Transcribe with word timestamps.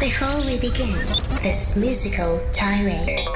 Before 0.00 0.40
we 0.46 0.56
begin 0.56 0.96
this 1.42 1.76
musical 1.76 2.40
tirade, 2.54 3.28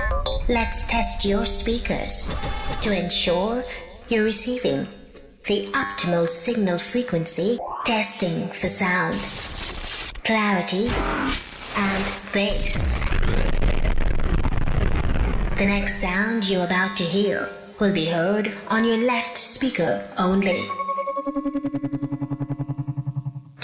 let's 0.48 0.88
test 0.88 1.26
your 1.26 1.44
speakers 1.44 2.34
to 2.80 2.98
ensure 2.98 3.62
you're 4.08 4.24
receiving 4.24 4.86
the 5.46 5.66
optimal 5.72 6.26
signal 6.26 6.78
frequency, 6.78 7.58
testing 7.84 8.48
for 8.48 8.68
sound, 8.68 9.14
clarity, 10.24 10.88
and 11.76 12.04
bass. 12.32 13.04
The 15.58 15.66
next 15.66 16.00
sound 16.00 16.48
you're 16.48 16.64
about 16.64 16.96
to 16.96 17.04
hear 17.04 17.50
will 17.78 17.92
be 17.92 18.06
heard 18.06 18.54
on 18.68 18.86
your 18.86 19.04
left 19.04 19.36
speaker 19.36 20.08
only. 20.16 20.66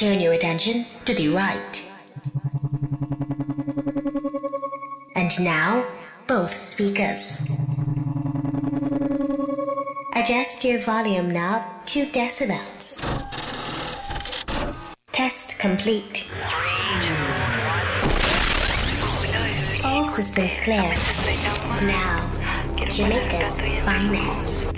Turn 0.03 0.21
your 0.21 0.33
attention 0.33 0.85
to 1.05 1.15
the 1.15 1.29
right. 1.29 1.93
And 5.15 5.31
now, 5.45 5.87
both 6.27 6.57
speakers. 6.57 7.49
Adjust 10.17 10.65
your 10.65 10.81
volume 10.81 11.31
knob 11.31 11.87
to 11.87 12.01
decibels. 12.07 13.07
Test 15.13 15.61
complete. 15.61 16.29
All 19.85 20.05
systems 20.09 20.59
clear. 20.65 20.97
Now, 21.87 22.29
Jamaica's 22.89 23.61
finest. 23.85 24.73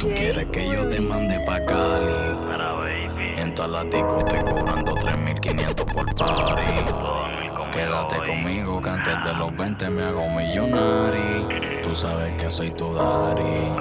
Tú 0.00 0.08
quieres 0.14 0.46
que 0.52 0.68
yo 0.70 0.88
te 0.88 1.00
mande 1.00 1.40
pa' 1.46 1.64
Cali. 1.64 2.12
En 3.36 3.54
todas 3.54 3.70
las 3.70 3.84
discos 3.84 4.24
estoy 4.24 4.54
cobrando 4.54 4.94
3.500 4.94 5.92
por 5.92 6.14
party. 6.14 6.62
Quédate 7.72 8.16
conmigo 8.28 8.80
que 8.82 8.90
antes 8.90 9.24
de 9.24 9.34
los 9.34 9.56
20 9.56 9.90
me 9.90 10.02
hago 10.02 10.28
millonario. 10.30 11.77
Tú 11.88 11.94
sabes 11.94 12.32
que 12.32 12.50
soy 12.50 12.70
tu 12.70 12.92
daddy. 12.92 13.78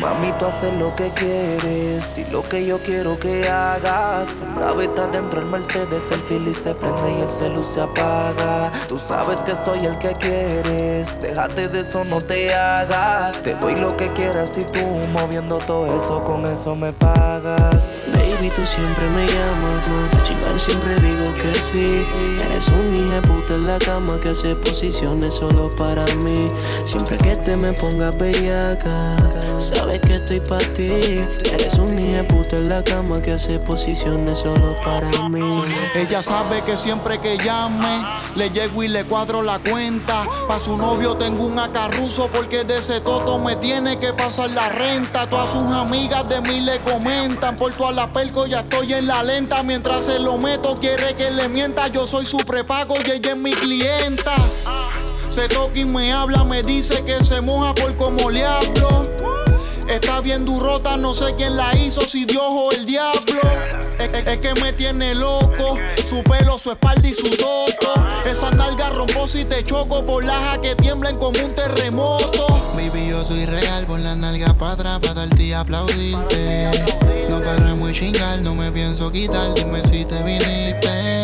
Mami, 0.00 0.32
tú 0.38 0.46
haces 0.46 0.74
lo 0.80 0.94
que 0.96 1.10
quieres 1.10 2.18
y 2.18 2.24
lo 2.32 2.42
que 2.48 2.66
yo 2.66 2.82
quiero 2.82 3.16
que 3.20 3.48
hagas. 3.48 4.42
Una 4.56 4.72
vez 4.72 4.90
dentro 5.12 5.40
del 5.40 5.48
Mercedes, 5.48 6.10
el 6.10 6.20
Philly 6.20 6.52
se 6.52 6.74
prende 6.74 7.18
y 7.18 7.22
el 7.22 7.28
celu 7.28 7.62
se 7.62 7.80
apaga. 7.80 8.72
Tú 8.88 8.98
sabes 8.98 9.40
que 9.44 9.54
soy 9.54 9.86
el 9.86 9.96
que 9.98 10.12
quieres, 10.14 11.16
déjate 11.20 11.68
de 11.68 11.80
eso, 11.80 12.04
no 12.04 12.20
te 12.20 12.52
hagas. 12.52 13.40
Te 13.42 13.54
doy 13.54 13.76
lo 13.76 13.96
que 13.96 14.12
quieras 14.12 14.58
y 14.58 14.64
tú 14.64 14.84
moviendo 15.12 15.58
todo 15.58 15.96
eso, 15.96 16.24
con 16.24 16.44
eso 16.46 16.74
me 16.74 16.92
pagas. 16.92 17.96
Baby, 18.12 18.50
tú 18.50 18.66
siempre 18.66 19.08
me 19.10 19.24
llamas, 19.24 19.88
más 19.88 20.14
a 20.14 20.22
chingar 20.24 20.58
siempre 20.58 20.96
digo 20.96 21.32
que 21.34 21.54
sí. 21.54 22.04
Eres 22.44 22.68
un 22.68 22.96
hija 22.96 23.22
puta 23.22 23.54
en 23.54 23.66
la 23.66 23.78
cama 23.78 24.18
que 24.20 24.30
hace 24.30 24.56
posiciones 24.56 25.34
solo 25.34 25.70
para 25.70 26.04
mí. 26.24 26.48
Siempre 26.84 27.18
que 27.18 27.36
te 27.36 27.56
me 27.56 27.72
pongas 27.72 28.16
bellaca, 28.16 29.16
sabes 29.58 30.00
que 30.00 30.14
estoy 30.14 30.40
para 30.40 30.64
ti. 30.74 31.20
Eres 31.52 31.74
un 31.78 31.98
hija 31.98 32.22
puta 32.24 32.56
en 32.56 32.68
la 32.68 32.82
cama 32.82 33.20
que 33.20 33.32
hace 33.32 33.58
posiciones 33.58 34.38
solo 34.38 34.74
para 34.84 35.28
mí. 35.28 35.62
Ella 35.94 36.22
sabe 36.22 36.62
que 36.62 36.78
siempre 36.78 37.18
que 37.18 37.38
llame, 37.38 38.04
le 38.36 38.50
llego 38.50 38.82
y 38.82 38.88
le 38.88 39.04
cuadro 39.04 39.42
la 39.42 39.58
cuenta. 39.58 40.26
Pa' 40.46 40.60
su 40.60 40.76
novio 40.76 41.16
tengo 41.16 41.44
un 41.44 41.58
acarruso 41.58 42.28
porque 42.28 42.64
de 42.64 42.78
ese 42.78 43.00
toto 43.00 43.38
me 43.38 43.56
tiene 43.56 43.98
que 43.98 44.12
pasar 44.12 44.50
la 44.50 44.68
renta. 44.68 45.28
Todas 45.28 45.50
sus 45.50 45.64
amigas 45.64 46.28
de 46.28 46.40
mí 46.42 46.60
le 46.60 46.78
comentan. 46.80 47.56
Por 47.56 47.72
toda 47.74 47.92
la 47.92 48.12
pelco 48.12 48.46
ya 48.46 48.58
estoy 48.58 48.92
en 48.92 49.06
la 49.06 49.22
lenta. 49.22 49.62
Mientras 49.62 50.02
se 50.02 50.18
lo 50.18 50.38
meto, 50.38 50.74
quiere 50.74 51.14
que 51.16 51.30
le 51.30 51.48
mienta. 51.48 51.88
Yo 51.88 52.06
soy 52.06 52.26
su 52.26 52.38
prepago 52.38 52.94
y 53.04 53.10
ella 53.10 53.32
es 53.32 53.36
mi 53.36 53.52
clienta. 53.54 54.34
Se 55.28 55.48
toca 55.48 55.78
y 55.78 55.84
me 55.84 56.12
habla, 56.12 56.44
me 56.44 56.62
dice 56.62 57.02
que 57.04 57.22
se 57.22 57.40
moja 57.40 57.74
por 57.74 57.94
como 57.96 58.30
le 58.30 58.44
hablo. 58.44 59.02
Está 59.88 60.20
bien 60.20 60.44
durota, 60.44 60.96
no 60.96 61.14
sé 61.14 61.34
quién 61.36 61.56
la 61.56 61.76
hizo, 61.76 62.00
si 62.02 62.24
Dios 62.24 62.46
o 62.48 62.72
el 62.72 62.84
diablo. 62.84 63.40
Es, 63.98 64.38
que 64.38 64.54
me 64.54 64.72
tiene 64.72 65.14
loco, 65.14 65.78
su 66.04 66.22
pelo, 66.22 66.58
su 66.58 66.72
espalda 66.72 67.08
y 67.08 67.14
su 67.14 67.30
toto. 67.30 67.94
Esa 68.24 68.50
nalga 68.50 68.90
rompo 68.90 69.28
si 69.28 69.44
te 69.44 69.62
choco 69.62 70.04
por 70.04 70.24
laja 70.24 70.60
que 70.60 70.74
tiemblen 70.74 71.16
como 71.16 71.38
un 71.38 71.50
terremoto. 71.50 72.46
Baby, 72.74 73.08
yo 73.08 73.24
soy 73.24 73.46
real, 73.46 73.86
por 73.86 74.00
la 74.00 74.16
nalga 74.16 74.54
para 74.54 74.72
atrás, 74.72 74.98
para 75.00 75.14
darte 75.14 75.42
y 75.44 75.52
aplaudirte. 75.52 76.70
No 77.30 77.42
paramos 77.42 77.88
de 77.88 77.94
chingar, 77.94 78.40
no 78.42 78.54
me 78.54 78.72
pienso 78.72 79.10
quitar, 79.12 79.54
dime 79.54 79.82
si 79.84 80.04
te 80.04 80.22
viniste. 80.22 81.22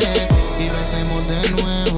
Y 0.59 0.69
lo 0.69 0.79
hacemos 0.79 1.19
de 1.29 1.51
nuevo, 1.51 1.92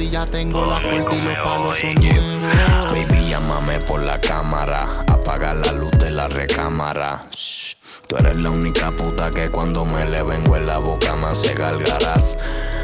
y 0.00 0.10
ya 0.10 0.24
tengo 0.26 0.66
la 0.66 0.82
corta 0.82 1.16
y 1.16 1.20
los 1.20 1.34
palos 1.36 1.78
son 1.78 1.94
nuevos. 1.94 2.86
Baby, 2.90 3.28
llámame 3.28 3.78
por 3.80 4.02
la 4.04 4.18
cámara. 4.20 5.04
Apaga 5.08 5.54
la 5.54 5.72
luz 5.72 5.90
de 5.92 6.10
la 6.10 6.28
recámara. 6.28 7.26
Shh. 7.30 7.76
Tú 8.08 8.16
eres 8.16 8.36
la 8.36 8.50
única 8.50 8.90
puta 8.92 9.30
que 9.30 9.50
cuando 9.50 9.84
me 9.84 10.04
le 10.04 10.22
vengo 10.22 10.56
en 10.56 10.66
la 10.66 10.78
boca 10.78 11.16
me 11.16 11.26
hace 11.26 11.54
galgaras. 11.54 12.36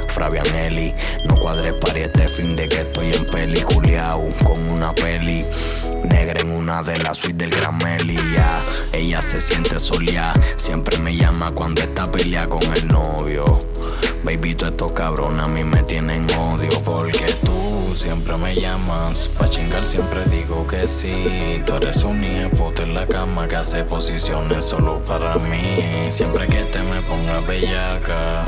Fabianelli, 0.09 0.93
no 1.27 1.39
cuadres 1.41 1.75
para 1.75 2.01
este 2.01 2.29
fin 2.29 2.57
de 2.57 2.69
que 2.69 2.81
estoy 2.81 3.13
en 3.13 3.27
peliculeado 3.27 4.29
con 4.45 4.71
una 4.71 4.91
peli 4.91 5.45
negra 6.11 6.41
en 6.41 6.51
una 6.51 6.83
de 6.83 6.99
las 6.99 7.19
suites 7.19 7.51
del 7.51 7.61
Gran 7.61 7.79
Meli. 7.79 8.19
Ella 8.93 9.23
se 9.23 9.41
siente 9.41 9.79
soleada, 9.79 10.35
siempre 10.57 10.99
me 10.99 11.15
llama 11.15 11.51
cuando 11.51 11.83
está 11.83 12.05
pelea 12.05 12.49
con 12.49 12.63
el 12.63 12.89
novio. 12.89 13.45
Baby, 14.25 14.55
tú 14.55 14.67
estos 14.67 14.93
cabrones 14.93 15.45
a 15.45 15.49
mí 15.49 15.65
me 15.65 15.83
tienen 15.83 16.25
odio 16.39 16.71
porque 16.85 17.27
tú 17.45 17.93
siempre 17.93 18.37
me 18.37 18.55
llamas. 18.55 19.29
Pa' 19.37 19.51
chingar 19.51 19.85
siempre 19.85 20.25
digo 20.27 20.65
que 20.67 20.87
sí. 20.87 21.61
Tú 21.67 21.75
eres 21.75 22.05
un 22.05 22.23
puta 22.57 22.85
en 22.85 22.95
la 22.95 23.05
cama 23.07 23.49
que 23.49 23.57
hace 23.57 23.83
posiciones 23.83 24.65
solo 24.65 25.03
para 25.05 25.35
mí. 25.37 26.07
Siempre 26.09 26.47
que 26.47 26.65
te 26.67 26.83
me 26.83 27.03
pongas 27.03 27.45
bellaca. 27.47 28.45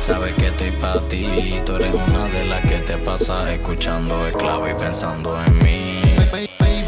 Sabes 0.00 0.32
que 0.34 0.46
estoy 0.46 0.70
pa' 0.70 1.00
ti, 1.08 1.60
tú 1.66 1.76
eres 1.76 1.92
una 1.92 2.24
de 2.28 2.44
las 2.46 2.62
que 2.62 2.78
te 2.78 2.96
pasa 2.96 3.52
escuchando 3.52 4.26
esclavo 4.26 4.66
y 4.68 4.74
pensando 4.74 5.38
en 5.44 5.58
mí. 5.58 6.07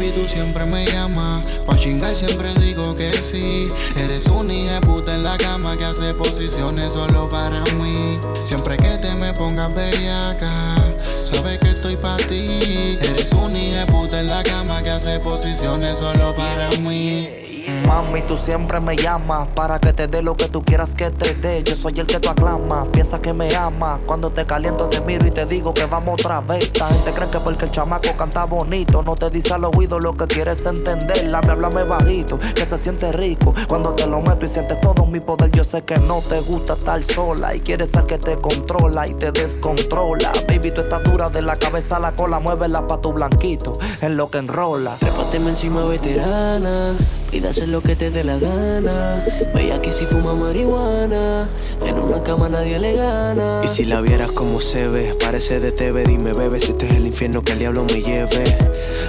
Ba- 0.01 0.07
Baby, 0.07 0.11
tú 0.13 0.27
siempre 0.27 0.65
me 0.65 0.83
llamas. 0.85 1.45
Pa' 1.67 1.77
chingar 1.77 2.15
siempre 2.17 2.51
digo 2.55 2.95
que 2.95 3.11
sí. 3.13 3.67
Eres 3.97 4.25
un 4.25 4.49
hija 4.49 4.81
puta 4.81 5.13
en 5.13 5.23
la 5.23 5.37
cama 5.37 5.77
que 5.77 5.85
hace 5.85 6.11
posiciones 6.15 6.93
solo 6.93 7.29
para 7.29 7.61
mí. 7.79 8.17
Siempre 8.43 8.77
que 8.77 8.97
te 8.97 9.13
me 9.15 9.31
pongas 9.33 9.73
bellaca, 9.75 10.75
sabes 11.23 11.59
que 11.59 11.69
estoy 11.69 11.97
pa' 11.97 12.17
ti. 12.17 12.97
Eres 12.99 13.31
un 13.33 13.55
hija 13.55 13.85
puta 13.85 14.19
en 14.21 14.27
la 14.29 14.41
cama 14.41 14.81
que 14.81 14.89
hace 14.89 15.19
posiciones 15.19 15.99
solo 15.99 16.33
para 16.33 16.71
mí. 16.79 17.50
Mami, 17.87 18.21
tú 18.21 18.37
siempre 18.37 18.79
me 18.79 18.95
llamas 18.95 19.47
para 19.55 19.79
que 19.79 19.93
te 19.93 20.07
dé 20.07 20.21
lo 20.21 20.35
que 20.35 20.47
tú 20.47 20.63
quieras 20.63 20.91
que 20.95 21.09
te 21.09 21.33
dé. 21.35 21.63
Yo 21.63 21.75
soy 21.75 21.99
el 21.99 22.07
que 22.07 22.19
tú 22.19 22.29
aclamas, 22.29 22.87
piensa 22.91 23.21
que 23.21 23.33
me 23.33 23.53
ama. 23.55 23.99
Cuando 24.05 24.29
te 24.29 24.45
caliento 24.45 24.87
te 24.87 25.01
miro 25.01 25.25
y 25.25 25.31
te 25.31 25.45
digo 25.45 25.73
que 25.73 25.85
vamos 25.85 26.15
otra 26.19 26.41
vez. 26.41 26.71
La 26.79 26.87
gente 26.87 27.11
cree 27.11 27.29
que 27.29 27.39
porque 27.39 27.65
el 27.65 27.71
chamaco 27.71 28.15
canta 28.17 28.45
bonito, 28.45 29.03
no 29.03 29.15
te 29.15 29.29
dice 29.29 29.53
al 29.53 29.65
oído 29.65 29.99
lo 29.99 30.13
que 30.13 30.27
quieres 30.27 30.65
entender. 30.65 31.29
Dame, 31.31 31.51
háblame 31.51 31.83
bajito, 31.83 32.39
que 32.39 32.65
se 32.65 32.77
siente 32.77 33.11
rico. 33.11 33.53
Cuando 33.67 33.93
te 33.93 34.07
lo 34.07 34.21
meto 34.21 34.45
y 34.45 34.49
sientes 34.49 34.79
todo 34.81 35.05
mi 35.05 35.19
poder, 35.19 35.51
yo 35.51 35.63
sé 35.63 35.83
que 35.83 35.97
no 35.97 36.21
te 36.21 36.39
gusta 36.41 36.73
estar 36.73 37.03
sola 37.03 37.55
y 37.55 37.61
quieres 37.61 37.89
ser 37.89 38.05
que 38.05 38.17
te 38.17 38.37
controla 38.37 39.07
y 39.07 39.13
te 39.13 39.31
descontrola. 39.31 40.31
Baby, 40.47 40.71
tu 40.71 40.81
estatura 40.81 41.29
de 41.29 41.41
la 41.41 41.55
cabeza 41.55 41.97
a 41.97 41.99
la 41.99 42.11
cola, 42.13 42.39
muévela 42.39 42.87
pa' 42.87 42.99
tu 42.99 43.13
blanquito, 43.13 43.73
en 44.01 44.17
lo 44.17 44.29
que 44.29 44.39
enrola. 44.39 44.95
Trépateme 44.99 45.49
encima, 45.49 45.83
veterana. 45.85 46.95
Pide 47.31 47.47
hacer 47.47 47.69
lo 47.69 47.81
que 47.81 47.95
te 47.95 48.11
dé 48.11 48.25
la 48.25 48.37
gana. 48.37 49.23
Ve 49.55 49.71
aquí 49.71 49.89
si 49.89 50.05
fuma 50.05 50.33
marihuana. 50.33 51.47
En 51.85 51.97
una 51.97 52.21
cama 52.21 52.49
nadie 52.49 52.77
le 52.77 52.93
gana. 52.93 53.61
Y 53.63 53.69
si 53.69 53.85
la 53.85 54.01
vieras 54.01 54.31
como 54.31 54.59
se 54.59 54.89
ve, 54.89 55.13
parece 55.17 55.61
de 55.61 55.71
TV. 55.71 56.03
Dime, 56.03 56.33
bebé, 56.33 56.59
si 56.59 56.71
este 56.71 56.87
es 56.87 56.93
el 56.93 57.07
infierno 57.07 57.41
que 57.41 57.53
el 57.53 57.59
diablo 57.59 57.85
me 57.85 58.01
lleve. 58.01 58.43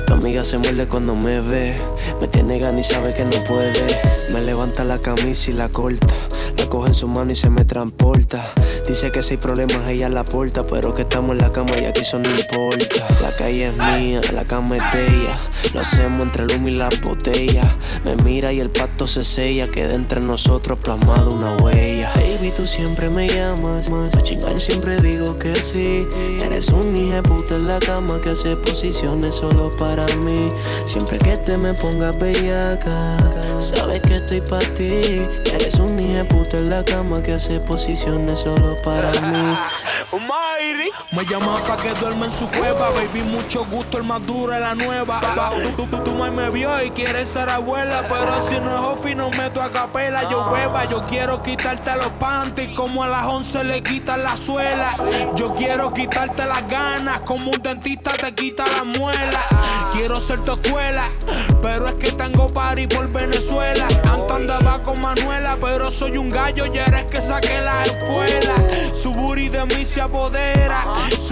Tu 0.07 0.13
amiga 0.15 0.45
se 0.45 0.57
muerde 0.59 0.87
cuando 0.87 1.17
me 1.17 1.41
ve. 1.41 1.75
Me 2.21 2.29
tiene 2.29 2.59
ganas 2.59 2.91
y 2.91 2.93
sabe 2.93 3.13
que 3.13 3.25
no 3.25 3.45
puede. 3.47 3.73
Me 4.33 4.41
levanta 4.41 4.85
la 4.85 4.99
camisa 4.99 5.51
y 5.51 5.55
la 5.55 5.69
corta. 5.69 6.15
La 6.57 6.69
coge 6.69 6.89
en 6.89 6.95
su 6.95 7.09
mano 7.09 7.33
y 7.33 7.37
se 7.37 7.51
me 7.51 7.65
transporta. 7.65 8.45
Dice 8.87 9.11
que 9.11 9.23
si 9.23 9.35
hay 9.35 9.39
problemas 9.39 9.89
ella 9.89 10.09
la 10.09 10.25
porta. 10.25 10.67
Pero 10.67 10.95
que 10.95 11.03
estamos 11.03 11.33
en 11.33 11.39
la 11.39 11.53
cama 11.53 11.73
y 11.81 11.85
aquí 11.85 12.01
eso 12.03 12.19
no 12.19 12.31
importa. 12.31 13.07
La 13.21 13.35
calle 13.37 13.65
es 13.65 13.77
mía, 13.77 14.21
la 14.33 14.45
cama 14.45 14.77
es 14.77 14.83
de. 14.93 15.29
Lo 15.75 15.81
hacemos 15.81 16.23
entre 16.25 16.45
el 16.45 16.53
humo 16.53 16.69
y 16.69 16.73
las 16.73 17.01
botellas. 17.01 17.67
Me 18.05 18.17
mira 18.17 18.53
y 18.53 18.61
el 18.61 18.71
pacto 18.71 19.07
se 19.07 19.25
sella, 19.25 19.69
queda 19.69 19.95
entre 19.95 20.21
nosotros 20.21 20.79
plasmado 20.79 21.33
una 21.33 21.57
huella. 21.57 22.13
Baby, 22.15 22.53
tú 22.55 22.67
siempre 22.67 23.09
me 23.09 23.29
llamas, 23.29 23.89
más 23.89 24.15
a 24.15 24.23
chingar 24.23 24.59
siempre 24.61 25.01
digo 25.01 25.39
que 25.39 25.55
sí. 25.55 26.07
Eres 26.45 26.69
un 26.69 26.97
hijo 26.97 27.23
puta 27.23 27.55
en 27.55 27.67
la 27.67 27.79
cama 27.79 28.21
que 28.21 28.31
hace 28.31 28.57
posiciones 28.57 29.37
solo 29.37 29.71
para 29.79 30.05
mí. 30.19 30.49
Siempre 30.85 31.19
que 31.19 31.37
te 31.37 31.57
me 31.57 31.75
pongas 31.93 32.19
bellaca, 32.19 33.17
sabes 33.61 34.01
que 34.03 34.17
estoy 34.17 34.41
para 34.41 34.67
ti. 34.75 35.27
Eres 35.53 35.75
un 35.75 35.99
hijo 36.01 36.25
puta 36.27 36.59
en 36.59 36.71
la 36.71 36.83
cama 36.85 37.23
que 37.23 37.33
hace 37.33 37.61
posiciones 37.61 38.41
solo 38.41 38.77
para 38.83 39.11
mí. 39.21 39.57
Me 41.13 41.25
llama 41.27 41.59
pa' 41.67 41.77
que 41.77 41.91
duerma 42.01 42.27
en 42.27 42.33
su 42.33 42.49
cueva, 42.49 42.91
baby, 42.91 43.23
mucho 43.23 43.65
gusto, 43.65 43.99
el 43.99 44.05
más 44.05 44.25
duro 44.27 44.53
es 44.55 44.61
la 44.61 44.75
nueva. 44.75 45.21
Tú, 45.77 45.87
tú, 45.87 45.99
tú, 45.99 46.13
me 46.13 46.51
vio 46.51 46.83
y 46.83 46.91
quieres 46.91 47.29
ser 47.29 47.49
abuela, 47.49 48.07
pero 48.09 48.43
si 48.43 48.59
no 48.61 48.73
es 48.73 48.99
ofi 48.99 49.15
no 49.15 49.31
meto 49.31 49.61
a 49.61 49.71
capela. 49.71 50.29
Yo 50.29 50.49
beba, 50.51 50.85
yo 50.87 51.05
quiero 51.05 51.43
quitarte 51.43 51.97
los 51.97 52.11
panties, 52.19 52.71
como 52.77 53.03
a 53.03 53.09
las 53.09 53.27
11 53.27 53.65
le 53.65 53.83
quitan 53.83 54.23
la 54.23 54.37
suela. 54.37 54.95
Yo 55.35 55.53
quiero 55.55 55.93
quitarte 55.93 56.47
las 56.47 56.67
ganas, 56.69 57.21
como 57.21 57.51
un 57.51 57.61
dentista 57.61 58.13
te 58.13 58.33
quita 58.35 58.67
la 58.69 58.85
muela. 58.85 59.41
Quiero 59.93 60.21
ser 60.21 60.41
tu 60.41 60.53
escuela, 60.53 61.11
pero 61.61 61.89
es 61.89 61.95
que 61.95 62.13
tengo 62.13 62.47
party 62.47 62.87
por 62.87 63.09
Venezuela. 63.13 63.87
Antes 64.11 64.37
andaba 64.37 64.83
con 64.83 65.01
Manuela, 65.01 65.57
pero 65.61 65.91
soy 65.91 66.17
un 66.17 66.31
gallo 66.31 66.67
y 66.73 66.79
eres 66.79 67.05
que 67.07 67.21
saqué 67.21 67.61
la 67.61 67.83
escuela. 67.83 68.55
Su 68.95 69.13
booty 69.13 69.49
de 69.49 69.67
mí 69.67 69.85
se 69.85 70.01
apodera, 70.01 70.52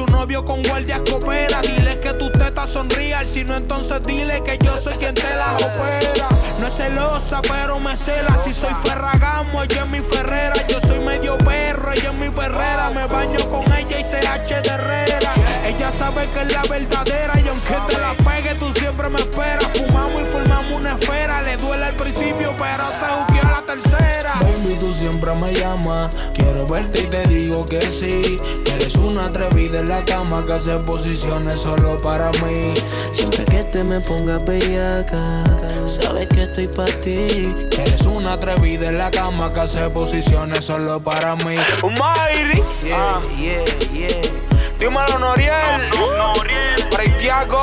su 0.01 0.07
novio 0.07 0.45
con 0.45 0.63
guardias 0.63 1.01
coopera. 1.09 1.61
Dile 1.63 1.99
que 2.01 2.13
tu 2.15 2.31
teta 2.31 2.67
sonría, 2.67 3.21
si 3.25 3.45
no 3.45 3.57
entonces 3.57 4.03
dile 4.03 4.43
que 4.43 4.59
yo 4.59 4.77
soy 4.77 4.95
quien 4.95 5.15
te 5.15 5.35
la 5.35 5.57
opera. 5.57 6.29
No 6.59 6.67
es 6.67 6.75
celosa, 6.75 7.43
pero 7.43 7.79
me 7.81 7.97
cela. 7.97 8.37
Si 8.37 8.53
soy 8.53 8.75
Ferragamo, 8.85 9.63
ella 9.63 9.83
es 9.83 9.89
mi 9.89 10.01
Ferrera. 10.01 10.55
Yo 10.69 10.81
soy 10.81 11.01
medio 11.01 11.37
perro, 11.39 11.93
ella 11.93 12.11
es 12.11 12.15
mi 12.15 12.31
perrera. 12.31 12.91
Me 12.91 13.07
baño 13.07 13.39
con 13.49 13.65
ella 13.73 13.99
y 13.99 14.05
CH 14.05 14.63
de 14.63 14.69
Herrera. 14.69 15.40
Ella 15.71 15.93
sabe 15.93 16.29
que 16.31 16.41
es 16.41 16.53
la 16.53 16.63
verdadera 16.65 17.33
y 17.45 17.47
aunque 17.47 17.77
te 17.87 18.01
la 18.01 18.17
pegue, 18.17 18.57
tú 18.57 18.73
siempre 18.73 19.09
me 19.09 19.21
esperas. 19.21 19.69
Fumamos 19.73 20.21
y 20.21 20.25
formamos 20.25 20.77
una 20.77 20.99
esfera. 20.99 21.41
Le 21.43 21.57
duele 21.59 21.85
al 21.85 21.95
principio, 21.95 22.53
pero 22.59 22.91
se 22.91 23.07
juqueó 23.07 23.49
a 23.49 23.53
la 23.53 23.63
tercera. 23.63 24.33
Baby, 24.41 24.75
tú 24.81 24.93
siempre 24.93 25.33
me 25.37 25.55
llamas. 25.55 26.11
Quiero 26.35 26.67
verte 26.67 27.03
y 27.03 27.07
te 27.07 27.23
digo 27.29 27.65
que 27.65 27.81
sí. 27.83 28.37
eres 28.73 28.97
una 28.97 29.27
atrevida 29.27 29.79
en 29.79 29.89
la 29.89 30.05
cama 30.05 30.45
que 30.45 30.55
hace 30.55 30.77
posiciones 30.79 31.61
solo 31.61 31.97
para 31.99 32.33
mí. 32.45 32.75
Siempre 33.13 33.45
que 33.45 33.63
te 33.63 33.85
me 33.85 34.01
pongas 34.01 34.45
bellaca, 34.45 35.45
sabes 35.87 36.27
que 36.31 36.43
estoy 36.43 36.67
para 36.67 36.93
ti. 37.01 37.55
Eres 37.79 38.03
una 38.07 38.33
atrevida 38.33 38.89
en 38.89 38.99
la 38.99 39.11
cama 39.13 39.53
que 39.53 39.61
hace 39.61 39.89
posiciones 39.91 40.65
solo 40.65 40.99
para 41.01 41.37
mí. 41.37 41.57
Mayri, 41.97 42.61
yeah, 42.83 43.21
yeah, 43.39 43.65
yeah. 43.93 44.50
Dímelo, 44.81 45.19
Noriel. 45.19 45.91
No, 45.91 46.17
no, 46.17 46.32
Noriel. 46.32 47.19
Tiago. 47.19 47.61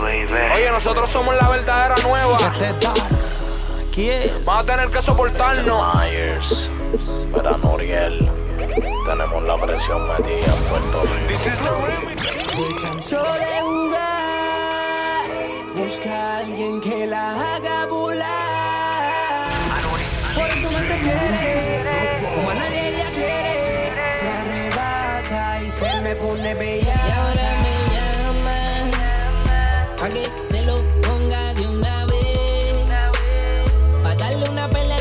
baby. 0.00 0.26
Oye, 0.56 0.70
nosotros 0.70 1.10
somos 1.10 1.34
la 1.36 1.46
verdadera 1.50 1.94
nueva. 2.02 2.38
¿Quién? 3.94 4.32
Vamos 4.42 4.64
a 4.64 4.66
tener 4.66 4.88
que 4.88 5.02
soportarnos. 5.02 5.94
Myers, 5.94 6.70
para 7.34 7.58
Noriel. 7.58 8.30
Tenemos 9.04 9.42
la 9.42 9.58
presión 9.58 10.08
metida 10.08 10.46
en 10.46 10.62
Puerto 10.70 11.02
Rico. 11.28 11.40
Se 12.46 12.80
cansó 12.80 13.22
de 13.22 13.60
jugar. 13.60 15.26
Busca 15.74 16.10
a 16.10 16.38
alguien 16.38 16.80
que 16.80 17.06
la 17.08 17.56
haga 17.56 17.86
volar. 17.86 19.12
Por 20.34 20.48
eso 20.48 20.70
me 20.70 20.80
prefiere. 20.80 22.01
Me. 26.54 26.78
Y 26.78 26.88
ahora 26.88 27.48
me 27.62 27.74
llama. 27.94 28.90
Pa' 29.98 30.08
que 30.08 30.28
se 30.50 30.62
lo 30.62 30.76
ponga 31.00 31.54
de 31.54 31.66
una 31.66 32.06
vez. 32.06 32.90
Pa' 34.02 34.14
darle 34.14 34.48
una 34.50 34.68
perla 34.68 34.91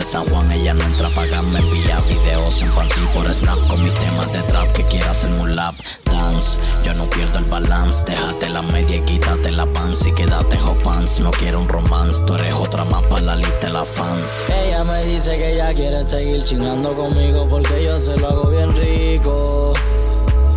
de 0.00 0.06
San 0.06 0.26
Juan. 0.28 0.50
Ella 0.50 0.74
no 0.74 0.84
entra 0.84 1.06
a 1.06 1.10
pagarme. 1.10 1.58
Envía 1.58 1.98
videos 2.08 2.62
en 2.62 2.70
panty 2.70 3.00
por 3.14 3.32
Snap. 3.32 3.58
Con 3.68 3.82
mis 3.84 3.94
temas 3.94 4.32
de 4.32 4.42
trap 4.42 4.72
que 4.72 4.82
quiera 4.84 5.10
hacerme 5.10 5.40
un 5.40 5.56
lap 5.56 5.74
dance. 6.04 6.58
Yo 6.84 6.94
no 6.94 7.04
pierdo 7.10 7.38
el 7.38 7.44
balance. 7.44 8.04
Déjate 8.06 8.48
la 8.48 8.62
media 8.62 8.96
y 8.96 9.00
quítate 9.02 9.50
la 9.52 9.66
pants. 9.66 10.06
Y 10.06 10.12
quédate 10.12 10.54
en 10.54 10.60
hot 10.60 10.82
pants. 10.82 11.20
No 11.20 11.30
quiero 11.30 11.60
un 11.60 11.68
romance. 11.68 12.24
Tú 12.24 12.34
eres 12.34 12.54
otra 12.54 12.84
más 12.84 13.04
para 13.04 13.22
la 13.22 13.36
lista 13.36 13.66
de 13.66 13.72
las 13.74 13.88
fans. 13.88 14.42
Ella 14.48 14.82
me 14.84 15.04
dice 15.04 15.36
que 15.36 15.52
ella 15.52 15.74
quiere 15.74 16.02
seguir 16.02 16.42
chingando 16.44 16.94
conmigo. 16.94 17.46
Porque 17.48 17.84
yo 17.84 18.00
se 18.00 18.16
lo 18.16 18.28
hago 18.28 18.50
bien 18.50 18.70
rico. 18.70 19.72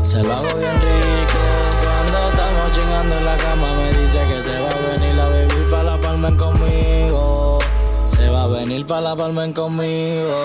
Se 0.02 0.24
lo 0.24 0.34
hago 0.34 0.58
bien 0.58 0.76
rico. 0.76 1.40
Cuando 1.84 2.30
estamos 2.32 2.72
chingando 2.74 3.18
en 3.18 3.26
la 3.26 3.38
cama, 3.38 3.68
me 3.78 3.88
dice 4.00 4.20
que 4.28 4.42
se 4.42 4.60
va 4.60 4.70
a 4.70 4.98
venir 4.98 5.20
a 5.20 5.28
vivir 5.30 5.70
para 5.70 5.84
la 5.84 5.98
palma 5.98 6.38
conmigo. 6.38 6.63
Venir 8.64 8.88
para 8.88 9.02
la 9.02 9.16
palma 9.18 9.54
conmigo. 9.54 10.38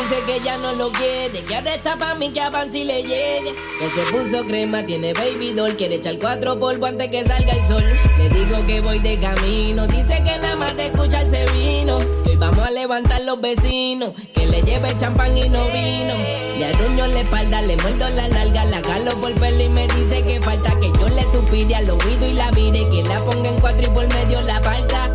Dice 0.00 0.22
que 0.24 0.40
ya 0.42 0.56
no 0.56 0.72
lo 0.76 0.90
quiere, 0.92 1.44
que 1.44 1.56
ahora 1.56 1.74
está 1.74 1.94
pa' 1.98 2.14
mí, 2.14 2.32
que 2.32 2.40
a 2.40 2.68
si 2.70 2.84
le 2.84 3.02
llegue. 3.02 3.54
Que 3.78 3.90
se 3.90 4.00
puso 4.10 4.46
crema, 4.46 4.82
tiene 4.86 5.12
baby 5.12 5.52
doll, 5.52 5.76
quiere 5.76 5.96
echar 5.96 6.18
cuatro 6.18 6.58
polvo 6.58 6.86
antes 6.86 7.10
que 7.10 7.22
salga 7.22 7.52
el 7.52 7.62
sol. 7.62 7.84
Le 8.16 8.30
digo 8.30 8.66
que 8.66 8.80
voy 8.80 8.98
de 9.00 9.18
camino, 9.18 9.86
dice 9.88 10.14
que 10.24 10.38
nada 10.38 10.56
más 10.56 10.74
de 10.74 10.86
escucharse 10.86 11.44
vino. 11.52 11.98
Que 12.24 12.30
hoy 12.30 12.36
vamos 12.36 12.66
a 12.66 12.70
levantar 12.70 13.20
los 13.20 13.38
vecinos, 13.42 14.12
que 14.34 14.46
le 14.46 14.62
lleve 14.62 14.96
champán 14.96 15.36
y 15.36 15.46
no 15.46 15.66
vino. 15.66 16.14
Le 16.56 16.64
arruño 16.64 17.06
la 17.08 17.20
espalda, 17.20 17.60
le 17.60 17.76
muerdo 17.76 18.08
la 18.08 18.26
nalga, 18.28 18.64
la 18.64 18.80
calo 18.80 19.10
por 19.20 19.34
pelo 19.34 19.62
y 19.62 19.68
me 19.68 19.86
dice 19.88 20.22
que 20.22 20.40
falta 20.40 20.80
que 20.80 20.90
yo 20.98 21.08
le 21.10 21.30
suspire 21.30 21.74
al 21.74 21.90
oído 21.90 22.26
y 22.26 22.32
la 22.32 22.50
vire, 22.52 22.88
que 22.88 23.02
la 23.02 23.20
ponga 23.20 23.50
en 23.50 23.60
cuatro 23.60 23.86
y 23.86 23.90
por 23.90 24.08
medio 24.14 24.40
la 24.40 24.62
falta. 24.62 25.12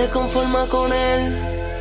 se 0.00 0.08
conforma 0.08 0.66
con 0.66 0.92
él. 0.92 1.36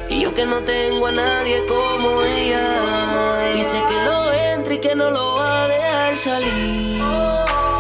Y 0.10 0.22
yo 0.22 0.34
que 0.34 0.46
no 0.46 0.58
tengo 0.64 1.08
a 1.08 1.12
nadie 1.12 1.66
como 1.68 2.22
ella. 2.24 3.54
Dice 3.56 3.82
que 3.90 3.98
lo 4.04 4.34
entra 4.34 4.74
y 4.74 4.80
que 4.80 4.94
no 4.94 5.10
lo 5.12 5.36
va 5.36 5.64
a 5.64 5.68
dejar 5.68 6.18
salir. 6.18 7.02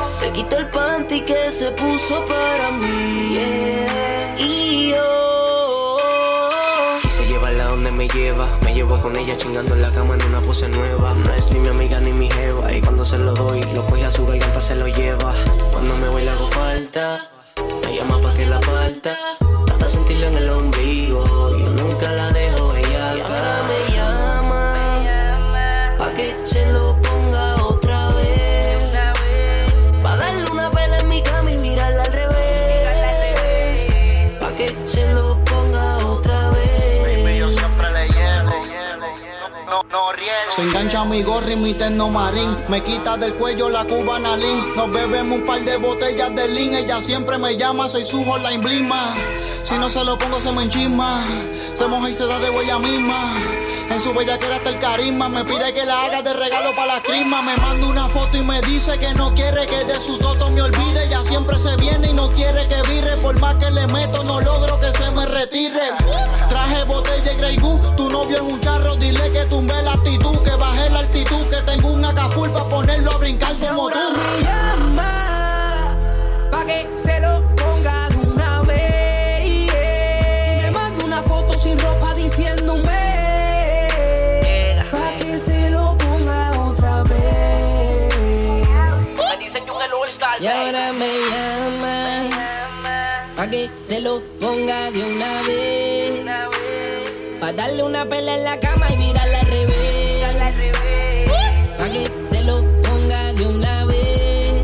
Se 0.01 0.31
quitó 0.31 0.58
el 0.58 0.67
panty 0.67 1.22
que 1.22 1.51
se 1.51 1.72
puso 1.72 2.25
para 2.25 2.72
mí. 2.72 3.38
Y 4.38 4.91
yo 4.91 5.98
quise 7.01 7.27
llevarla 7.27 7.65
donde 7.65 7.91
me 7.91 8.08
lleva. 8.08 8.48
Me 8.63 8.74
llevo 8.74 8.98
con 9.01 9.17
ella 9.17 9.36
chingando 9.36 9.74
en 9.74 9.81
la 9.81 9.91
cama 9.91 10.15
en 10.15 10.24
una 10.24 10.39
pose 10.39 10.69
nueva. 10.69 11.13
No 11.15 11.34
es 11.34 11.51
ni 11.51 11.60
mi 11.60 11.67
amiga 11.67 12.00
ni 12.00 12.13
mi 12.13 12.29
jeva. 12.31 12.72
Y 12.72 12.79
cuando 12.79 13.03
se 13.03 13.17
lo 13.17 13.34
doy, 13.34 13.62
lo 13.74 13.86
coge 13.86 14.05
a 14.05 14.12
su 14.12 14.25
garganta, 14.25 14.62
se 14.62 14.75
lo 14.75 14.88
lleva. 14.88 15.34
Cuando 15.74 15.98
me 15.98 16.08
voy 16.08 16.24
le 16.24 16.29
hago 16.29 16.48
falta. 16.48 17.29
Me 17.84 17.96
llama 17.96 18.22
pa' 18.22 18.34
que 18.34 18.46
la 18.46 18.60
parta 18.62 19.28
sentirlo 19.89 20.27
en 20.27 20.38
el 20.38 20.50
ombligo. 20.50 21.50
Yo 21.58 21.69
nunca 21.72 22.12
la 22.12 22.29
dejo, 22.29 22.75
ella 22.75 23.15
me 23.67 23.96
llama. 23.96 25.96
Pa' 25.98 26.13
que 26.13 26.36
se 26.43 26.72
lo 26.72 26.96
ponga 27.01 27.55
otra 27.63 28.10
vez. 28.10 28.96
Pa' 30.01 30.15
darle 30.15 30.46
una 30.51 30.69
pela 30.69 31.00
en 31.00 31.10
mi 31.10 31.24
cama 31.24 31.51
y 31.51 31.58
mirarla 31.58 32.03
al 32.03 32.13
revés. 32.13 33.88
Pa' 34.39 34.51
que 34.51 34.69
se 34.86 35.12
lo 35.13 35.43
ponga 35.46 35.98
otra 36.05 36.50
vez. 36.50 37.24
Baby, 37.24 37.39
yo 37.39 37.51
siempre 37.51 37.91
le 37.91 38.08
llego. 38.08 38.65
No, 39.65 39.84
no. 39.91 40.10
Se 40.50 40.63
engancha 40.63 41.05
mi 41.05 41.22
gorri, 41.22 41.55
mi 41.55 41.75
marín 42.12 42.58
Me 42.67 42.81
quita 42.81 43.17
del 43.17 43.36
cuello 43.36 43.69
la 43.69 43.86
cubanalin. 43.86 44.75
Nos 44.75 44.91
bebemos 44.91 45.39
un 45.39 45.46
par 45.46 45.62
de 45.62 45.77
botellas 45.77 46.34
de 46.36 46.48
lean. 46.48 46.75
Ella 46.75 47.01
siempre 47.01 47.38
me 47.38 47.55
llama, 47.55 47.89
soy 47.89 48.05
su 48.05 48.24
hotline 48.24 48.62
blima. 48.62 49.15
Si 49.69 49.77
no 49.77 49.88
se 49.88 50.03
lo 50.03 50.17
pongo, 50.17 50.41
se 50.41 50.51
me 50.51 50.63
enchisma. 50.63 51.23
Se 51.77 51.85
moja 51.85 52.09
y 52.09 52.13
se 52.15 52.25
da 52.25 52.39
de 52.39 52.49
huella 52.49 52.79
misma. 52.79 53.35
En 53.91 53.99
su 53.99 54.11
bella 54.15 54.35
que 54.39 54.47
hasta 54.47 54.69
el 54.71 54.79
carisma. 54.79 55.29
Me 55.29 55.45
pide 55.45 55.71
que 55.75 55.85
la 55.85 56.05
haga 56.05 56.23
de 56.23 56.33
regalo 56.33 56.75
para 56.75 56.95
la 56.95 57.03
crisma. 57.03 57.43
Me 57.43 57.55
manda 57.55 57.85
una 57.85 58.07
foto 58.09 58.35
y 58.35 58.41
me 58.41 58.59
dice 58.61 58.97
que 58.97 59.13
no 59.13 59.31
quiere 59.35 59.67
que 59.67 59.85
de 59.85 59.93
su 59.99 60.17
toto 60.17 60.49
me 60.49 60.63
olvide. 60.63 61.05
Ella 61.05 61.23
siempre 61.23 61.59
se 61.59 61.75
viene 61.75 62.09
y 62.09 62.13
no 62.13 62.29
quiere 62.29 62.67
que 62.67 62.81
vire. 62.89 63.15
Por 63.17 63.39
más 63.39 63.57
que 63.63 63.69
le 63.69 63.85
meto, 63.85 64.23
no 64.23 64.41
logro 64.41 64.79
que 64.79 64.91
se 64.91 65.11
me 65.11 65.27
retire. 65.27 65.93
Traje 66.49 66.83
botella 66.85 67.31
y 67.31 67.38
Grey. 67.38 67.57
Tu 67.95 68.09
novio 68.09 68.38
es 68.38 68.41
un 68.41 68.59
charro, 68.61 68.95
dile 68.95 69.31
que 69.31 69.45
tumbe 69.45 69.79
la 69.83 69.93
actitud. 69.93 70.39
Que 70.43 70.55
baje 70.55 70.89
la 70.89 70.99
altitud. 71.01 71.45
Que 71.47 71.61
tengo 71.71 71.89
un 71.89 72.03
acaful 72.03 72.49
para 72.49 72.65
ponerlo 72.65 73.11
a 73.11 73.17
brincar 73.17 73.55
como 73.59 73.88
tú. 73.91 73.99
me 74.95 75.18
Y 90.41 90.48
ahora 90.48 90.93
me 90.93 91.05
llama 91.05 92.29
pa' 93.36 93.50
que 93.50 93.69
se 93.81 94.00
lo 94.00 94.22
ponga 94.39 94.89
de 94.91 95.03
una 95.03 95.41
vez. 95.41 96.22
Pa' 97.41 97.51
darle 97.51 97.84
una 97.84 98.08
pela 98.08 98.36
en 98.36 98.43
la 98.46 98.58
cama 98.60 98.88
y 98.89 98.98
mirarla 98.98 99.39
al 99.39 99.48
revés. 99.48 100.25
Pa' 101.77 101.89
que 101.89 102.05
se 102.29 102.41
lo 102.43 102.55
ponga 102.81 103.34
de 103.34 103.46
una 103.48 103.86
vez. 103.86 104.63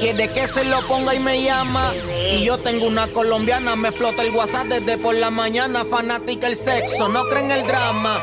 Quiere 0.00 0.28
que 0.28 0.46
se 0.46 0.64
lo 0.64 0.80
ponga 0.88 1.14
y 1.14 1.18
me 1.20 1.42
llama. 1.42 1.92
Y 2.32 2.44
yo 2.44 2.56
tengo 2.56 2.86
una 2.86 3.06
colombiana, 3.08 3.76
me 3.76 3.88
explota 3.88 4.22
el 4.22 4.34
WhatsApp 4.34 4.66
desde 4.68 4.96
por 4.96 5.14
la 5.14 5.30
mañana. 5.30 5.84
Fanática 5.84 6.46
el 6.46 6.56
sexo, 6.56 7.10
no 7.10 7.24
creen 7.28 7.50
el 7.50 7.66
drama. 7.66 8.18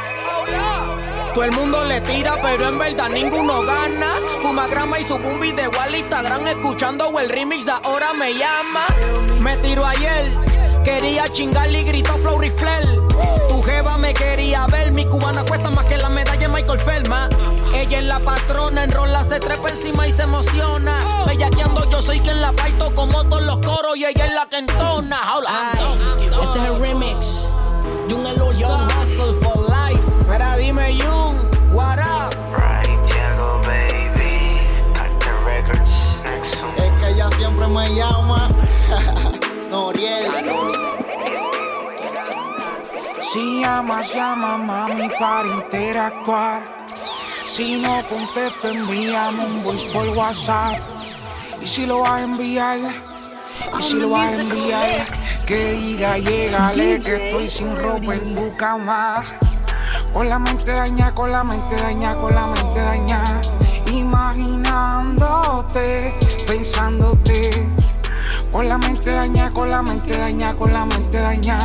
Todo 1.34 1.46
el 1.46 1.52
mundo 1.52 1.84
le 1.86 2.00
tira, 2.02 2.40
pero 2.42 2.68
en 2.68 2.78
verdad 2.78 3.10
ninguno 3.10 3.64
gana. 3.64 4.18
Fuma 4.44 4.68
grama 4.68 5.00
y 5.00 5.04
subo 5.04 5.28
un 5.30 5.40
video 5.40 5.72
al 5.82 5.96
Instagram 5.96 6.46
escuchando 6.48 7.20
el 7.20 7.28
remix 7.30 7.66
de 7.66 7.72
ahora 7.72 8.14
me 8.14 8.34
llama. 8.34 8.86
Me 9.42 9.58
tiró 9.58 9.84
ayer, 9.84 10.32
quería 10.84 11.28
chingarle 11.30 11.82
y 11.82 11.84
gritó 11.86 12.14
Flow 12.20 12.38
Riflel. 12.40 13.02
Tu 13.50 13.64
jeva 13.64 13.98
me 13.98 14.14
quería 14.14 14.68
ver, 14.68 14.92
mi 14.92 15.06
cubana 15.06 15.44
cuesta 15.44 15.72
más 15.72 15.86
que 15.86 15.98
la 15.98 16.10
medalla 16.10 16.48
Michael 16.50 16.80
Felma. 16.80 17.30
Ella 17.74 17.98
es 17.98 18.06
la 18.06 18.20
patrona, 18.20 18.84
enrola, 18.84 19.24
se 19.24 19.40
trepa 19.40 19.70
encima 19.70 20.08
y 20.08 20.12
se 20.12 20.24
emociona. 20.24 21.26
Bellaqueando, 21.26 21.90
yo 21.90 22.02
soy 22.02 22.20
quien 22.20 22.42
la 22.42 22.52
baito 22.52 22.94
como 22.94 23.24
todos 23.24 23.42
los 23.42 23.58
coros 23.58 23.98
y 23.98 24.06
ella 24.06 24.26
es 24.26 24.34
la 24.34 24.46
que 24.46 24.58
entona. 24.58 25.18
Hola, 25.36 25.72
Ay, 25.74 26.26
este 26.26 26.60
es 26.60 26.66
el 26.66 26.80
remix 26.80 27.48
de 28.08 28.14
un 28.14 28.54
Yo 28.54 28.68
hustle 28.68 29.34
for 29.42 29.68
life. 29.68 30.04
Mira, 30.30 30.56
dime, 30.58 30.94
Jung, 30.98 31.23
me 37.74 37.90
llama. 37.96 38.50
Noriel. 39.72 40.32
Si 43.32 43.62
llamas, 43.62 44.14
llama 44.14 44.58
mami 44.58 45.10
para 45.20 45.48
interactuar. 45.48 46.64
Si 47.48 47.82
no 47.82 48.02
contesto, 48.10 48.70
envíame 48.70 49.46
un 49.46 49.64
voice 49.64 49.88
por 49.92 50.08
WhatsApp. 50.10 50.78
Y 51.62 51.66
si 51.66 51.86
lo 51.86 52.00
vas 52.00 52.22
a 52.22 52.24
enviar, 52.24 52.80
y 52.80 53.82
si 53.82 53.94
lo 53.94 54.10
vas 54.10 54.38
a 54.38 54.42
enviar, 54.42 55.08
que 55.48 55.72
diga, 55.72 56.18
llegale 56.18 57.00
que 57.00 57.28
estoy 57.28 57.50
sin 57.50 57.76
ropa 57.76 58.14
en 58.14 58.36
tu 58.36 58.56
cama. 58.58 59.24
Con 60.14 60.30
la 60.30 60.38
mente 60.38 60.72
daña, 60.72 61.14
con 61.16 61.32
la 61.32 61.44
mente 61.44 61.76
daña, 61.76 62.16
con 62.16 62.34
la 62.34 62.48
mente 62.48 62.80
daña. 62.80 63.24
Imaginándote, 64.24 66.16
pensándote. 66.48 67.68
Con 68.54 68.70
la 68.70 68.78
mente 68.78 69.12
daña, 69.12 69.52
con 69.52 69.70
la 69.70 69.82
mente 69.82 70.18
daña, 70.18 70.56
con 70.56 70.72
la 70.72 70.86
mente 70.86 71.20
daña. 71.20 71.60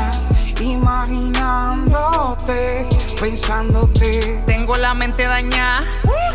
Imaginándote, 0.60 2.88
pensándote. 3.20 4.42
Tengo 4.44 4.76
la 4.76 4.92
mente 4.92 5.22
dañada. 5.22 5.84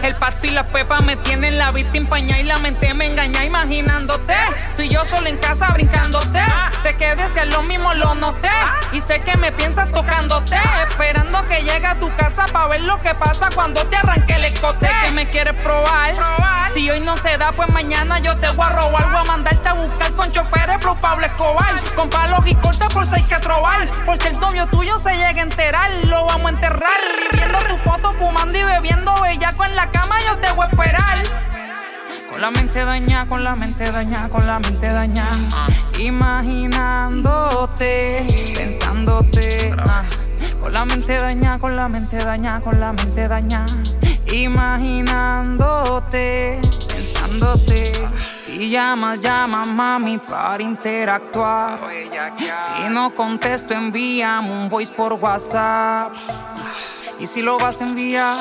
El 0.04 0.18
pasto 0.18 0.48
y 0.48 0.50
la 0.50 0.68
pepa 0.68 1.00
me 1.00 1.16
tienen 1.16 1.58
la 1.58 1.72
vista 1.72 1.98
empañada 1.98 2.42
y 2.42 2.44
la 2.44 2.58
mente 2.58 2.94
me 2.94 3.06
engaña 3.06 3.46
imaginándote. 3.46 4.36
Tú 4.76 4.82
y 4.82 4.90
yo 4.90 5.06
solo 5.06 5.28
en 5.28 5.38
casa 5.38 5.70
brincándote. 5.72 6.42
Sé 6.82 6.98
que 6.98 7.16
deseas 7.16 7.48
lo 7.48 7.62
mismo, 7.64 7.94
lo 7.94 8.14
noté. 8.14 8.50
Y 8.92 9.00
sé 9.00 9.22
que 9.22 9.38
me 9.38 9.54
piensas 9.54 9.94
tocándote. 9.94 10.58
Esperando 10.90 11.42
que 11.44 11.62
llegue 11.62 11.88
a 11.88 11.96
tu 11.96 12.14
casa 12.18 12.44
para 12.52 12.68
ver 12.68 12.82
lo 12.82 12.98
que 12.98 13.16
pasa 13.16 13.48
cuando 13.56 13.82
te 13.86 13.96
arranque 13.96 14.34
el 14.34 14.44
escote. 14.44 14.80
Sé 14.80 14.90
que 15.06 15.12
me 15.14 15.30
quieres 15.30 15.54
probar. 15.64 16.14
Si 16.74 16.92
hoy 16.92 17.00
no 17.00 17.16
se 17.16 17.38
da, 17.38 17.54
pues 17.54 17.72
mañana 17.72 18.20
yo 18.20 18.36
te 18.40 18.52
voy 18.52 18.66
a 18.66 18.72
robar. 18.72 19.06
Voy 19.10 19.22
a 19.22 19.24
mandarte 19.24 19.70
a 19.70 19.74
buscar 19.74 20.12
con 20.12 20.30
choferes 20.30 20.78
Flow 20.82 21.00
Pablo 21.00 21.26
Escobar. 21.26 21.82
Con 21.96 22.10
palos 22.10 22.46
y 22.46 22.56
cortes 22.56 22.88
por 22.94 23.08
hay 23.14 23.24
que 23.24 23.38
trobar. 23.38 23.90
Por 24.06 24.22
si 24.22 24.28
el 24.28 24.40
novio 24.42 24.68
tuyo 24.68 25.00
se 25.00 25.16
llega 25.16 25.40
a 25.40 25.44
enterar, 25.44 25.90
lo 26.08 26.26
vamos 26.26 26.48
a 26.48 26.50
enterrar. 26.50 27.00
Y 27.32 27.38
viendo 27.38 27.58
tu 27.60 27.78
foto, 27.90 28.12
fumando 28.12 28.58
y 28.58 28.64
bebiendo 28.64 29.14
bellaco 29.22 29.64
en 29.64 29.76
la 29.78 29.93
yo 29.94 30.38
te 30.40 30.52
voy 30.54 30.66
a 30.66 30.70
esperar. 30.70 31.18
Con 32.30 32.42
la 32.42 32.52
mente 32.52 32.84
dañada, 32.84 33.26
con 33.28 33.44
la 33.44 33.56
mente 33.56 33.92
dañada, 33.92 34.30
con 34.30 34.48
la 34.48 34.60
mente 34.60 34.88
dañada. 34.88 35.68
Imaginándote, 36.00 38.26
pensándote. 38.56 39.74
ah. 39.78 40.04
Con 40.62 40.74
la 40.74 40.86
mente 40.86 41.14
dañada, 41.20 41.60
con 41.60 41.76
la 41.76 41.88
mente 41.90 42.18
dañada, 42.18 42.62
con 42.62 42.80
la 42.80 42.94
mente 42.94 43.28
dañada. 43.28 43.66
Imaginándote, 44.32 46.60
pensándote. 46.88 47.92
Si 48.36 48.70
llamas, 48.70 49.20
llama 49.20 49.64
mami 49.66 50.18
para 50.18 50.62
interactuar. 50.64 51.80
Si 51.86 52.84
no 52.94 53.14
contesto, 53.14 53.74
envíame 53.74 54.50
un 54.50 54.70
voice 54.70 54.94
por 54.94 55.14
WhatsApp. 55.14 56.14
Y 57.20 57.28
si 57.28 57.42
lo 57.42 57.58
vas 57.58 57.82
a 57.82 57.86
enviar, 57.86 58.38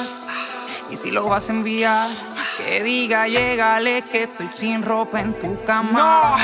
y 0.93 0.97
si 0.97 1.11
lo 1.11 1.27
vas 1.27 1.49
a 1.49 1.53
enviar, 1.55 2.07
que 2.59 2.83
diga, 2.83 3.27
llégale 3.27 4.03
que 4.03 4.25
estoy 4.25 4.51
sin 4.53 4.83
ropa 4.83 5.21
en 5.21 5.33
tu 5.39 5.47
No, 5.47 5.65
cama. 5.65 6.37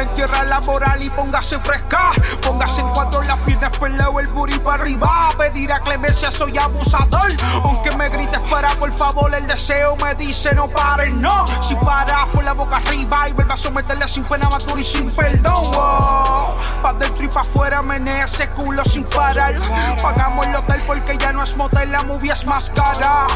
entierra 0.00 0.44
la 0.44 0.60
moral 0.60 1.02
y 1.02 1.10
póngase 1.10 1.58
fresca. 1.58 2.12
Póngase 2.40 2.82
en 2.82 2.88
cuatro 2.90 3.20
las 3.22 3.40
piernas, 3.40 3.76
peleo 3.76 4.20
el 4.20 4.30
booty 4.32 4.54
arriba. 4.70 5.28
Pedir 5.36 5.72
a 5.72 5.80
clemencia, 5.80 6.30
soy 6.30 6.56
abusador. 6.56 7.32
Aunque 7.64 7.90
me 7.96 8.08
grites 8.10 8.46
para, 8.46 8.68
por 8.76 8.92
favor, 8.92 9.34
el 9.34 9.44
deseo 9.44 9.96
me 9.96 10.14
dice 10.14 10.54
no 10.54 10.68
pares, 10.68 11.12
no. 11.12 11.44
Si 11.60 11.74
paras, 11.74 12.28
por 12.32 12.44
la 12.44 12.52
boca 12.52 12.76
arriba 12.76 13.28
y 13.28 13.32
vuelve 13.32 13.54
a 13.54 13.56
someterle 13.56 14.06
sin 14.06 14.22
pena, 14.22 14.48
matura 14.48 14.80
y 14.80 14.84
sin 14.84 15.10
perdón. 15.10 15.72
Oh, 15.74 16.50
pa' 16.80 16.92
dentro 16.94 17.24
y 17.24 17.26
afuera, 17.26 17.82
menea 17.82 18.26
ese 18.26 18.48
culo 18.50 18.84
sin 18.84 19.02
parar. 19.02 19.58
Pagamos 20.00 20.46
el 20.46 20.54
hotel 20.54 20.84
porque 20.86 21.18
ya 21.18 21.32
no 21.32 21.42
es 21.42 21.56
motel, 21.56 21.90
la 21.90 22.04
movie 22.04 22.32
es 22.32 22.46
más 22.46 22.70
cara. 22.70 23.26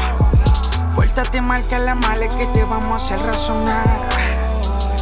Vuéltate 0.99 1.39
mal 1.39 1.65
que 1.65 1.77
la 1.77 1.95
mala 1.95 2.25
es 2.25 2.33
que 2.33 2.45
te 2.47 2.65
vamos 2.65 2.91
a 2.91 3.05
hacer 3.05 3.25
razonar. 3.25 4.09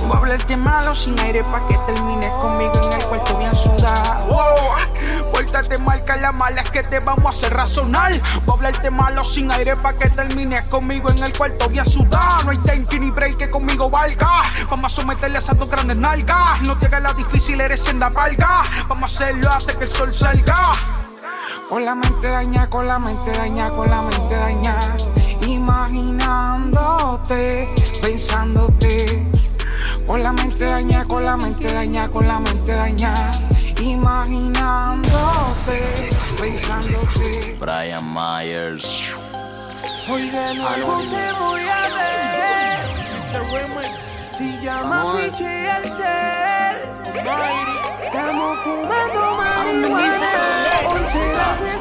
Voy 0.06 0.16
a 0.16 0.20
hablarte 0.20 0.56
malo 0.56 0.94
sin 0.94 1.20
aire 1.20 1.44
pa' 1.44 1.66
que 1.66 1.76
termines 1.80 2.32
conmigo 2.34 2.72
en 2.84 2.94
el 2.94 3.06
cuarto 3.06 3.36
bien 3.40 3.56
sudado. 3.56 4.28
Wow. 4.28 5.32
Vuéltate 5.32 5.80
mal 5.80 6.06
que 6.06 6.14
la 6.20 6.32
mala 6.32 6.62
es 6.62 6.70
que 6.70 6.84
te 6.84 7.00
vamos 7.00 7.26
a 7.26 7.30
hacer 7.30 7.52
razonar. 7.52 8.12
Voy 8.46 8.54
a 8.54 8.58
hablarte 8.58 8.92
malo 8.92 9.26
sin 9.26 9.52
aire 9.52 9.76
pa' 9.76 9.94
que 9.94 10.12
termines 10.12 10.66
conmigo 10.66 11.10
en 11.10 11.24
el 11.24 11.36
cuarto 11.36 11.68
bien 11.68 11.88
sudado. 11.88 12.44
No 12.44 12.52
hay 12.52 12.60
tanque 12.60 13.00
ni 13.00 13.10
break 13.10 13.38
que 13.38 13.50
conmigo 13.50 13.90
valga. 13.90 14.44
Vamos 14.70 14.94
a 14.94 14.96
someterle 15.02 15.40
a 15.40 15.54
dos 15.56 15.68
grandes 15.68 15.98
nalgas. 15.98 16.62
No 16.62 16.78
te 16.78 16.86
hagas 16.86 17.02
la 17.02 17.14
difícil, 17.14 17.60
eres 17.60 17.82
senda 17.82 18.10
valga. 18.10 18.62
Vamos 18.88 19.02
a 19.02 19.16
hacerlo 19.16 19.50
hasta 19.52 19.74
que 19.74 19.86
el 19.86 19.90
sol 19.90 20.14
salga. 20.14 20.74
Con 21.68 21.84
la 21.84 21.96
mente 21.96 22.28
daña, 22.28 22.70
con 22.70 22.88
la 22.88 23.00
mente 23.00 23.32
daña, 23.32 23.72
con 23.72 23.90
la 23.90 24.04
mente 24.04 24.36
daña. 24.36 24.78
Imaginándote, 25.46 27.70
pensándote. 28.02 29.30
Con 30.08 30.24
la 30.24 30.32
mente 30.32 30.66
daña, 30.66 31.06
con 31.08 31.24
la 31.26 31.38
mente 31.38 31.72
daña, 31.74 32.10
con 32.10 32.28
la 32.28 32.40
mente 32.40 32.72
daña. 32.74 33.14
Imaginándote, 33.82 36.10
pensándote. 36.40 37.58
Brian 37.60 38.06
Myers. 38.14 39.04
Hoy 40.10 40.30
de 40.30 40.56
nuevo 40.56 41.02
te 41.02 41.32
voy 41.40 41.62
a 41.62 41.90
ver. 41.96 42.78
Si 44.38 44.58
llama 44.62 45.14
Pichi 45.14 45.44
el 45.44 45.84
cel. 45.90 46.78
Estamos 48.06 48.58
fumando 48.60 49.36
marihuana. 49.36 50.32
Hoy 50.88 51.00
serás 51.00 51.60
mi 51.62 51.72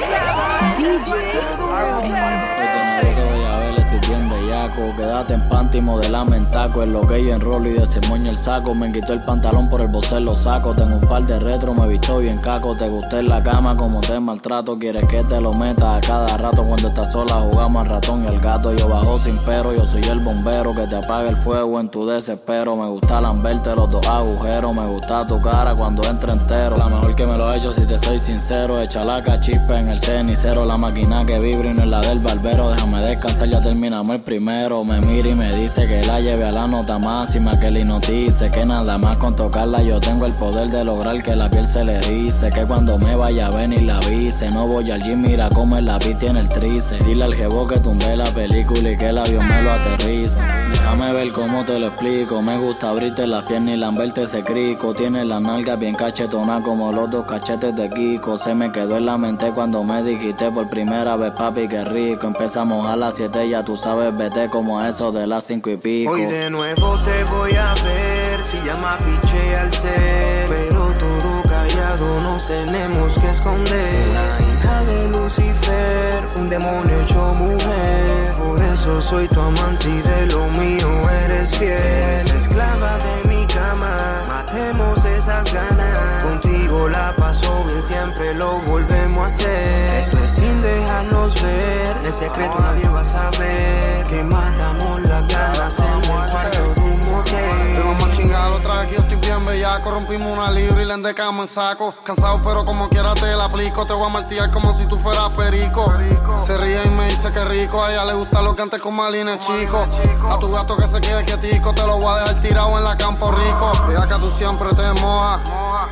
Quédate 4.74 5.34
en 5.34 5.48
panty, 5.48 5.80
modelame 5.80 6.38
en 6.38 6.50
taco. 6.50 6.82
En 6.82 6.92
lo 6.92 7.06
que 7.06 7.22
yo 7.24 7.34
enrolo 7.34 7.68
y 7.68 7.74
desemoño 7.74 8.30
el 8.30 8.36
saco. 8.36 8.74
Me 8.74 8.90
quitó 8.90 9.12
el 9.12 9.22
pantalón 9.22 9.68
por 9.68 9.80
el 9.80 9.88
bocel, 9.88 10.24
lo 10.24 10.34
saco. 10.34 10.74
Tengo 10.74 10.96
un 10.96 11.06
par 11.06 11.24
de 11.26 11.38
retro, 11.38 11.72
me 11.74 11.86
visto 11.86 12.18
bien 12.18 12.38
caco. 12.38 12.74
Te 12.74 12.88
gusté 12.88 13.20
en 13.20 13.28
la 13.28 13.42
cama 13.42 13.76
como 13.76 14.00
te 14.00 14.18
maltrato. 14.18 14.78
Quieres 14.78 15.04
que 15.08 15.22
te 15.24 15.40
lo 15.40 15.52
meta 15.52 15.96
a 15.96 16.00
cada 16.00 16.36
rato. 16.36 16.64
Cuando 16.64 16.88
estás 16.88 17.12
sola 17.12 17.34
jugamos 17.34 17.82
al 17.82 17.90
ratón 17.90 18.24
y 18.24 18.26
el 18.26 18.40
gato. 18.40 18.72
Yo 18.72 18.88
bajo 18.88 19.18
sin 19.18 19.38
pero, 19.46 19.74
yo 19.74 19.84
soy 19.84 20.02
el 20.10 20.20
bombero 20.20 20.74
que 20.74 20.86
te 20.86 20.96
apaga 20.96 21.28
el 21.28 21.36
fuego 21.36 21.78
en 21.78 21.88
tu 21.88 22.06
desespero. 22.06 22.74
Me 22.76 22.88
gusta 22.88 23.20
lamberte 23.20 23.74
los 23.76 23.88
dos 23.88 24.06
agujeros. 24.06 24.74
Me 24.74 24.86
gusta 24.86 25.24
tu 25.26 25.38
cara 25.38 25.76
cuando 25.76 26.02
entra 26.08 26.32
entero. 26.32 26.76
La 26.76 26.88
mejor 26.88 27.14
que 27.14 27.26
me 27.26 27.36
lo 27.36 27.52
he 27.52 27.58
hecho 27.58 27.72
si 27.72 27.86
te 27.86 27.98
soy 27.98 28.18
sincero. 28.18 28.80
Echa 28.80 29.02
la 29.04 29.22
cachispa 29.22 29.76
en 29.76 29.88
el 29.90 29.98
cenicero. 30.00 30.64
La 30.64 30.76
máquina 30.76 31.24
que 31.24 31.38
vibra 31.38 31.70
y 31.70 31.74
no 31.74 31.82
es 31.82 31.88
la 31.88 32.00
del 32.00 32.18
barbero. 32.18 32.70
Déjame 32.70 33.00
descansar, 33.06 33.48
ya 33.48 33.62
terminamos 33.62 34.16
el 34.16 34.22
primero 34.22 34.55
me 34.84 35.00
mira 35.02 35.28
y 35.28 35.34
me 35.34 35.52
dice 35.52 35.86
que 35.86 36.02
la 36.04 36.18
lleve 36.18 36.44
a 36.44 36.50
la 36.50 36.66
nota 36.66 36.98
máxima, 36.98 37.60
que 37.60 37.70
le 37.70 37.84
notice 37.84 38.50
que 38.50 38.64
nada 38.64 38.96
más 38.96 39.18
con 39.18 39.36
tocarla 39.36 39.82
yo 39.82 40.00
tengo 40.00 40.24
el 40.24 40.32
poder 40.32 40.68
de 40.68 40.82
lograr 40.82 41.22
que 41.22 41.36
la 41.36 41.50
piel 41.50 41.66
se 41.66 41.84
le 41.84 42.00
dice, 42.00 42.48
que 42.50 42.64
cuando 42.64 42.98
me 42.98 43.14
vaya 43.16 43.48
a 43.48 43.50
venir 43.50 43.82
la 43.82 43.96
avise, 43.96 44.50
no 44.50 44.66
voy 44.66 44.90
al 44.90 45.02
gym, 45.02 45.20
mira 45.20 45.50
cómo 45.50 45.78
la 45.80 45.98
tiene 45.98 46.40
el 46.40 46.48
trice, 46.48 46.98
dile 47.04 47.24
al 47.24 47.34
jevo 47.34 47.66
que 47.68 47.78
tumbe 47.80 48.16
la 48.16 48.24
película 48.24 48.90
y 48.90 48.96
que 48.96 49.08
el 49.08 49.18
avión 49.18 49.46
me 49.46 49.62
lo 49.62 49.72
aterrice, 49.72 50.38
déjame 50.72 51.12
ver 51.12 51.32
cómo 51.32 51.62
te 51.64 51.78
lo 51.78 51.88
explico, 51.88 52.40
me 52.40 52.56
gusta 52.56 52.90
abrirte 52.90 53.26
las 53.26 53.44
piernas 53.44 53.74
y 53.74 53.76
lamberte 53.76 54.22
ese 54.22 54.42
crico, 54.42 54.94
tiene 54.94 55.24
la 55.26 55.38
nalga 55.38 55.76
bien 55.76 55.94
cachetona 55.94 56.62
como 56.62 56.92
los 56.92 57.10
dos 57.10 57.26
cachetes 57.26 57.76
de 57.76 57.90
Kiko, 57.90 58.38
se 58.38 58.54
me 58.54 58.72
quedó 58.72 58.96
en 58.96 59.06
la 59.06 59.18
mente 59.18 59.52
cuando 59.52 59.84
me 59.84 60.02
dijiste 60.02 60.50
por 60.50 60.68
primera 60.70 61.16
vez 61.16 61.32
papi 61.32 61.68
que 61.68 61.84
rico, 61.84 62.26
empezamos 62.26 62.86
a 62.88 62.96
las 62.96 63.16
7 63.16 63.48
ya 63.48 63.62
tú 63.62 63.76
sabes, 63.76 64.16
vete 64.16 64.45
como 64.48 64.82
eso 64.82 65.12
de 65.12 65.26
las 65.26 65.44
cinco 65.44 65.70
y 65.70 65.76
pico. 65.76 66.12
Hoy 66.12 66.22
de 66.22 66.50
nuevo 66.50 66.98
te 67.00 67.24
voy 67.24 67.52
a 67.54 67.74
ver, 67.84 68.42
si 68.44 68.58
llama 68.64 68.96
piche 68.98 69.56
al 69.56 69.72
ser. 69.72 70.46
Pero 70.48 70.92
todo 70.94 71.42
callado 71.42 72.20
nos 72.22 72.46
tenemos 72.46 73.18
que 73.18 73.30
esconder. 73.30 74.08
La 74.14 74.38
hija 74.40 74.84
de 74.84 75.08
Lucifer, 75.08 76.24
un 76.36 76.48
demonio 76.48 77.00
hecho 77.00 77.34
mujer. 77.34 78.32
Por 78.38 78.62
eso 78.62 79.02
soy 79.02 79.28
tu 79.28 79.40
amante 79.40 79.88
y 79.88 80.02
de 80.02 80.26
lo 80.26 80.46
mío 80.58 81.10
eres 81.24 81.50
fiel. 81.56 82.36
esclava 82.36 82.98
de 82.98 83.28
mi 83.28 83.46
cama, 83.46 83.96
matemos 84.28 85.04
esas 85.04 85.52
ganas. 85.52 86.22
Contigo 86.22 86.88
la 86.88 87.14
paso 87.16 87.64
siempre 87.80 88.34
lo 88.34 88.60
volvemos 88.62 89.18
a 89.18 89.26
hacer. 89.26 89.94
Esto 90.00 90.24
es 90.24 90.30
sin 90.30 90.62
dejarnos 90.62 91.42
ver, 91.42 91.96
en 92.04 92.12
secreto 92.12 92.58
nadie 92.60 92.88
va 92.88 93.00
a 93.00 93.04
saber 93.04 94.04
que 94.04 94.22
matamos 94.22 95.00
las 95.02 95.26
ganas 95.28 95.78
en 95.78 96.10
el 96.10 96.30
cuarto 96.30 96.95
de 97.24 97.40
un 97.40 97.48
motel. 97.48 97.74
Te 97.74 97.80
vamos 97.80 98.04
a 98.04 98.10
chingar 98.12 98.52
otra 98.52 98.80
vez 98.80 98.88
que 98.88 98.94
yo 98.96 99.00
estoy 99.02 99.16
bien 99.16 99.44
bellaco. 99.44 99.90
Rompimos 99.90 100.36
una 100.36 100.50
libra 100.50 100.82
y 100.82 100.86
le 100.86 100.94
endecamos 100.94 101.46
en 101.46 101.52
saco. 101.52 101.94
Cansado, 102.04 102.40
pero 102.44 102.64
como 102.64 102.88
quiera 102.88 103.14
te 103.14 103.34
la 103.34 103.44
aplico. 103.44 103.86
Te 103.86 103.92
voy 103.92 104.06
a 104.06 104.08
martillar 104.08 104.50
como 104.50 104.74
si 104.74 104.86
tú 104.86 104.98
fueras 104.98 105.30
perico. 105.30 105.92
Se 106.36 106.56
ríe 106.56 106.82
y 106.84 106.90
me 106.90 107.06
dice 107.06 107.32
que 107.32 107.44
rico. 107.44 107.82
A 107.82 107.92
ella 107.92 108.04
le 108.04 108.14
gusta 108.14 108.42
lo 108.42 108.54
que 108.54 108.62
antes 108.62 108.80
con 108.80 108.94
Malines 108.94 109.38
chico. 109.40 109.86
A 110.30 110.38
tu 110.38 110.50
gato 110.50 110.76
que 110.76 110.88
se 110.88 111.00
quede 111.00 111.24
quietico. 111.24 111.72
Te 111.72 111.86
lo 111.86 111.98
voy 111.98 112.14
a 112.14 112.20
dejar 112.20 112.40
tirado 112.40 112.76
en 112.78 112.84
la 112.84 112.96
campo 112.96 113.30
rico. 113.32 113.72
Mira 113.88 114.06
que 114.06 114.14
tú 114.14 114.30
siempre 114.30 114.68
te 114.74 115.00
mojas. 115.00 115.40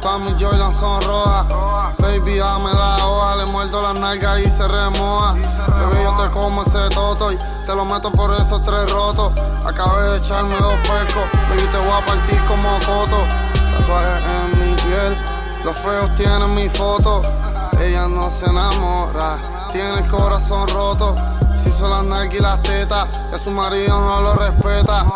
Todas 0.01 0.21
mis 0.21 0.35
Jordan 0.43 0.73
son 0.73 1.01
rojas. 1.03 1.47
Baby, 1.99 2.39
dame 2.39 2.73
la 2.73 3.07
hoja. 3.07 3.37
Le 3.37 3.47
muerdo 3.47 3.83
las 3.83 3.95
nalgas 3.99 4.41
y 4.41 4.51
se 4.51 4.67
remoja. 4.67 5.35
Bebé, 5.35 6.03
yo 6.03 6.15
te 6.15 6.33
como 6.33 6.63
ese 6.63 6.89
toto 6.91 7.33
y 7.33 7.39
te 7.65 7.75
lo 7.75 7.85
meto 7.85 8.11
por 8.13 8.33
esos 8.35 8.61
tres 8.61 8.91
rotos. 8.91 9.33
Acabé 9.65 10.11
de 10.11 10.19
echarme 10.19 10.57
dos 10.59 10.75
percos. 10.83 11.14
Baby, 11.21 11.63
te 11.71 11.79
voy 11.79 11.91
a 11.91 12.05
partir 12.05 12.39
como 12.49 12.71
coto. 12.81 13.23
Tatuajes 13.55 14.23
en 14.33 14.59
mi 14.59 14.75
piel. 14.75 15.17
Los 15.65 15.77
feos 15.79 16.15
tienen 16.17 16.55
mi 16.55 16.69
foto. 16.69 17.23
Ella 17.81 18.09
no 18.09 18.29
se 18.31 18.47
enamora. 18.47 19.37
Tiene 19.71 19.99
el 19.99 20.11
corazón 20.11 20.67
roto. 20.69 21.15
Si 21.55 21.71
son 21.71 21.91
las 21.91 22.05
nalgas 22.07 22.35
y 22.35 22.41
las 22.41 22.63
tetas, 22.63 23.07
que 23.31 23.39
su 23.39 23.51
marido 23.51 23.99
no 24.01 24.23
lo 24.23 24.35
respeta. 24.35 25.07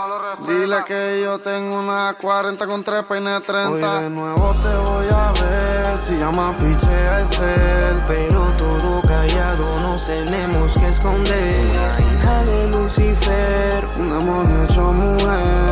Dile 0.46 0.84
que 0.86 1.20
yo 1.22 1.38
tengo 1.40 1.80
una 1.80 2.14
40 2.20 2.66
con 2.66 2.84
3 2.84 3.02
peines 3.02 3.42
30. 3.42 3.70
Hoy 3.70 4.02
de 4.02 4.10
nuevo 4.10 4.54
te 4.62 4.90
voy 4.90 5.06
a 5.08 5.32
ver, 5.32 5.98
si 6.06 6.16
llama 6.16 6.54
piche 6.56 7.20
es 7.20 7.38
él. 7.40 8.02
Pero 8.06 8.46
todo 8.56 9.02
callado 9.02 9.80
nos 9.82 10.06
tenemos 10.06 10.74
que 10.74 10.88
esconder. 10.88 11.76
La 11.76 12.00
hija 12.00 12.44
de 12.44 12.68
Lucifer, 12.68 13.88
un 13.96 14.18
demonio 14.18 14.64
hecho 14.64 14.92
mujer. 14.92 15.67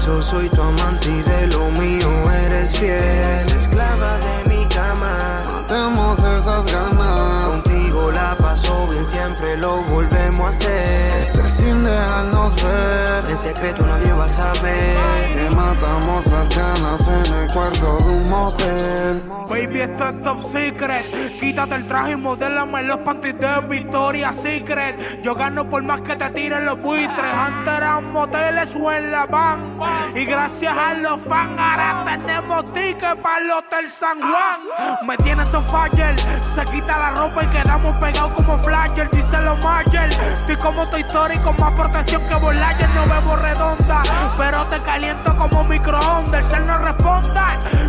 Soy 0.00 0.48
tu 0.48 0.62
amante 0.62 1.10
y 1.10 1.22
de 1.22 1.46
lo 1.48 1.70
mío 1.72 2.08
eres 2.46 2.70
fiel. 2.78 3.46
esclava 3.54 4.18
de 4.18 4.48
mi 4.48 4.66
cama, 4.68 5.42
matemos 5.52 6.18
esas 6.20 6.64
ganas. 6.72 7.46
Contigo 7.46 8.10
la 8.10 8.34
paso 8.38 8.86
bien, 8.88 9.04
siempre 9.04 9.58
lo 9.58 9.82
volvemos 9.84 10.46
a 10.46 10.48
hacer. 10.48 11.50
Sin 11.50 11.84
dejarnos 11.84 12.39
ver. 12.64 13.30
En 13.30 13.38
secreto 13.38 13.86
nadie 13.86 14.12
va 14.12 14.24
a 14.24 14.28
saber. 14.28 14.96
Que 15.34 15.56
matamos 15.56 16.26
las 16.26 16.56
ganas 16.56 17.08
en 17.08 17.34
el 17.34 17.52
cuarto 17.52 17.96
de 17.98 18.08
un 18.10 18.28
motel. 18.28 19.22
Baby, 19.48 19.80
esto 19.80 20.08
es 20.08 20.20
top 20.20 20.40
secret. 20.40 21.04
Quítate 21.40 21.74
el 21.74 21.86
traje 21.86 22.12
y 22.12 22.16
modélame 22.16 22.82
los 22.84 22.98
panties 22.98 23.38
de 23.38 23.60
Victoria 23.68 24.32
Secret. 24.32 25.22
Yo 25.22 25.34
gano 25.34 25.68
por 25.68 25.82
más 25.82 26.00
que 26.02 26.14
te 26.16 26.30
tiren 26.30 26.64
los 26.64 26.80
buitres. 26.80 27.32
Antes 27.34 27.74
eran 27.74 28.12
moteles 28.12 28.76
o 28.76 28.92
en 28.92 29.10
la 29.10 29.26
van. 29.26 29.78
Y 30.14 30.24
gracias 30.24 30.76
a 30.76 30.94
los 30.94 31.20
fans, 31.20 31.58
ahora 31.58 32.04
tenemos 32.04 32.72
tickets 32.72 33.16
para 33.22 33.38
el 33.38 33.50
Hotel 33.50 33.88
San 33.88 34.20
Juan. 34.20 34.98
Me 35.06 35.16
tienes 35.16 35.52
on 35.54 35.64
fire. 35.64 36.18
Se 36.18 36.64
quita 36.66 36.98
la 36.98 37.10
ropa 37.12 37.42
y 37.42 37.46
quedamos 37.48 37.94
pegados 37.96 38.32
como 38.32 38.58
flasher. 38.58 39.10
Dice 39.10 39.40
los 39.42 39.58
Marshall. 39.64 40.10
Estoy 40.10 40.56
como 40.56 40.88
tu 40.88 40.96
historia 40.96 41.40
con 41.42 41.56
más 41.58 41.72
protección 41.72 42.22
que 42.28 42.34
Volayer. 42.50 42.90
No 42.90 43.06
bebo 43.06 43.36
redonda, 43.36 44.02
pero 44.36 44.66
te 44.66 44.80
caliento 44.80 45.36
como 45.36 45.62
microondas. 45.64 46.44
El 46.44 46.50
ser 46.50 46.62
no 46.62 46.78
responda. 46.78 47.46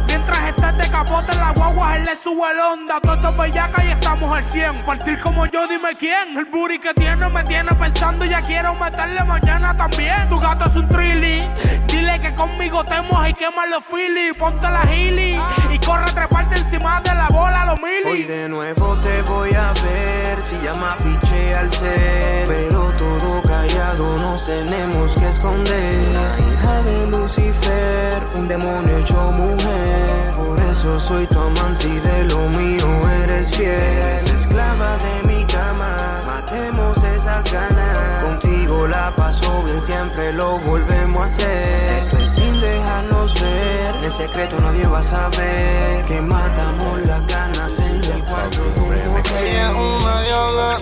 Mientras 0.07 0.49
estás 0.49 0.77
de 0.77 0.87
capote 0.89 1.31
en 1.31 1.39
la 1.39 1.51
guagua, 1.53 1.97
él 1.97 2.05
le 2.05 2.15
sube 2.15 2.51
el 2.51 2.59
onda. 2.59 2.99
Todos 3.01 3.17
estos 3.17 3.35
bellacas 3.37 3.83
y 3.83 3.89
estamos 3.89 4.37
al 4.37 4.43
100. 4.43 4.85
Partir 4.85 5.19
como 5.19 5.47
yo, 5.47 5.67
dime 5.67 5.95
quién. 5.97 6.37
El 6.37 6.45
booty 6.45 6.77
que 6.77 6.93
tiene 6.93 7.27
me 7.29 7.43
tiene 7.45 7.73
pensando. 7.73 8.23
Ya 8.25 8.43
quiero 8.43 8.75
meterle 8.75 9.23
mañana 9.23 9.75
también. 9.75 10.29
Tu 10.29 10.39
gato 10.39 10.65
es 10.65 10.75
un 10.75 10.87
trilly. 10.87 11.41
Dile 11.87 12.19
que 12.19 12.33
conmigo 12.35 12.83
te 12.83 13.01
mojas 13.01 13.29
y 13.29 13.33
quema 13.33 13.65
los 13.65 13.83
philly. 13.83 14.33
Ponte 14.37 14.69
la 14.69 14.83
hilly 14.93 15.41
y 15.71 15.79
corre 15.79 16.11
treparte 16.11 16.57
encima 16.57 17.01
de 17.01 17.15
la 17.15 17.27
bola, 17.29 17.65
los 17.65 17.81
mili. 17.81 18.11
Hoy 18.11 18.23
de 18.23 18.47
nuevo 18.47 18.95
te 18.97 19.21
voy 19.23 19.53
a 19.55 19.73
ver. 19.81 20.41
Si 20.43 20.55
llama 20.63 20.95
piche 20.97 21.55
al 21.55 21.71
ser. 21.71 22.47
Pero 22.47 22.91
todo 22.99 23.40
callado 23.61 24.17
nos 24.17 24.45
tenemos 24.45 25.15
que 25.15 25.29
esconder. 25.29 26.13
La 26.13 26.39
hija 26.39 26.83
de 26.83 27.07
Lucifer, 27.07 28.23
un 28.35 28.47
demonio 28.47 28.97
hecho 28.97 29.31
mujer. 29.31 30.31
Por 30.35 30.59
eso 30.59 30.99
soy 30.99 31.27
tu 31.27 31.39
amante 31.39 31.87
y 31.87 31.99
de 31.99 32.25
lo 32.25 32.49
mío 32.49 32.87
eres 33.23 33.55
fiel. 33.55 34.35
esclava 34.35 34.97
de 34.97 35.27
mi 35.27 35.45
cama, 35.45 36.21
matemos 36.25 36.97
esas 37.03 37.51
ganas. 37.51 38.23
Contigo 38.23 38.87
la 38.87 39.15
paso 39.15 39.63
bien, 39.63 39.79
siempre 39.79 40.33
lo 40.33 40.57
volvemos 40.59 41.21
a 41.21 41.25
hacer. 41.25 42.20
Dejarnos 42.61 43.33
ver. 43.41 44.03
En 44.03 44.11
secreto 44.11 44.55
nadie 44.59 44.87
va 44.87 44.99
a 44.99 45.03
saber 45.03 46.05
que 46.05 46.21
matamos 46.21 46.97
las 47.07 47.25
ganas 47.27 47.79
en 47.79 48.03
el 48.03 48.23
cuarto 48.25 48.61
un 48.77 48.93
Ella 48.93 49.71
es 49.71 49.77
una 49.77 50.21
diabla, 50.21 50.79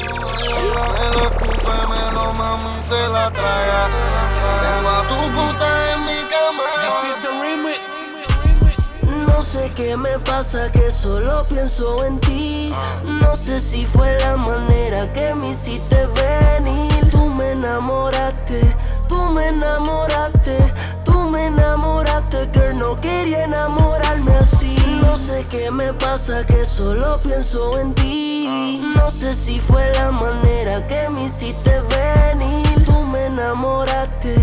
me 0.93 1.09
lo 1.15 1.23
escupe, 1.25 1.87
me 1.89 2.11
lo 2.11 2.33
mami 2.33 2.81
se 2.81 3.07
la 3.07 3.31
traga. 3.31 3.87
Tengo 4.61 4.89
a 4.89 5.01
tu 5.07 5.15
puta 5.35 5.93
en 5.93 6.05
mi 6.05 6.19
cama. 6.29 6.63
No 9.27 9.41
sé 9.41 9.71
qué 9.75 9.95
me 9.95 10.19
pasa, 10.19 10.71
que 10.71 10.91
solo 10.91 11.45
pienso 11.47 12.03
en 12.05 12.19
ti. 12.19 12.73
No 13.03 13.35
sé 13.35 13.59
si 13.59 13.85
fue 13.85 14.17
la 14.19 14.35
manera 14.35 15.07
que 15.07 15.33
me 15.33 15.51
hiciste 15.51 16.07
venir. 16.07 17.09
Tú 17.09 17.25
me 17.29 17.51
enamoraste, 17.51 18.59
tú 19.19 19.34
me 19.34 19.47
enamoraste, 19.49 20.58
tú 21.03 21.29
me 21.29 21.47
enamoraste, 21.47 22.49
girl. 22.53 22.77
No 22.77 22.95
quería 22.95 23.43
enamorarme 23.43 24.32
así. 24.34 24.75
No 25.01 25.15
sé 25.17 25.45
qué 25.49 25.71
me 25.71 25.93
pasa, 25.93 26.45
que 26.45 26.63
solo 26.65 27.19
pienso 27.21 27.79
en 27.79 27.93
ti. 27.93 28.82
No 28.95 29.12
sé 29.12 29.34
si 29.34 29.60
fue 29.60 29.91
la 29.93 30.12
manera 30.12 30.82
que 30.84 31.10
me 31.10 31.25
hiciste 31.25 31.71
venir. 31.97 32.86
Tú 32.86 32.93
me 33.12 33.25
enamoraste, 33.25 34.36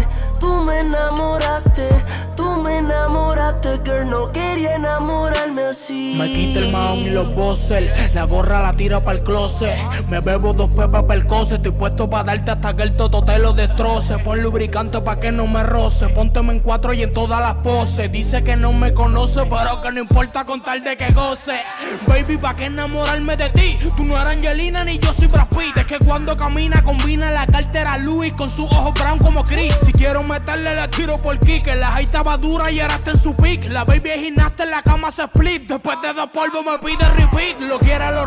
tú 0.47 0.63
me 0.63 0.81
enamoraste, 0.81 1.89
tú 2.37 2.45
me 2.63 2.79
enamoraste, 2.79 3.81
girl. 3.85 4.09
No 4.09 4.31
quería 4.31 4.77
enamorarme 4.77 5.63
así. 5.65 6.15
Me 6.17 6.33
quita 6.33 6.61
el 6.61 6.71
maón 6.71 6.99
y 6.99 7.11
los 7.11 7.35
bosses. 7.35 8.15
La 8.15 8.25
gorra 8.25 8.63
la 8.63 8.73
tira 8.75 9.03
para 9.03 9.19
el 9.19 9.25
closet. 9.25 9.77
Me 10.09 10.21
bebo 10.21 10.53
dos 10.53 10.71
pepas 10.71 11.03
para 11.03 11.15
el. 11.21 11.27
Estoy 11.27 11.73
puesto 11.73 12.09
para 12.09 12.25
darte 12.25 12.53
hasta 12.53 12.75
que 12.77 12.85
el 12.85 12.97
toto 12.97 13.23
te 13.25 13.39
lo 13.39 13.53
destroce. 13.53 14.19
Pon 14.19 14.41
lubricante 14.41 15.01
para 15.01 15.21
que 15.21 15.33
no 15.33 15.47
me 15.47 15.63
roce. 15.65 16.09
Pónteme 16.09 16.53
en 16.53 16.61
cuatro 16.61 16.93
y 16.93 17.03
en 17.03 17.13
todas 17.13 17.41
las 17.41 17.55
poses. 17.57 18.11
Dice 18.13 18.43
que 18.45 18.57
no 18.57 18.73
me 18.73 18.95
conoce, 18.95 19.43
pero 19.47 19.81
que 19.81 19.93
no 19.93 20.01
importa 20.01 20.45
con 20.45 20.63
tal 20.63 20.83
de 20.83 20.97
que 20.97 21.13
goce. 21.13 21.61
Baby, 22.07 22.37
¿para 22.37 22.55
qué 22.55 22.67
enamorarme 22.67 23.37
de 23.37 23.51
ti? 23.51 23.77
Tú 23.97 24.05
no 24.05 24.17
eres 24.17 24.37
Angelina 24.37 24.85
ni 24.85 24.99
yo 24.99 25.13
soy 25.13 25.27
Brad 25.27 25.49
Pitt. 25.49 25.77
Es 25.77 25.87
que 25.87 25.99
cuando 25.99 26.37
camina 26.37 26.83
combina 26.83 27.31
la 27.31 27.47
cartera 27.47 27.99
Louis 27.99 28.33
con 28.33 28.49
sus 28.49 28.67
ojos 28.67 28.95
brown 28.95 29.19
como 29.19 29.43
Chris. 29.43 29.75
Si 29.85 29.93
quiero 29.93 30.23
meterle 30.39 30.75
la 30.75 30.89
tiro 30.89 31.17
por 31.19 31.39
kick. 31.39 31.67
La 31.77 31.91
high 31.93 32.05
estaba 32.05 32.37
dura 32.37 32.71
y 32.71 32.81
ahora 32.81 32.99
en 33.07 33.19
su 33.19 33.35
pick. 33.37 33.69
La 33.71 33.85
baby 33.85 34.11
es 34.11 34.29
en 34.29 34.71
la 34.71 34.83
cama 34.83 35.11
se 35.11 35.23
split. 35.25 35.69
Después 35.69 35.97
de 36.03 36.13
dos 36.13 36.31
polvos 36.31 36.65
me 36.65 36.79
pide 36.79 37.09
repeat. 37.11 37.61
Lo 37.61 37.79
quiere. 37.79 37.97
Pide 37.97 38.26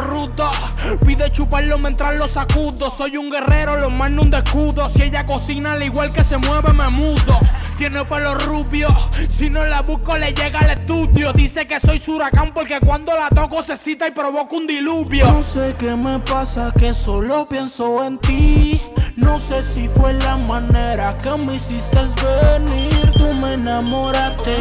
chuparlo 1.50 1.80
mientras 1.80 2.16
lo 2.16 2.28
sacudo. 2.28 2.90
Soy 2.90 3.18
un 3.18 3.32
guerrero, 3.32 3.78
lo 3.78 3.90
mando 3.90 4.22
un 4.22 4.34
escudo. 4.34 4.88
Si 4.88 5.02
ella 5.02 5.26
cocina 5.26 5.74
al 5.74 5.84
igual 5.84 6.14
que 6.14 6.24
se 6.24 6.38
mueve, 6.38 6.74
me 6.74 6.88
mudo. 6.90 7.40
Tiene 7.78 8.06
pelo 8.06 8.36
rubio. 8.36 8.90
Si 9.28 9.50
no 9.50 9.66
la 9.66 9.82
busco, 9.82 10.16
le 10.18 10.34
llega 10.34 10.60
al 10.60 10.72
estudio. 10.72 11.34
Dice 11.34 11.66
que 11.66 11.80
soy 11.80 11.98
su 11.98 12.16
huracán 12.16 12.52
porque 12.54 12.80
cuando 12.80 13.16
la 13.16 13.30
toco 13.30 13.64
se 13.64 13.78
cita 13.78 14.08
y 14.08 14.12
provoca 14.12 14.56
un 14.56 14.68
diluvio. 14.68 15.26
No 15.26 15.42
sé 15.42 15.76
qué 15.80 15.96
me 15.96 16.20
pasa, 16.20 16.72
que 16.78 16.94
solo 16.94 17.48
pienso 17.48 18.04
en 18.04 18.20
ti. 18.20 18.82
No 19.16 19.40
sé 19.40 19.64
si 19.64 19.88
fue 19.88 20.14
la 20.14 20.38
manera 20.38 21.18
que 21.18 21.36
me 21.38 21.56
hiciste 21.56 21.98
venir. 21.98 23.09
Tú 23.50 23.56
me 23.56 23.62
enamoraste, 23.64 24.56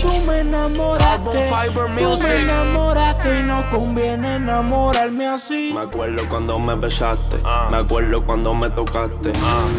tú 0.00 0.20
me 0.24 0.40
enamoraste. 0.40 1.50
Tú 1.98 2.18
me 2.22 2.36
enamoraste 2.36 3.40
y 3.40 3.42
no 3.42 3.68
conviene 3.68 4.36
enamorarme 4.36 5.26
así. 5.26 5.72
Me 5.74 5.80
acuerdo 5.80 6.22
cuando 6.28 6.56
me 6.60 6.76
besaste, 6.76 7.38
me 7.68 7.78
acuerdo 7.78 8.24
cuando 8.24 8.54
me 8.54 8.70
tocaste. 8.70 9.32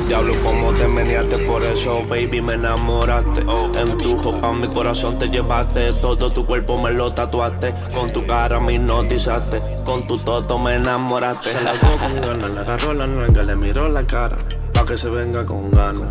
Diablo, 0.08 0.34
como 0.45 0.74
te 0.74 0.89
meneaste, 0.89 1.38
por 1.45 1.63
eso, 1.63 2.02
baby, 2.10 2.41
me 2.41 2.56
enamoraste. 2.56 3.45
En 3.80 3.98
tu 3.98 4.17
ropa 4.17 4.52
mi 4.52 4.67
corazón 4.67 5.17
te 5.17 5.30
llevaste, 5.30 5.93
todo 5.93 6.30
tu 6.30 6.45
cuerpo 6.45 6.78
me 6.78 6.91
lo 6.91 7.13
tatuaste. 7.13 7.74
Con 7.95 8.12
tu 8.12 8.28
cara 8.28 8.60
me 8.60 8.74
hipnotizaste, 8.74 9.62
con 9.86 10.06
tu 10.06 10.17
toto 10.17 10.60
me 10.60 10.76
enamoraste. 10.76 11.52
Se 11.52 11.63
la 11.63 11.80
con 11.80 12.22
ganas, 12.22 12.52
le 12.52 12.60
agarró 12.60 12.93
la 12.93 13.08
nalga, 13.08 13.41
le 13.41 13.56
miró 13.56 13.88
la 13.88 14.04
cara, 14.04 14.36
pa' 14.74 14.86
que 14.86 14.98
se 14.98 15.10
venga 15.10 15.45
con 15.45 15.72
ganas. 15.72 16.10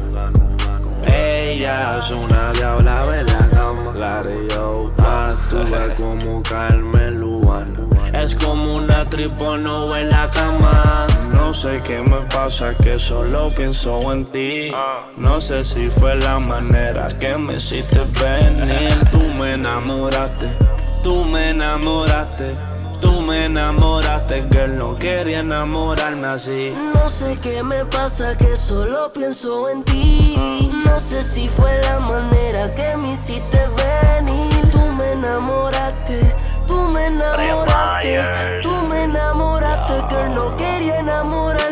Ella 1.59 1.99
una 2.15 2.53
diabla 2.53 3.19
en 3.19 3.27
la 3.27 3.49
cama, 3.51 3.93
la 3.97 4.23
de 4.23 4.47
yo 4.49 4.93
actúa 4.97 5.93
como 5.97 6.41
Carmen 6.45 7.17
Lubana. 7.17 7.81
Es 8.15 8.37
como 8.37 8.77
una 8.77 9.05
tripono 9.09 9.97
en 9.97 10.09
la 10.09 10.31
cama. 10.31 11.09
No 11.33 11.53
sé 11.53 11.81
qué 11.85 12.01
me 12.01 12.21
pasa, 12.33 12.77
que 12.77 13.01
solo 13.01 13.51
pienso 13.51 14.13
en 14.13 14.27
ti. 14.27 14.71
No 15.17 15.41
sé 15.41 15.65
si 15.65 15.89
fue 15.89 16.15
la 16.15 16.39
manera 16.39 17.09
que 17.19 17.37
me 17.37 17.57
hiciste 17.57 18.05
venir. 18.23 19.09
Tú 19.11 19.21
me 19.37 19.55
enamoraste, 19.55 20.57
tú 21.03 21.25
me 21.25 21.51
enamoraste. 21.51 22.55
Tú 23.01 23.21
me 23.23 23.47
enamoraste, 23.47 24.47
girl, 24.51 24.79
no 24.79 24.97
quería 24.97 25.41
enamorarme 25.41 26.27
así. 26.29 26.75
No 26.95 27.09
sé 27.09 27.39
qué 27.43 27.63
me 27.63 27.85
pasa, 27.85 28.37
que 28.37 28.57
solo 28.57 29.11
pienso 29.13 29.69
en 29.69 29.85
ti. 29.85 30.71
No 30.85 30.99
sé 30.99 31.23
si 31.23 31.49
fue 31.49 31.81
la 31.83 32.01
manera 32.01 32.71
que 32.71 32.97
me 32.97 33.13
hiciste 33.13 33.59
venir. 33.77 34.71
Tú 34.71 34.81
me 34.97 35.13
enamoraste, 35.13 36.35
tú 36.67 36.77
me 36.89 37.07
enamoraste, 37.07 38.61
tú 38.63 38.71
me 38.89 39.05
enamoraste, 39.05 39.95
girl, 40.09 40.35
no 40.35 40.57
quería 40.57 40.99
enamorarme 41.01 41.57
así. 41.57 41.68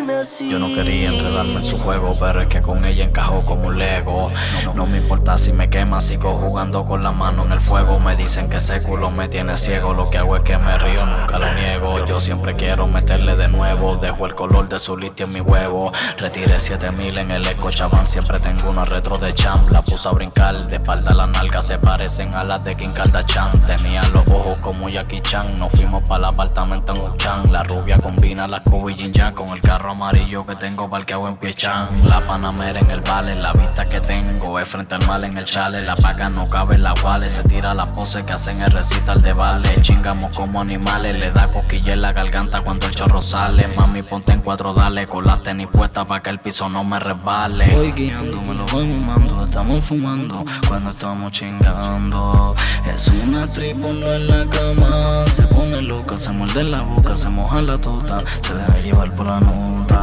Yo 0.50 0.58
no 0.58 0.74
quería 0.74 1.08
enredarme 1.10 1.54
en 1.54 1.62
su 1.62 1.78
juego, 1.78 2.10
pero 2.18 2.40
es 2.40 2.48
que 2.48 2.60
con 2.60 2.84
ella 2.84 3.04
encajó 3.04 3.44
como 3.44 3.68
un 3.68 3.78
Lego. 3.78 4.32
No, 4.74 4.84
me 4.84 4.98
importa 4.98 5.38
si 5.38 5.52
me 5.52 5.70
quema, 5.70 6.00
sigo 6.00 6.34
jugando 6.34 6.84
con 6.84 7.04
la 7.04 7.12
mano 7.12 7.44
en 7.44 7.52
el 7.52 7.60
fuego. 7.60 8.00
Me 8.00 8.16
dicen 8.16 8.50
que 8.50 8.56
ese 8.56 8.82
culo 8.82 9.08
me 9.10 9.28
tiene 9.28 9.56
ciego. 9.56 9.94
Lo 9.94 10.10
que 10.10 10.18
hago 10.18 10.34
es 10.34 10.42
que 10.42 10.58
me 10.58 10.76
río, 10.78 11.06
nunca 11.06 11.38
lo 11.38 11.54
niego. 11.54 12.04
Yo 12.06 12.18
siempre 12.18 12.56
quiero 12.56 12.88
meterle 12.88 13.36
de 13.36 13.46
nuevo. 13.46 13.96
Dejo 13.98 14.26
el 14.26 14.34
color 14.34 14.68
de 14.68 14.80
su 14.80 14.96
litio 14.96 15.26
en 15.26 15.32
mi 15.32 15.40
huevo. 15.40 15.92
Retiré 16.18 16.58
7000 16.58 17.18
en 17.18 17.30
el 17.30 17.46
eco. 17.46 17.70
Siempre 18.04 18.40
tengo 18.40 18.70
una 18.70 18.84
retro 18.84 19.18
de 19.18 19.32
champ. 19.32 19.68
La 19.70 19.82
puse 19.82 20.08
a 20.08 20.12
brincar, 20.12 20.54
de 20.66 20.76
espalda 20.76 21.14
las 21.14 21.28
nalgas 21.28 21.68
se 21.68 21.78
parecen 21.78 22.34
a 22.34 22.42
las 22.42 22.64
de 22.64 22.76
Kim 22.76 22.92
Kardashian. 22.92 23.60
Tenía 23.60 24.02
los 24.08 24.26
ojos 24.28 24.56
como 24.60 24.88
Jackie 24.88 25.20
Chan. 25.20 25.58
Nos 25.58 25.72
fuimos 25.72 26.02
para 26.02 26.18
el 26.18 26.24
apartamento 26.34 26.94
en 26.94 27.00
Uchan. 27.00 27.52
La 27.52 27.62
rubia 27.62 27.98
combina 27.98 28.48
las 28.48 28.62
Kobe 28.62 28.94
Jin 28.94 29.12
con 29.34 29.50
el 29.50 29.60
carro 29.60 29.92
amarillo 29.92 30.15
que 30.46 30.56
tengo 30.56 30.90
parqueado 30.90 31.28
en 31.28 31.36
Piechan. 31.36 31.88
La 32.08 32.20
Panamera 32.20 32.80
en 32.80 32.90
el 32.90 33.00
vale, 33.00 33.34
la 33.34 33.52
vista 33.52 33.84
que 33.86 34.00
tengo 34.00 34.58
es 34.58 34.68
frente 34.68 34.94
al 34.94 35.06
mal 35.06 35.24
en 35.24 35.36
el 35.36 35.44
chale. 35.44 35.82
La 35.82 35.96
paga 35.96 36.28
no 36.28 36.46
cabe 36.46 36.74
en 36.74 36.82
la 36.82 36.94
wale, 37.02 37.28
se 37.28 37.42
tira 37.42 37.72
la 37.74 37.90
pose 37.90 38.24
que 38.24 38.32
hacen 38.32 38.60
el 38.60 38.70
recital 38.70 39.22
de 39.22 39.32
vale. 39.32 39.80
Chingamos 39.80 40.34
como 40.34 40.60
animales, 40.60 41.18
le 41.18 41.30
da 41.30 41.50
cosquilla 41.50 41.94
en 41.94 42.02
la 42.02 42.12
garganta 42.12 42.60
cuando 42.60 42.86
el 42.86 42.94
chorro 42.94 43.22
sale. 43.22 43.66
Mami, 43.76 44.02
ponte 44.02 44.32
en 44.32 44.40
cuatro, 44.40 44.74
dale, 44.74 45.06
con 45.06 45.24
las 45.24 45.42
tenis 45.42 45.68
puestas 45.68 46.06
para 46.06 46.22
que 46.22 46.30
el 46.30 46.38
piso 46.38 46.68
no 46.68 46.84
me 46.84 46.98
resbale. 46.98 47.74
Voy 47.74 47.92
guiando, 47.92 48.40
me 48.42 48.54
lo 48.54 48.66
voy 48.66 48.86
mimando, 48.86 49.44
estamos 49.44 49.84
fumando 49.84 50.44
cuando 50.68 50.90
estamos 50.90 51.32
chingando. 51.32 52.54
Es 52.92 53.08
una 53.08 53.46
tripono 53.46 54.06
en 54.06 54.26
la 54.28 54.46
cama, 54.50 55.26
se 55.28 55.42
pone 55.44 55.80
loca, 55.82 56.18
se 56.18 56.30
muerde 56.30 56.62
la 56.64 56.82
boca, 56.82 57.16
se 57.16 57.28
moja 57.30 57.62
la 57.62 57.78
tota, 57.78 58.22
se 58.42 58.54
deja 58.54 58.78
llevar 58.78 59.14
por 59.14 59.26
la 59.26 59.40
nota. 59.40 59.95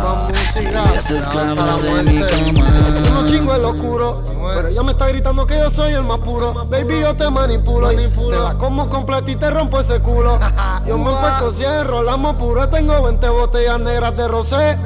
Ella 0.56 0.94
es 0.98 1.12
esclava 1.12 1.78
de 1.78 2.04
mi 2.04 2.22
cama. 2.22 2.70
Uno 3.10 3.26
chingo 3.26 3.56
en 3.56 3.62
lo 3.62 3.70
oscuro, 3.70 4.24
pero 4.56 4.68
ella 4.68 4.84
me 4.84 4.92
está 4.92 5.08
gritando 5.08 5.48
que 5.48 5.58
yo 5.58 5.70
soy 5.70 5.94
el 5.94 6.04
más 6.04 6.20
puro. 6.20 6.54
Baby, 6.66 7.02
yo 7.02 7.16
te 7.16 7.30
manipulo, 7.30 7.90
te 7.90 8.38
la 8.38 8.58
como 8.58 8.90
completa 8.90 9.32
y 9.32 9.36
te 9.36 9.50
rompo 9.50 9.80
ese 9.80 10.00
culo. 10.00 10.40
Yo 10.86 10.98
me 10.98 11.12
empuerco 11.12 11.52
cien, 11.52 11.72
enrolamos 11.72 12.36
puro, 12.36 12.68
tengo 12.68 13.02
20 13.02 13.30
botellas 13.30 13.80
negras 13.80 14.18
de 14.18 14.28
rosé, 14.28 14.78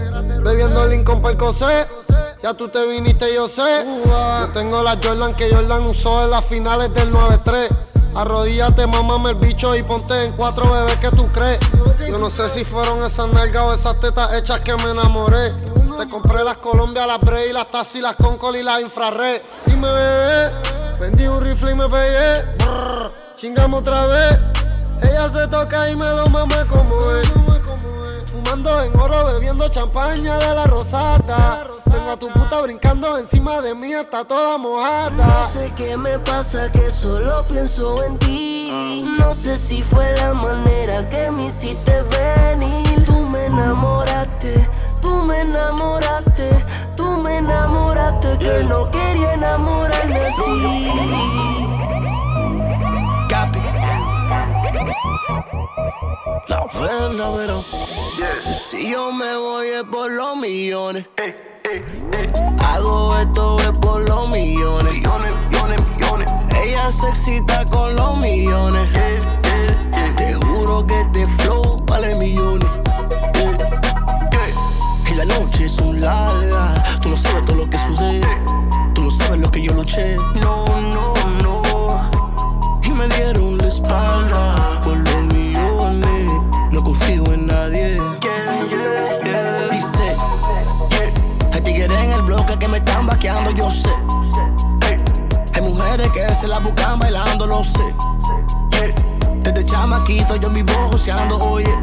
bebiendo 0.43 0.85
Lincoln 0.85 1.21
Percocet. 1.21 1.87
Ya 2.43 2.53
tú 2.53 2.69
te 2.69 2.85
viniste, 2.85 3.33
yo 3.33 3.47
sé. 3.47 3.83
Yo 4.05 4.47
tengo 4.53 4.83
la 4.83 4.97
Jordan 5.03 5.33
que 5.33 5.51
Jordan 5.53 5.85
usó 5.85 6.23
en 6.25 6.31
las 6.31 6.45
finales 6.45 6.93
del 6.93 7.11
9-3. 7.11 7.69
Arrodíllate, 8.17 8.87
mamame 8.87 9.29
el 9.29 9.35
bicho 9.35 9.75
y 9.75 9.83
ponte 9.83 10.25
en 10.25 10.31
cuatro 10.33 10.71
bebés 10.71 10.95
que 10.95 11.11
tú 11.11 11.27
crees. 11.27 11.59
Yo 12.09 12.17
no 12.17 12.31
sé 12.31 12.49
si 12.49 12.65
fueron 12.65 13.03
esas 13.03 13.27
nalgas 13.27 13.63
o 13.63 13.73
esas 13.75 13.99
tetas 13.99 14.33
hechas 14.33 14.59
que 14.61 14.75
me 14.75 14.89
enamoré. 14.89 15.51
Te 15.51 16.09
compré 16.09 16.43
las 16.43 16.57
Colombia, 16.57 17.05
las 17.05 17.19
Bray, 17.19 17.53
las 17.53 17.69
Tassi, 17.69 18.01
las 18.01 18.15
Concol 18.15 18.55
y 18.55 18.63
las 18.63 18.81
Infrared. 18.81 19.41
Dime, 19.67 19.87
bebé, 19.87 20.51
vendí 20.99 21.27
un 21.27 21.45
rifle 21.45 21.73
y 21.73 21.75
me 21.75 21.87
pegué. 21.87 22.41
Brr, 22.57 23.11
chingamos 23.35 23.81
otra 23.81 24.07
vez. 24.07 24.39
Ella 25.03 25.29
se 25.29 25.47
toca 25.47 25.87
y 25.91 25.95
me 25.95 26.11
lo 26.11 26.27
mama 26.27 26.65
como 26.67 27.11
es. 27.11 27.31
Fumando 28.47 28.81
en 28.81 28.97
oro, 28.97 29.25
bebiendo 29.25 29.67
champaña 29.67 30.37
de 30.37 30.55
la 30.55 30.63
rosata. 30.67 31.67
Tengo 31.83 32.11
a 32.11 32.17
tu 32.17 32.29
puta 32.29 32.61
brincando 32.61 33.17
encima 33.17 33.59
de 33.59 33.75
mí, 33.75 33.91
está 33.91 34.23
toda 34.23 34.57
mojada. 34.57 35.09
No 35.09 35.49
sé 35.49 35.69
qué 35.75 35.97
me 35.97 36.17
pasa, 36.19 36.71
que 36.71 36.89
solo 36.89 37.43
pienso 37.43 38.01
en 38.05 38.17
ti. 38.19 39.03
No 39.19 39.33
sé 39.33 39.57
si 39.57 39.83
fue 39.83 40.15
la 40.15 40.33
manera 40.33 41.03
que 41.09 41.29
me 41.29 41.47
hiciste 41.47 42.03
venir. 42.03 43.03
Tú 43.05 43.19
me 43.29 43.47
enamoraste, 43.47 44.69
tú 45.01 45.23
me 45.23 45.41
enamoraste, 45.41 46.65
tú 46.95 47.17
me 47.17 47.39
enamoraste, 47.39 48.37
que 48.37 48.63
no 48.63 48.89
quería 48.89 49.33
enamorarme 49.33 50.25
así. 50.25 50.87
La 56.47 56.65
verdad, 56.65 57.31
pero 57.35 57.63
si 58.69 58.91
yo 58.91 59.11
me 59.11 59.35
voy 59.35 59.67
es 59.67 59.83
por 59.83 60.11
los 60.11 60.37
millones. 60.37 61.07
Hago 62.59 63.17
esto 63.17 63.57
es 63.59 63.77
por 63.79 64.07
los 64.07 64.29
millones. 64.29 65.03
Ella 66.63 66.91
se 66.91 67.09
excita 67.09 67.65
con 67.65 67.95
los 67.95 68.17
millones. 68.17 68.89
Te 70.15 70.33
juro 70.35 70.85
que 70.85 71.01
este 71.01 71.27
flow 71.27 71.83
vale 71.85 72.15
millones. 72.15 72.69
Y 75.09 75.15
la 75.15 75.25
noche 75.25 75.65
es 75.65 75.77
un 75.79 75.99
larga. 75.99 76.83
Tú 77.01 77.09
no 77.09 77.17
sabes 77.17 77.41
todo 77.45 77.55
lo 77.57 77.69
que 77.69 77.77
sudé. 77.77 78.21
Tú 78.93 79.03
no 79.03 79.11
sabes 79.11 79.39
lo 79.39 79.49
que 79.49 79.61
yo 79.63 79.73
luché. 79.73 80.15
No, 80.35 80.65
no, 80.65 81.13
no. 81.43 82.11
Y 82.83 82.91
me 82.91 83.07
dieron 83.09 83.57
la 83.57 83.67
espalda 83.67 84.77
confío 86.97 87.33
en 87.33 87.47
nadie. 87.47 87.99
Dice, 89.71 90.15
hay 91.53 91.61
tigres 91.61 91.99
en 91.99 92.11
el 92.11 92.21
bloque 92.21 92.57
que 92.57 92.67
me 92.67 92.77
están 92.77 93.05
vaqueando, 93.05 93.51
yo 93.51 93.69
sé. 93.69 93.89
Hay 95.53 95.61
mujeres 95.61 96.09
que 96.11 96.33
se 96.35 96.47
la 96.47 96.59
buscan 96.59 96.99
bailando, 96.99 97.47
lo 97.47 97.63
sé. 97.63 97.93
Desde 99.43 99.65
chamaquito 99.65 100.35
yo 100.35 100.49
vivo 100.49 100.73
joseando, 100.89 101.37
oye. 101.39 101.73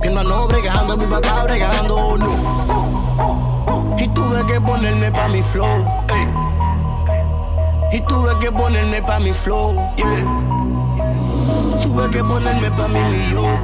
Que 0.00 0.10
no 0.10 0.48
bregando, 0.48 0.96
mi 0.96 1.06
papá 1.06 1.44
bregando, 1.44 2.18
no. 2.18 3.96
Y 3.98 4.08
tuve 4.08 4.44
que 4.46 4.60
ponerme 4.60 5.12
pa' 5.12 5.28
mi 5.28 5.42
flow. 5.42 5.84
Y 7.92 8.00
tuve 8.02 8.36
que 8.40 8.50
ponerme 8.50 9.02
pa' 9.02 9.20
mi 9.20 9.32
flow. 9.32 9.76
Tuve 11.82 12.10
que 12.10 12.22
ponerme 12.22 12.70
pa' 12.70 12.88
mi 12.88 13.00
millón. 13.00 13.58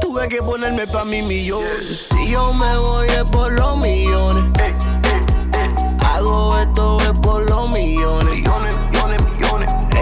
Tuve 0.00 0.28
que 0.28 0.42
ponerme 0.42 0.86
pa' 0.86 1.04
mi 1.04 1.22
millón. 1.22 1.62
Si 1.80 2.30
yo 2.30 2.52
me 2.52 2.76
voy 2.78 3.06
es 3.08 3.24
por 3.30 3.52
los 3.52 3.76
millones. 3.78 4.44
Hago 6.00 6.58
esto 6.58 6.98
es 7.00 7.18
por 7.20 7.48
los 7.48 7.70
millones. 7.70 8.44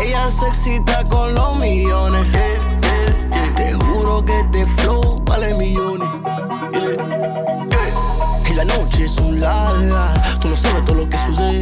Ella 0.02 0.30
se 0.30 0.48
excita 0.48 1.04
con 1.04 1.34
los 1.34 1.56
millones. 1.56 2.26
Te 3.56 3.74
juro 3.74 4.24
que 4.24 4.40
este 4.40 4.66
flow 4.66 5.22
vale 5.24 5.54
millones. 5.54 6.08
Y 8.50 8.54
la 8.54 8.64
noche 8.64 9.04
es 9.04 9.16
un 9.18 9.40
larga. 9.40 10.38
Tú 10.40 10.48
no 10.48 10.56
sabes 10.56 10.82
todo 10.86 10.96
lo 10.96 11.08
que 11.08 11.18
sudé. 11.18 11.60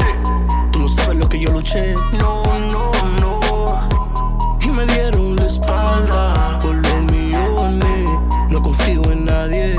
Tú 0.71 0.79
no 0.81 0.89
sabes 0.89 1.19
lo 1.19 1.29
que 1.29 1.41
yo 1.41 1.51
luché. 1.51 1.95
No, 2.13 2.43
no, 2.71 2.91
no. 3.21 3.36
Por 5.67 6.75
los 6.75 7.13
millones. 7.13 8.11
No 8.49 8.63
confío 8.63 9.03
en 9.11 9.25
nadie. 9.25 9.77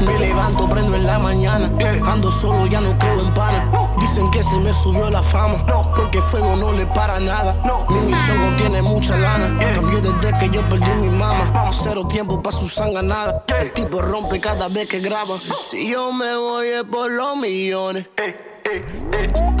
Me 0.00 0.18
levanto, 0.18 0.68
prendo 0.68 0.96
en 0.96 1.06
la 1.06 1.18
mañana. 1.18 1.70
Ando 2.06 2.30
solo, 2.30 2.66
ya 2.66 2.80
no 2.80 2.98
creo 2.98 3.20
en 3.20 3.34
pana. 3.34 3.90
Dicen 4.00 4.30
que 4.30 4.42
se 4.42 4.56
me 4.56 4.72
subió 4.72 5.10
la 5.10 5.22
fama. 5.22 5.64
Porque 5.94 6.20
fuego 6.22 6.56
no 6.56 6.72
le 6.72 6.86
para 6.86 7.20
nada. 7.20 7.54
Mi 7.88 7.98
misión 8.00 8.50
no 8.50 8.56
tiene 8.56 8.82
mucha 8.82 9.16
lana. 9.16 9.58
Cambió 9.74 10.00
desde 10.00 10.38
que 10.38 10.48
yo 10.50 10.62
perdí 10.62 10.90
mi 11.00 11.08
mamá. 11.08 11.70
Cero 11.72 12.06
tiempo 12.08 12.42
pa' 12.42 12.52
su 12.52 12.68
sanganada. 12.68 13.44
El 13.60 13.72
tipo 13.72 14.00
rompe 14.00 14.40
cada 14.40 14.68
vez 14.68 14.88
que 14.88 15.00
graba. 15.00 15.36
Si 15.36 15.90
yo 15.90 16.12
me 16.12 16.34
voy 16.36 16.66
es 16.68 16.84
por 16.84 17.10
los 17.10 17.36
millones. 17.36 18.06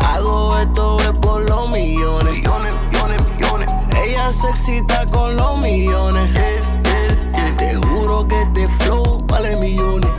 Hago 0.04 0.58
esto 0.58 0.98
es 1.00 1.18
por 1.18 1.48
los 1.48 1.70
millones, 1.70 2.34
millones. 3.40 3.72
Ella 4.04 4.32
se 4.32 4.48
excita 4.48 5.04
con 5.06 5.36
los 5.36 5.58
millones. 5.58 6.30
Te 7.56 7.74
juro 7.74 8.26
que 8.26 8.42
este 8.42 8.68
flow 8.68 9.24
vale 9.26 9.56
millones. 9.56 10.10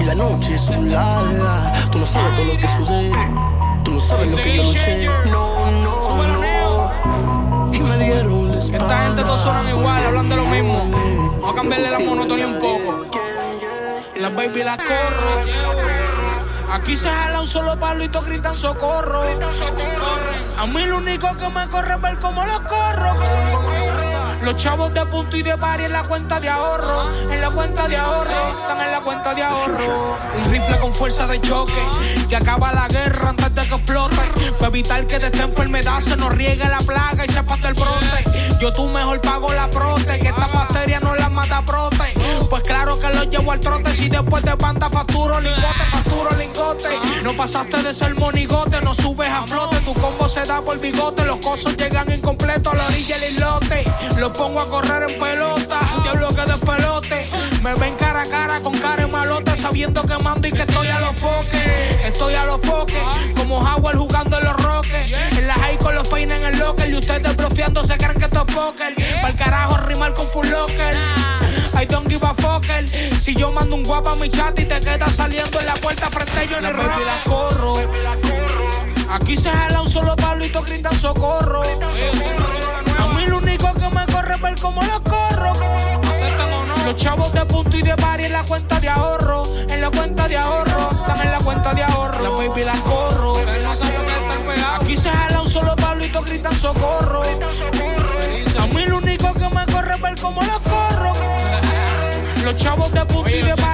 Y 0.00 0.04
la 0.04 0.14
noche 0.14 0.54
es 0.54 0.68
un 0.68 0.92
larga. 0.92 1.88
Tú 1.90 1.98
no 1.98 2.06
sabes 2.06 2.36
todo 2.36 2.44
lo 2.44 2.58
que 2.58 2.68
sudé. 2.68 3.12
Tú 3.84 3.90
no 3.92 4.00
sabes 4.00 4.30
lo 4.30 4.36
que 4.36 4.56
yo 4.56 4.62
luché. 4.64 5.06
No, 5.26 5.70
no, 5.70 6.38
no. 6.38 7.72
Y 7.72 7.80
me 7.80 7.98
dieron 7.98 8.50
la 8.50 8.58
espalda. 8.58 8.86
Esta 8.86 9.02
gente 9.04 9.22
todos 9.22 9.40
suenan 9.40 9.68
igual, 9.68 10.04
hablan 10.04 10.28
de 10.28 10.36
lo 10.36 10.46
mismo. 10.46 10.90
Vamos 11.40 11.52
a 11.52 11.54
cambiarle 11.56 11.90
la 11.90 11.98
monotonía 11.98 12.46
un 12.46 12.58
poco. 12.58 13.06
Las 14.16 14.34
baby 14.34 14.64
las 14.64 14.78
corro. 14.78 15.97
Aquí 16.70 16.96
se 16.96 17.08
jala 17.08 17.40
un 17.40 17.46
solo 17.46 17.78
palo 17.78 18.04
y 18.04 18.08
todos 18.08 18.26
gritan 18.26 18.56
socorro. 18.56 19.22
A 20.58 20.66
mí 20.66 20.82
lo 20.84 20.98
único 20.98 21.36
que 21.36 21.48
me 21.48 21.68
corre 21.68 21.94
es 21.94 22.00
ver 22.00 22.18
cómo 22.18 22.44
los 22.44 22.60
corro. 22.60 23.14
Los 24.42 24.56
chavos 24.56 24.92
de 24.94 25.04
punto 25.06 25.36
y 25.36 25.42
de 25.42 25.56
pari 25.56 25.84
en 25.84 25.92
la 25.92 26.04
cuenta 26.04 26.40
de 26.40 26.48
ahorro. 26.48 27.10
En 27.30 27.40
la 27.40 27.50
cuenta 27.50 27.88
de 27.88 27.96
ahorro. 27.96 28.48
Están 28.60 28.80
en 28.80 28.92
la 28.92 29.00
cuenta 29.00 29.34
de 29.34 29.42
ahorro. 29.42 30.16
Un 30.44 30.50
rifle 30.50 30.78
con 30.78 30.94
fuerza 30.94 31.26
de 31.26 31.40
choque. 31.40 31.82
Que 32.28 32.36
acaba 32.36 32.72
la 32.72 32.86
guerra 32.88 33.30
antes 33.30 33.54
de 33.54 33.66
que 33.66 33.74
explote. 33.74 34.16
Para 34.58 34.68
evitar 34.68 35.06
que 35.06 35.18
de 35.18 35.26
esta 35.26 35.44
enfermedad 35.44 36.00
se 36.00 36.16
nos 36.16 36.34
riegue 36.34 36.68
la 36.68 36.78
plaga 36.78 37.24
y 37.26 37.32
se 37.32 37.42
pase 37.42 37.68
el 37.68 37.74
brote. 37.74 38.56
Yo 38.60 38.72
tú 38.72 38.86
mejor 38.88 39.20
pago 39.20 39.52
la 39.52 39.68
prote. 39.70 40.18
Que 40.18 40.28
esta 40.28 40.46
bacteria 40.46 41.00
no 41.00 41.14
la 41.14 41.27
Pues 42.50 42.62
claro 42.62 42.98
que 42.98 43.08
lo 43.10 43.24
llevo 43.24 43.52
al 43.52 43.60
trote. 43.60 43.94
Si 43.94 44.08
después 44.08 44.42
de 44.42 44.54
banda 44.54 44.88
facturo 44.88 45.38
lingote, 45.38 45.84
facturo 45.90 46.30
lingote. 46.36 46.98
No 47.22 47.36
pasaste 47.36 47.82
de 47.82 47.92
ser 47.94 48.14
monigote, 48.14 48.80
no 48.82 48.94
subes 48.94 49.30
a 49.30 49.46
flote. 49.46 49.80
Tu 49.82 49.94
combo 49.94 50.26
se 50.26 50.44
da 50.46 50.60
por 50.62 50.78
bigote. 50.80 51.24
Los 51.24 51.38
cosos 51.38 51.76
llegan 51.76 52.10
incompletos 52.10 52.72
a 52.72 52.76
la 52.76 52.86
orilla 52.86 53.18
del 53.18 53.34
islote. 53.34 53.84
Los 54.16 54.30
pongo 54.32 54.60
a 54.60 54.68
correr 54.68 55.10
en 55.10 55.18
pelota. 55.18 55.80
Diablo 56.02 56.28
que 56.34 56.42
despelote. 56.46 57.26
Me 57.62 57.74
ven 57.74 57.94
cara 57.96 58.22
a 58.22 58.26
cara 58.26 58.60
con 58.60 58.76
cara 58.78 59.02
y 59.02 59.10
malote. 59.10 59.56
Sabiendo 59.56 60.02
que 60.04 60.18
mando 60.22 60.48
y 60.48 60.52
que 60.52 60.62
estoy 60.62 60.88
a 60.88 61.00
los 61.00 61.20
foques. 61.20 62.04
Estoy 62.04 62.34
a 62.34 62.44
los 62.46 62.60
foques. 62.62 63.02
Como 63.36 63.58
Howard 63.58 63.96
jugando 63.96 64.38
en 64.38 64.44
los 64.44 64.56
roques. 64.56 65.12
En 65.12 65.46
la 65.46 65.54
high 65.54 65.78
con 65.78 65.94
los 65.94 66.08
peines 66.08 66.38
en 66.38 66.54
el 66.54 66.58
locker. 66.58 66.88
Y 66.88 66.94
ustedes 66.96 67.36
bloqueando 67.36 67.84
se 67.84 67.96
creen 67.96 68.18
que 68.18 68.24
esto 68.24 68.44
es 68.48 68.54
póker. 68.54 68.94
Para 68.94 69.28
el 69.28 69.36
carajo 69.36 69.76
rimar 69.86 70.14
con 70.14 70.26
full 70.26 70.48
locker. 70.48 70.96
I 71.80 71.84
don't 71.84 72.08
give 72.08 72.24
a 72.24 72.34
fucker. 72.34 72.88
Si 72.88 73.36
yo 73.36 73.52
mando 73.52 73.76
un 73.76 73.84
guapa 73.84 74.10
a 74.10 74.16
mi 74.16 74.28
chat 74.28 74.58
y 74.58 74.64
te 74.64 74.80
quedas 74.80 75.14
saliendo 75.14 75.60
en 75.60 75.66
la 75.66 75.74
puerta 75.74 76.10
frente 76.10 76.48
yo 76.50 76.58
en 76.58 76.64
el 76.64 76.74
rap. 76.74 76.98
la 77.06 77.22
corro. 77.22 77.76
Aquí 79.10 79.36
se 79.36 79.48
jala 79.48 79.82
un 79.82 79.88
solo 79.88 80.16
palo 80.16 80.44
y 80.44 80.48
todos 80.48 80.66
gritan 80.66 80.94
socorro. 80.98 81.62
A 81.62 83.08
mí 83.14 83.26
lo 83.26 83.38
único 83.38 83.72
que 83.74 83.90
me 83.90 84.06
corre 84.06 84.34
es 84.34 84.40
ver 84.40 84.54
cómo 84.60 84.82
los 84.82 85.00
corro. 85.02 85.52
Los 86.84 86.96
chavos 86.96 87.32
de 87.32 87.44
punto 87.46 87.76
y 87.76 87.82
de 87.82 87.94
pari 87.94 88.24
en 88.24 88.32
la 88.32 88.44
cuenta 88.44 88.80
de 88.80 88.88
ahorro. 88.88 89.44
En 89.68 89.80
la 89.80 89.90
cuenta 89.90 90.17
Los 102.58 102.64
chavos 102.64 102.92
de 102.92 103.06
punto 103.06 103.30
y 103.30 103.34
de 103.34 103.67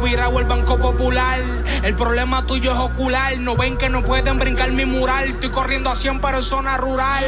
Virado 0.00 0.38
el 0.38 0.46
Banco 0.46 0.78
Popular. 0.78 1.40
El 1.82 1.94
problema 1.94 2.46
tuyo 2.46 2.72
es 2.72 2.78
ocular. 2.78 3.36
No 3.38 3.56
ven 3.56 3.76
que 3.76 3.88
no 3.88 4.02
pueden 4.02 4.38
brincar 4.38 4.70
mi 4.72 4.84
mural. 4.84 5.28
Estoy 5.28 5.50
corriendo 5.50 5.90
a 5.90 5.96
100 5.96 6.20
pero 6.20 6.38
en 6.38 6.42
zona 6.42 6.76
rural. 6.76 7.24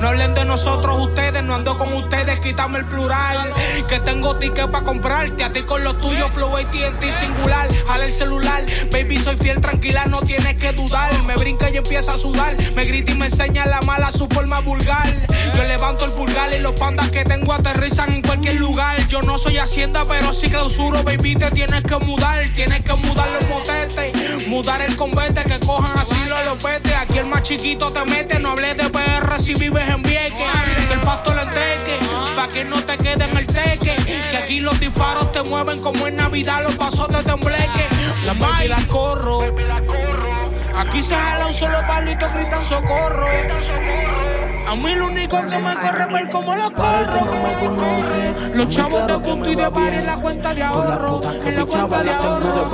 No 0.00 0.08
hablen 0.08 0.34
de 0.34 0.44
nosotros 0.44 0.96
ustedes. 0.98 1.42
No 1.42 1.54
ando 1.54 1.76
con 1.76 1.92
ustedes, 1.92 2.40
quítame 2.40 2.78
el 2.78 2.84
plural. 2.86 3.52
Que 3.88 4.00
tengo 4.00 4.36
ticket 4.36 4.70
para 4.70 4.84
comprarte. 4.84 5.44
A 5.44 5.52
ti 5.52 5.62
con 5.62 5.84
los 5.84 5.98
tuyos, 5.98 6.30
Flow 6.32 6.56
AT&T 6.56 7.12
singular. 7.12 7.68
Jala 7.86 8.04
el 8.04 8.12
celular. 8.12 8.64
Baby, 8.90 9.18
soy 9.18 9.36
fiel, 9.36 9.60
tranquila, 9.60 10.06
no 10.06 10.20
tienes 10.22 10.56
que 10.56 10.72
dudar. 10.72 11.10
Me 11.24 11.36
brinca 11.36 11.70
y 11.70 11.76
empieza 11.76 12.12
a 12.12 12.18
sudar. 12.18 12.56
Me 12.74 12.84
grita 12.84 13.12
y 13.12 13.14
me 13.14 13.26
enseña 13.26 13.66
la 13.66 13.80
mala 13.82 14.10
su 14.10 14.26
forma 14.28 14.60
vulgar. 14.60 15.08
Yo 15.54 15.62
levanto 15.64 16.04
el 16.04 16.12
pulgar 16.12 16.52
y 16.54 16.58
los 16.60 16.72
pandas 16.72 17.10
que 17.10 17.24
tengo 17.24 17.52
aterrizan 17.52 18.12
en 18.12 18.22
cualquier 18.22 18.56
lugar. 18.56 18.96
Yo 19.08 19.22
no 19.22 19.38
soy 19.38 19.58
hacienda, 19.58 20.04
pero 20.08 20.32
sí 20.32 20.48
clausuro, 20.48 21.02
baby, 21.02 21.36
te 21.36 21.50
tienes 21.50 21.82
que 21.82 21.94
mudar. 22.08 22.44
Tienes 22.54 22.82
que 22.82 22.94
mudar 22.94 23.28
los 23.30 23.48
motetes. 23.48 24.48
Mudar 24.48 24.80
el 24.82 24.96
convete, 24.96 25.44
que 25.44 25.60
cojan 25.60 25.98
asilo 25.98 26.36
a 26.36 26.42
los 26.44 26.62
petes. 26.62 26.92
Aquí 26.94 27.18
el 27.18 27.26
más 27.26 27.42
chiquito 27.42 27.92
te 27.92 28.04
mete. 28.04 28.38
No 28.38 28.50
hables 28.50 28.76
de 28.76 28.88
PR 28.90 29.40
si 29.40 29.54
vives 29.54 29.88
en 29.88 30.02
Vieques. 30.02 30.32
Que 30.88 30.94
el 30.94 31.00
pasto 31.00 31.34
le 31.34 31.42
entreque. 31.42 31.98
Pa' 32.34 32.48
que 32.48 32.64
no 32.64 32.82
te 32.82 32.96
quede 32.96 33.24
en 33.24 33.36
el 33.36 33.46
teque. 33.46 33.96
Que 34.30 34.36
aquí 34.36 34.60
los 34.60 34.78
disparos 34.80 35.30
te 35.32 35.42
mueven 35.42 35.80
como 35.80 36.06
en 36.06 36.16
Navidad 36.16 36.62
los 36.62 36.74
pasos 36.76 37.08
de 37.08 37.22
tembleque. 37.22 37.86
La 38.24 38.32
baby 38.32 38.68
la 38.68 38.80
corro. 38.88 39.54
Aquí 40.74 41.02
se 41.02 41.14
jala 41.14 41.46
un 41.46 41.52
solo 41.52 41.78
palo 41.86 42.10
y 42.10 42.18
todos 42.18 42.32
gritan 42.34 42.64
socorro. 42.64 43.26
A 44.68 44.76
mí 44.76 44.94
lo 44.94 45.06
único 45.06 45.40
que 45.46 45.58
me 45.60 45.74
corre 45.76 46.02
es 46.02 46.12
ver 46.12 46.28
cómo 46.28 46.54
los 46.54 46.70
corro. 46.72 47.26
Los 48.52 48.68
chavos 48.68 49.06
de 49.06 49.18
punto 49.18 49.48
y 49.48 49.54
de 49.54 49.70
par 49.70 49.94
en 49.94 50.04
la 50.04 50.16
cuenta 50.16 50.52
de 50.52 50.62
ahorro. 50.62 51.22
En 51.42 51.56
la 51.56 51.64
cuenta 51.64 52.02
de 52.02 52.10
ahorro. 52.10 52.70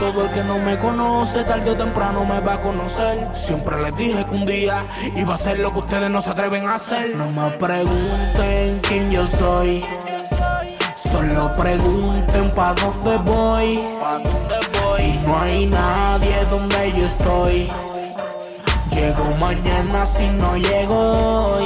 Todo 0.00 0.24
el 0.24 0.30
que 0.32 0.42
no 0.42 0.58
me 0.58 0.76
conoce, 0.76 1.44
tarde 1.44 1.70
o 1.70 1.76
temprano 1.76 2.24
me 2.24 2.40
va 2.40 2.54
a 2.54 2.60
conocer. 2.60 3.28
Siempre 3.32 3.80
les 3.80 3.96
dije 3.96 4.26
que 4.26 4.34
un 4.34 4.44
día 4.44 4.84
iba 5.14 5.34
a 5.34 5.38
ser 5.38 5.60
lo 5.60 5.72
que 5.72 5.78
ustedes 5.78 6.10
no 6.10 6.20
se 6.20 6.30
atreven 6.30 6.66
a 6.66 6.74
hacer. 6.74 7.14
No 7.14 7.30
me 7.30 7.52
pregunten 7.52 8.80
quién 8.80 9.08
yo 9.08 9.24
soy. 9.28 9.84
Solo 10.96 11.52
pregunten 11.56 12.50
pa' 12.50 12.74
dónde 12.74 13.18
voy. 13.18 13.88
Pa' 14.00 14.18
dónde 14.18 14.56
voy. 14.82 15.20
No 15.24 15.38
hay 15.38 15.66
nadie 15.66 16.44
donde 16.50 16.92
yo 16.92 17.06
estoy. 17.06 17.70
Llego 18.92 19.24
mañana 19.36 20.04
si 20.04 20.28
no 20.28 20.54
llego 20.56 21.54
hoy. 21.54 21.64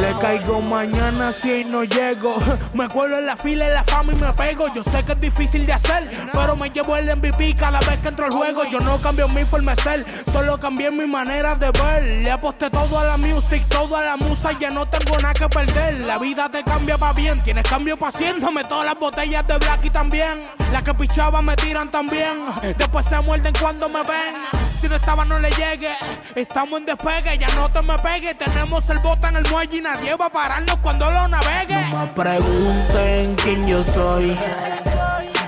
Le 0.00 0.18
caigo 0.18 0.60
mañana 0.60 1.30
si 1.32 1.64
no 1.64 1.84
llego. 1.84 2.36
Me 2.74 2.88
cuelo 2.88 3.18
en 3.18 3.26
la 3.26 3.36
fila, 3.36 3.66
en 3.66 3.74
la 3.74 3.84
fama 3.84 4.12
y 4.12 4.16
me 4.16 4.32
pego. 4.32 4.66
Yo 4.72 4.82
sé 4.82 5.04
que 5.04 5.12
es 5.12 5.20
difícil 5.20 5.64
de 5.66 5.72
hacer, 5.72 6.10
pero 6.32 6.56
me 6.56 6.68
llevo 6.70 6.96
el 6.96 7.14
MVP 7.16 7.54
cada 7.54 7.80
vez 7.80 7.98
que 7.98 8.08
entro 8.08 8.26
al 8.26 8.32
juego. 8.32 8.64
Yo 8.64 8.80
no 8.80 8.98
cambio 8.98 9.28
mi 9.28 9.44
forma 9.44 9.74
de 9.74 9.82
ser, 9.82 10.06
solo 10.32 10.58
cambié 10.58 10.90
mi 10.90 11.06
manera 11.06 11.54
de 11.54 11.70
ver. 11.70 12.04
Le 12.22 12.30
aposté 12.30 12.70
todo 12.70 12.98
a 12.98 13.04
la 13.04 13.16
music, 13.16 13.64
todo 13.68 13.96
a 13.96 14.02
la 14.02 14.16
musa, 14.16 14.52
ya 14.58 14.70
no 14.70 14.86
tengo 14.86 15.16
nada 15.18 15.34
que 15.34 15.48
perder. 15.48 16.00
La 16.00 16.18
vida 16.18 16.48
te 16.50 16.62
cambia 16.64 16.98
para 16.98 17.12
bien, 17.12 17.42
tienes 17.42 17.64
cambio 17.64 17.96
pa' 17.96 18.08
haciéndome 18.08 18.64
todas 18.64 18.84
las 18.84 18.98
botellas 18.98 19.46
de 19.46 19.58
Blacky 19.58 19.90
también. 19.90 20.42
Las 20.72 20.82
que 20.82 20.94
pichaba 20.94 21.40
me 21.40 21.54
tiran 21.56 21.90
también. 21.90 22.44
Después 22.76 23.06
se 23.06 23.20
muerden 23.20 23.54
cuando 23.60 23.88
me 23.88 24.02
ven. 24.02 24.34
Si 24.80 24.88
no 24.88 24.96
estaba, 24.96 25.24
no 25.24 25.38
le 25.38 25.50
llegue. 25.50 25.94
Estamos 26.34 26.80
en 26.80 26.86
despegue, 26.86 27.38
ya 27.38 27.48
no 27.54 27.70
te 27.70 27.82
me 27.82 27.98
pegue. 27.98 28.34
Tenemos 28.34 28.88
el 28.90 28.98
bote 28.98 29.26
en 29.28 29.36
el 29.36 29.50
muelle 29.50 29.76
y 29.76 29.80
nadie 29.80 30.14
va 30.16 30.26
a 30.26 30.30
pararnos 30.30 30.78
cuando 30.78 31.10
lo 31.10 31.28
navegue. 31.28 31.76
No 31.90 31.98
me 31.98 32.06
pregunten 32.08 33.34
quién 33.36 33.66
yo 33.66 33.82
soy. 33.82 34.36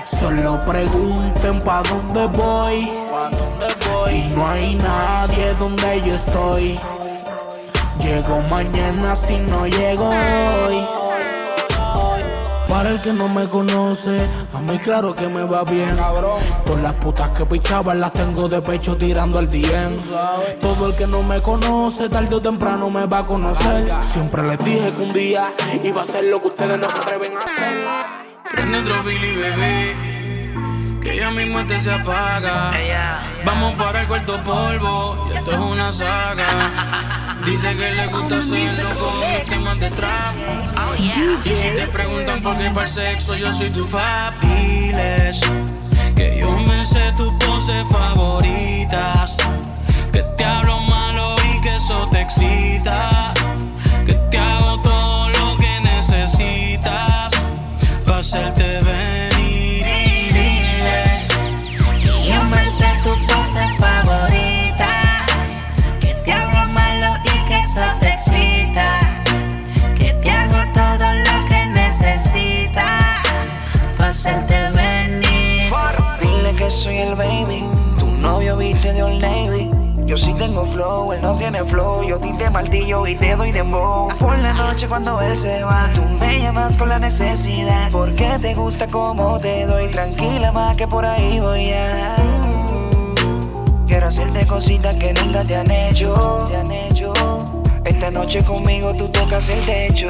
Solo 0.05 0.59
pregunten 0.61 1.61
pa' 1.61 1.83
dónde 1.83 2.25
voy. 2.27 2.91
Y 4.11 4.27
no 4.35 4.47
hay 4.47 4.75
nadie 4.75 5.53
donde 5.53 6.01
yo 6.01 6.15
estoy. 6.15 6.79
Llego 7.99 8.41
mañana 8.49 9.15
si 9.15 9.37
no 9.37 9.67
llego 9.67 10.09
hoy. 10.09 11.08
Para 12.69 12.91
el 12.91 13.01
que 13.01 13.11
no 13.11 13.27
me 13.27 13.47
conoce, 13.49 14.21
a 14.53 14.61
mí 14.61 14.77
claro 14.77 15.15
que 15.15 15.27
me 15.27 15.43
va 15.43 15.63
bien. 15.63 15.97
Por 16.65 16.79
las 16.79 16.93
putas 16.93 17.31
que 17.31 17.43
pichaban 17.45 17.99
las 17.99 18.13
tengo 18.13 18.47
de 18.47 18.61
pecho 18.61 18.95
tirando 18.95 19.39
al 19.39 19.49
dien. 19.49 19.99
Todo 20.61 20.87
el 20.87 20.95
que 20.95 21.07
no 21.07 21.23
me 21.23 21.41
conoce, 21.41 22.07
tarde 22.09 22.35
o 22.35 22.41
temprano 22.41 22.91
me 22.91 23.07
va 23.07 23.19
a 23.19 23.23
conocer. 23.23 23.91
Siempre 24.01 24.43
les 24.43 24.63
dije 24.63 24.93
que 24.95 25.01
un 25.01 25.13
día 25.13 25.51
iba 25.83 26.03
a 26.03 26.05
ser 26.05 26.25
lo 26.25 26.39
que 26.41 26.47
ustedes 26.49 26.79
no 26.79 26.87
se 26.89 26.97
atreven 26.97 27.31
a 27.35 27.39
hacer. 27.39 28.29
Prende 28.51 28.79
otro 28.79 29.03
Billy, 29.03 29.35
bebé. 29.35 30.18
Que 31.01 31.15
ya 31.15 31.31
mi 31.31 31.45
muerte 31.45 31.79
se 31.79 31.91
apaga. 31.91 32.71
Vamos 33.45 33.75
para 33.75 34.01
el 34.01 34.07
cuarto 34.07 34.43
polvo. 34.43 35.27
Y 35.31 35.37
esto 35.37 35.51
es 35.51 35.57
una 35.57 35.91
saga. 35.93 37.37
Dice 37.45 37.75
que 37.75 37.91
le 37.91 38.07
gusta 38.07 38.37
hacerlo 38.37 38.89
con 38.99 39.49
temas 39.49 39.79
de 39.79 39.89
trap. 39.91 40.35
Y 40.97 41.09
si 41.41 41.51
te 41.75 41.87
preguntan 41.87 42.41
por 42.41 42.57
qué 42.57 42.69
para 42.69 42.85
el 42.85 42.89
sexo, 42.91 43.35
yo 43.35 43.53
soy 43.53 43.69
tu 43.69 43.85
fabiles. 43.85 45.39
Que 46.15 46.39
yo 46.41 46.51
me 46.51 46.85
sé 46.85 47.13
tus 47.15 47.31
poses 47.45 47.85
favoritas. 47.89 49.37
Que 50.11 50.21
te 50.35 50.43
hablo 50.43 50.81
malo 50.81 51.35
y 51.37 51.61
que 51.61 51.75
eso 51.77 52.07
te 52.11 52.21
excita. 52.21 53.33
Que 54.05 54.13
te 54.13 54.37
hago 54.37 54.81
todo 54.81 55.29
lo 55.29 55.55
que 55.55 55.79
necesitas. 55.81 57.33
Para 58.05 58.19
hacerte 58.19 58.63
venir. 58.63 58.88
Sí 80.19 80.33
tengo 80.33 80.65
flow, 80.65 81.13
él 81.13 81.21
no 81.21 81.35
tiene 81.35 81.63
flow. 81.63 82.03
Yo 82.03 82.19
te 82.19 82.49
martillo 82.49 83.07
y 83.07 83.15
te 83.15 83.35
doy 83.35 83.51
dembow. 83.51 84.09
Por 84.17 84.37
la 84.39 84.53
noche 84.53 84.87
cuando 84.87 85.21
él 85.21 85.35
se 85.35 85.63
va, 85.63 85.89
tú 85.93 86.01
me 86.19 86.39
llamas 86.39 86.77
con 86.77 86.89
la 86.89 86.99
necesidad. 86.99 87.89
Porque 87.91 88.37
te 88.41 88.53
gusta 88.53 88.87
como 88.87 89.39
te 89.39 89.65
doy. 89.65 89.87
Tranquila 89.87 90.51
más 90.51 90.75
que 90.75 90.87
por 90.87 91.05
ahí 91.05 91.39
voy 91.39 91.71
a. 91.71 92.15
Quiero 93.87 94.07
hacerte 94.07 94.45
cositas 94.45 94.95
que 94.95 95.13
nunca 95.13 95.43
te 95.43 95.55
han 95.55 95.71
hecho. 95.71 96.49
Esta 97.85 98.11
noche 98.11 98.43
conmigo 98.43 98.93
tú 98.93 99.09
tocas 99.09 99.49
el 99.49 99.61
techo. 99.65 100.09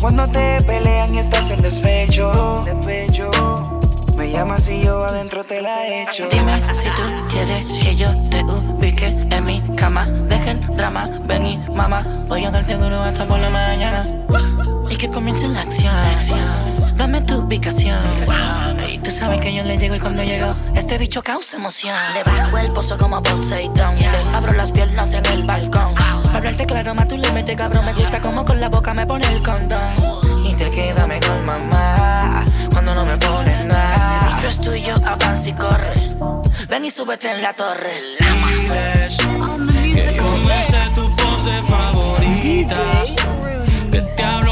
Cuando 0.00 0.26
te 0.28 0.62
pelean 0.64 1.14
y 1.14 1.18
estás 1.18 1.50
en 1.50 1.62
despecho. 1.62 2.64
Despecho. 2.64 3.30
Me 4.16 4.30
llamas 4.30 4.68
y 4.68 4.80
yo 4.80 5.04
adentro 5.04 5.44
te 5.44 5.62
la 5.62 5.86
echo. 5.86 6.28
Quieres 7.44 7.78
que 7.78 7.96
yo 7.96 8.12
te 8.28 8.42
ubique 8.44 9.06
en 9.06 9.44
mi 9.44 9.62
cama. 9.76 10.04
Dejen 10.28 10.60
drama, 10.76 11.08
ven 11.24 11.46
y 11.46 11.58
mamá. 11.58 12.02
Voy 12.28 12.44
a 12.44 12.50
darte 12.50 12.76
duro 12.76 13.00
hasta 13.02 13.26
por 13.26 13.38
la 13.38 13.50
mañana. 13.50 14.06
Y 14.90 14.96
que 14.96 15.08
comience 15.08 15.48
la 15.48 15.62
acción. 15.62 15.94
Dame 16.96 17.22
tu 17.22 17.38
ubicación. 17.38 17.98
Y 18.88 18.98
tú 18.98 19.10
sabes 19.10 19.40
que 19.40 19.54
yo 19.54 19.62
le 19.62 19.78
llego 19.78 19.94
y 19.94 20.00
cuando 20.00 20.22
llego, 20.22 20.54
este 20.74 20.98
bicho 20.98 21.22
causa 21.22 21.56
emoción. 21.56 21.94
Le 22.14 22.24
bajo 22.24 22.58
el 22.58 22.72
pozo 22.72 22.98
como 22.98 23.22
Poseidón. 23.22 23.96
Le 23.98 24.36
abro 24.36 24.52
las 24.52 24.72
piernas 24.72 25.14
en 25.14 25.24
el 25.26 25.44
balcón. 25.44 25.94
Para 25.94 26.38
hablarte 26.38 26.66
claro, 26.66 26.94
más 26.94 27.08
tú 27.08 27.16
le 27.16 27.30
metes 27.32 27.56
cabrón. 27.56 27.86
Me 27.86 27.94
gusta 27.94 28.20
como 28.20 28.44
con 28.44 28.60
la 28.60 28.68
boca 28.68 28.92
me 28.92 29.06
pone 29.06 29.26
el 29.32 29.42
condón. 29.42 29.78
Y 30.44 30.52
te 30.54 30.68
queda 30.68 31.06
mejor, 31.06 31.40
mamá. 31.46 32.44
Cuando 32.92 33.04
no 33.04 33.12
me 33.12 33.18
pones 33.18 33.64
nada. 33.66 34.18
Este 34.18 34.26
bicho 34.26 34.48
es 34.48 34.60
tuyo, 34.60 34.94
avanza 35.06 35.48
y 35.48 35.52
corre. 35.52 35.92
Ven 36.68 36.84
y 36.84 36.90
súbete 36.90 37.30
en 37.30 37.40
la 37.40 37.52
torre. 37.52 37.92
Diles 38.18 40.06
que 40.06 40.16
yo 40.16 40.24
me 40.24 40.64
sé 40.64 40.80
tus 40.96 41.10
poses 41.10 41.66
favoritas. 41.66 43.10
Que 43.92 44.00
te 44.00 44.24
hablo 44.24 44.49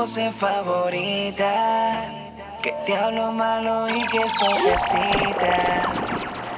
pose 0.00 0.32
favorita. 0.32 2.06
Que 2.62 2.72
te 2.86 2.96
hablo 2.96 3.32
malo 3.32 3.86
y 3.88 4.02
que 4.06 4.18
eso 4.18 4.46
te 4.64 4.70
excita. 4.72 5.56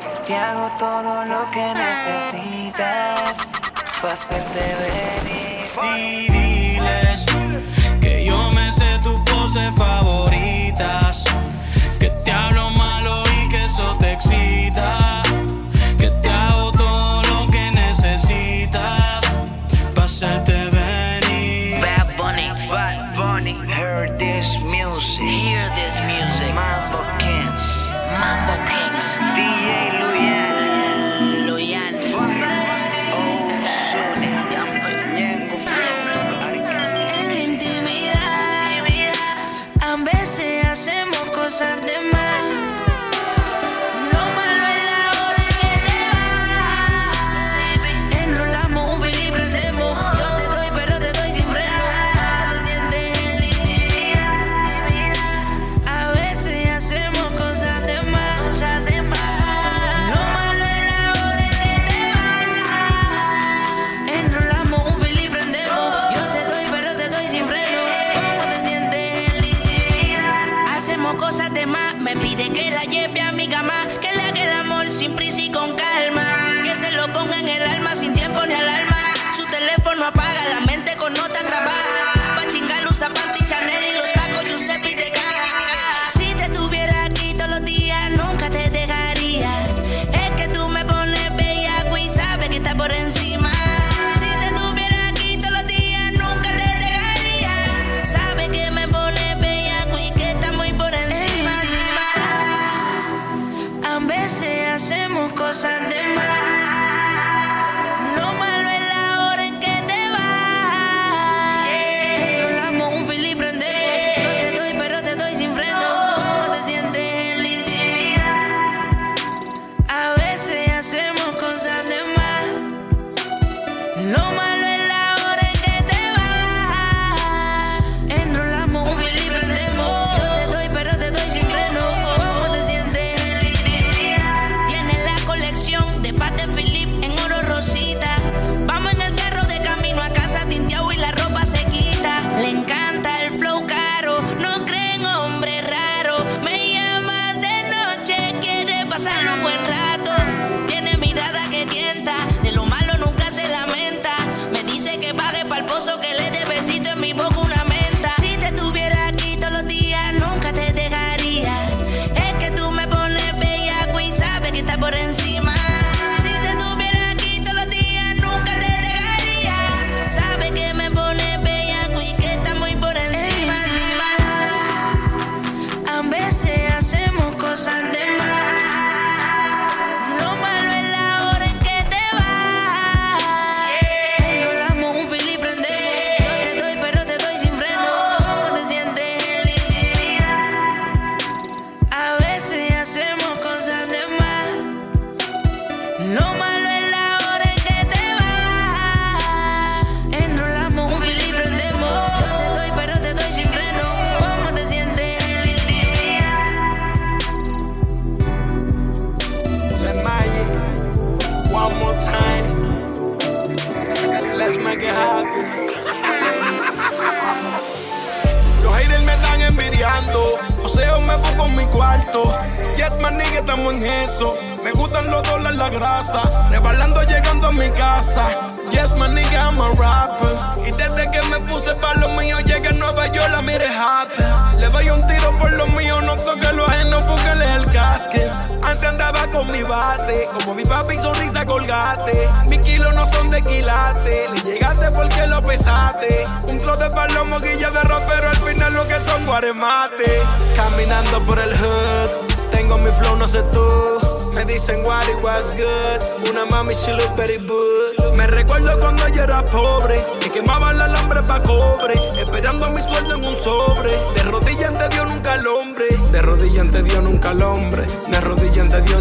Que 0.01 0.26
te 0.26 0.36
hago 0.36 0.70
todo 0.78 1.24
lo 1.24 1.51
que 1.51 1.66
necesitas. 1.74 3.53
Para 4.01 4.14
hacerte 4.14 4.64
venir. 4.84 5.99
Y 5.99 6.30
diles 6.30 7.26
que 8.01 8.24
yo 8.24 8.51
me 8.53 8.72
sé 8.72 9.01
tus 9.03 9.18
poses 9.28 9.74
favoritas. 9.76 11.24
Que 11.99 12.11
te 12.24 12.30
hablo 12.30 12.70
malo 12.70 13.24
y 13.26 13.49
que 13.49 13.64
eso 13.64 13.97
te 13.99 14.12
excita. 14.12 15.22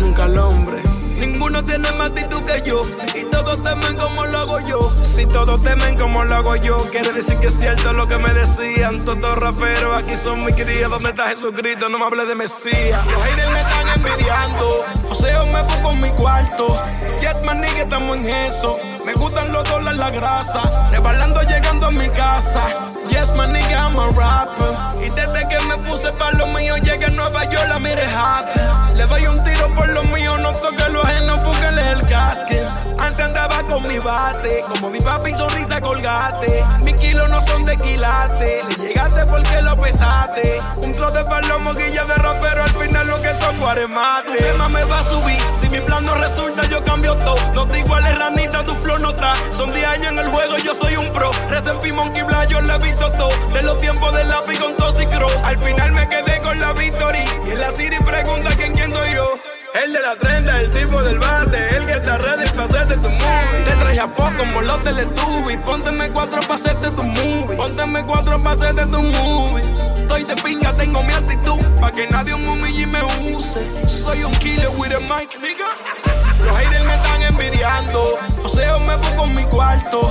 nunca 0.01 0.25
al 0.25 0.37
hombre. 0.37 0.81
Ninguno 1.19 1.63
tiene 1.63 1.91
más 1.91 2.09
actitud 2.09 2.41
que 2.43 2.61
yo 2.63 2.81
y 3.13 3.23
todos 3.25 3.63
temen 3.63 3.95
como 3.95 4.25
lo 4.25 4.39
hago 4.39 4.59
yo. 4.61 4.79
Si 4.81 5.25
todos 5.27 5.61
temen 5.63 5.95
como 5.97 6.23
lo 6.23 6.35
hago 6.35 6.55
yo, 6.55 6.77
quiere 6.89 7.13
decir 7.13 7.37
que 7.39 7.47
es 7.47 7.59
cierto 7.59 7.93
lo 7.93 8.07
que 8.07 8.17
me 8.17 8.33
decían. 8.33 9.05
Todos 9.05 9.37
raperos 9.37 9.95
aquí 9.95 10.15
son 10.15 10.43
mis 10.43 10.55
crías. 10.55 10.89
¿Dónde 10.89 11.11
está 11.11 11.29
Jesucristo? 11.29 11.89
No 11.89 11.99
me 11.99 12.05
hables 12.05 12.27
de 12.27 12.35
Mesías. 12.35 13.05
Los 13.05 13.23
haters 13.23 13.51
me 13.51 13.61
están 13.61 13.87
envidiando. 13.89 14.69
O 15.09 15.15
sea, 15.15 15.43
me 15.43 15.61
busco 15.61 15.91
en 15.91 16.01
mi 16.01 16.09
cuarto. 16.09 16.67
Jetman 17.19 17.61
que 17.61 17.81
estamos 17.81 18.19
en 18.19 18.27
eso. 18.27 18.79
Me 19.05 19.13
gustan 19.13 19.51
los 19.53 19.63
dólares, 19.65 19.99
la 19.99 20.09
grasa. 20.09 20.61
Rebalando 20.91 21.41
llegando 21.43 21.85
a 21.85 21.91
mi 21.91 22.09
casa. 22.09 22.90
Yes, 23.09 23.35
my 23.35 23.45
nigga, 23.47 23.77
I'm 23.77 23.97
a 23.97 24.09
rapper. 24.09 24.71
Y 25.03 25.09
desde 25.09 25.47
que 25.49 25.59
me 25.65 25.77
puse 25.89 26.11
pa' 26.13 26.31
lo 26.31 26.47
mío, 26.47 26.77
llegué 26.77 27.05
a 27.05 27.09
Nueva 27.09 27.43
York, 27.45 27.67
la 27.67 27.79
mire 27.79 28.05
happy. 28.05 28.59
Le 28.95 29.05
doy 29.05 29.25
un 29.27 29.43
tiro 29.43 29.73
por 29.73 29.87
lo 29.89 30.03
mío, 30.03 30.37
no 30.37 30.51
toque 30.51 30.89
lo 30.89 31.01
ajeno, 31.01 31.41
póngale 31.43 31.91
el 31.91 32.07
casque. 32.07 32.61
Antes 32.99 33.25
andaba 33.25 33.63
con 33.63 33.87
mi 33.87 33.97
bate, 33.97 34.63
como 34.69 34.89
mi 34.89 34.99
papi 34.99 35.33
sonrisa 35.33 35.81
colgate. 35.81 36.63
Mis 36.83 36.95
kilos 37.01 37.29
no 37.29 37.41
son 37.41 37.65
de 37.65 37.77
quilate, 37.77 38.61
le 38.69 38.87
llegaste 38.87 39.25
porque 39.25 39.61
lo 39.61 39.79
pesaste. 39.79 40.59
Un 40.77 40.91
trote 40.91 41.19
de 41.19 41.25
palomo, 41.25 41.73
guilla 41.73 42.03
de 42.05 42.15
rapero, 42.15 42.63
al 42.63 42.69
final 42.69 43.07
lo 43.07 43.21
que 43.21 43.33
son 43.33 43.57
guaremates. 43.59 44.37
Tu 44.37 44.43
tema 44.43 44.69
me 44.69 44.83
va 44.83 44.99
a 44.99 45.03
subir, 45.03 45.41
si 45.59 45.69
mi 45.69 45.79
plan 45.79 46.05
no 46.05 46.13
resulta, 46.15 46.67
yo 46.67 46.83
cambio 46.83 47.15
todo. 47.15 47.37
No 47.53 47.65
te 47.67 47.79
iguales, 47.79 48.17
ranita, 48.19 48.63
tu 48.63 48.75
flor 48.75 48.99
no 49.01 49.09
está. 49.09 49.33
Son 49.51 49.71
10 49.73 49.87
años 49.87 50.07
en 50.11 50.19
el 50.19 50.29
juego, 50.29 50.57
yo 50.57 50.75
soy 50.75 50.95
un 50.95 51.11
pro. 51.13 51.31
Recen 51.49 51.79
Monkey 51.95 52.23
Black, 52.23 52.49
yo 52.49 52.61
la 52.61 52.77
vi 52.77 52.90
de 53.53 53.63
los 53.63 53.79
tiempos 53.79 54.13
del 54.13 54.27
lápiz 54.27 54.59
con 54.59 54.75
Toxicro. 54.75 55.27
Al 55.43 55.57
final 55.59 55.91
me 55.93 56.07
quedé 56.09 56.39
con 56.41 56.59
la 56.59 56.73
victory. 56.73 57.23
Y 57.47 57.51
en 57.51 57.59
la 57.59 57.71
Siri 57.71 57.97
pregunta 57.99 58.49
quién 58.57 58.73
quién 58.73 58.91
soy 58.91 59.13
yo. 59.13 59.33
El 59.81 59.93
de 59.93 59.99
la 60.01 60.15
trenda, 60.15 60.59
el 60.59 60.69
tipo 60.71 61.01
del 61.01 61.17
bate, 61.19 61.77
el 61.77 61.85
que 61.85 61.93
está 61.93 62.17
ready 62.17 62.49
para 62.49 62.65
hacerte 62.65 62.95
tu 62.97 63.09
movie. 63.09 63.63
Te 63.63 63.71
traje 63.71 63.99
a 63.99 64.07
poco 64.13 64.31
como 64.37 64.61
los 64.61 64.83
Teletubbies. 64.83 65.59
Pónteme 65.65 66.11
cuatro 66.11 66.41
pa' 66.41 66.55
hacerte 66.55 66.91
tu 66.91 67.03
movie. 67.03 67.55
Pónteme 67.55 68.03
cuatro 68.03 68.41
pa' 68.43 68.51
hacerte 68.51 68.85
tu 68.87 69.01
movie. 69.01 69.63
Estoy 70.01 70.23
de 70.23 70.35
pinga, 70.35 70.73
tengo 70.73 71.01
mi 71.03 71.13
actitud. 71.13 71.59
Pa' 71.79 71.91
que 71.91 72.07
nadie 72.07 72.33
un 72.33 72.45
humille 72.47 72.83
y 72.83 72.85
me 72.87 73.01
use. 73.33 73.59
Soy 73.87 74.23
un 74.23 74.33
killer 74.35 74.69
with 74.77 74.93
a 74.93 74.99
mic, 74.99 75.39
nigga. 75.39 75.77
Los 76.45 76.57
haters 76.57 76.85
me 76.85 76.95
están 76.95 77.10
envidiando. 77.31 78.03
O 78.43 78.49
sea, 78.49 78.77
me 78.79 78.95
pongo 78.97 79.25
en 79.25 79.35
mi 79.35 79.43
cuarto. 79.45 80.01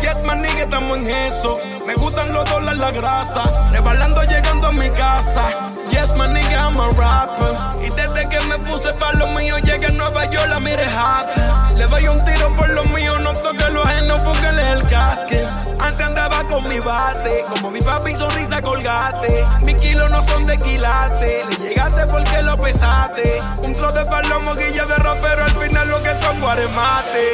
Yes, 0.00 0.24
man, 0.24 0.42
nigga, 0.42 0.62
estamos 0.62 1.00
en 1.00 1.08
eso. 1.08 1.58
Me 1.86 1.94
gustan 1.94 2.32
los 2.32 2.44
dólares, 2.46 2.78
la 2.78 2.90
grasa. 2.90 3.42
Rebalando 3.72 4.22
llegando 4.24 4.68
a 4.68 4.72
mi 4.72 4.90
casa. 4.90 5.42
Yes, 5.90 6.16
man, 6.16 6.32
nigga, 6.34 6.58
I'm 6.58 6.78
a 6.78 6.90
rapper. 6.90 7.84
Y 7.84 7.88
desde 7.90 8.28
que 8.28 8.40
me 8.46 8.58
puse 8.58 8.92
pa' 8.94 9.12
lo 9.12 9.26
mío, 9.28 9.58
llegué 9.58 9.86
a 9.86 9.90
Nueva 9.90 10.24
York, 10.26 10.48
la 10.48 10.60
mire 10.60 10.84
happy. 10.84 11.40
Le 11.76 11.86
doy 11.86 12.08
un 12.08 12.24
tiro 12.24 12.54
por 12.56 12.68
lo 12.70 12.84
mío, 12.84 13.18
no 13.18 13.32
toque 13.32 13.70
lo 13.70 13.82
ajeno 13.82 14.18
es 14.58 14.66
el 14.66 14.88
casque. 14.88 15.44
Antes 15.78 16.06
andaba 16.06 16.46
con 16.48 16.68
mi 16.68 16.78
bate, 16.80 17.44
como 17.50 17.70
mi 17.70 17.80
papi 17.80 18.14
sonrisa 18.16 18.62
colgate. 18.62 19.44
Mis 19.62 19.76
kilos 19.76 20.10
no 20.10 20.22
son 20.22 20.46
de 20.46 20.58
quilate, 20.58 21.44
le 21.48 21.68
llegaste 21.68 22.06
porque 22.06 22.42
lo 22.42 22.58
pesaste. 22.58 23.40
Un 23.58 23.72
tro 23.72 23.92
de 23.92 24.04
palomo, 24.06 24.54
guilla 24.54 24.86
de 24.86 24.96
rapero, 24.96 25.44
al 25.44 25.50
final 25.50 25.88
lo 25.88 26.02
que 26.02 26.14
son 26.16 26.40
guaremate. 26.40 27.28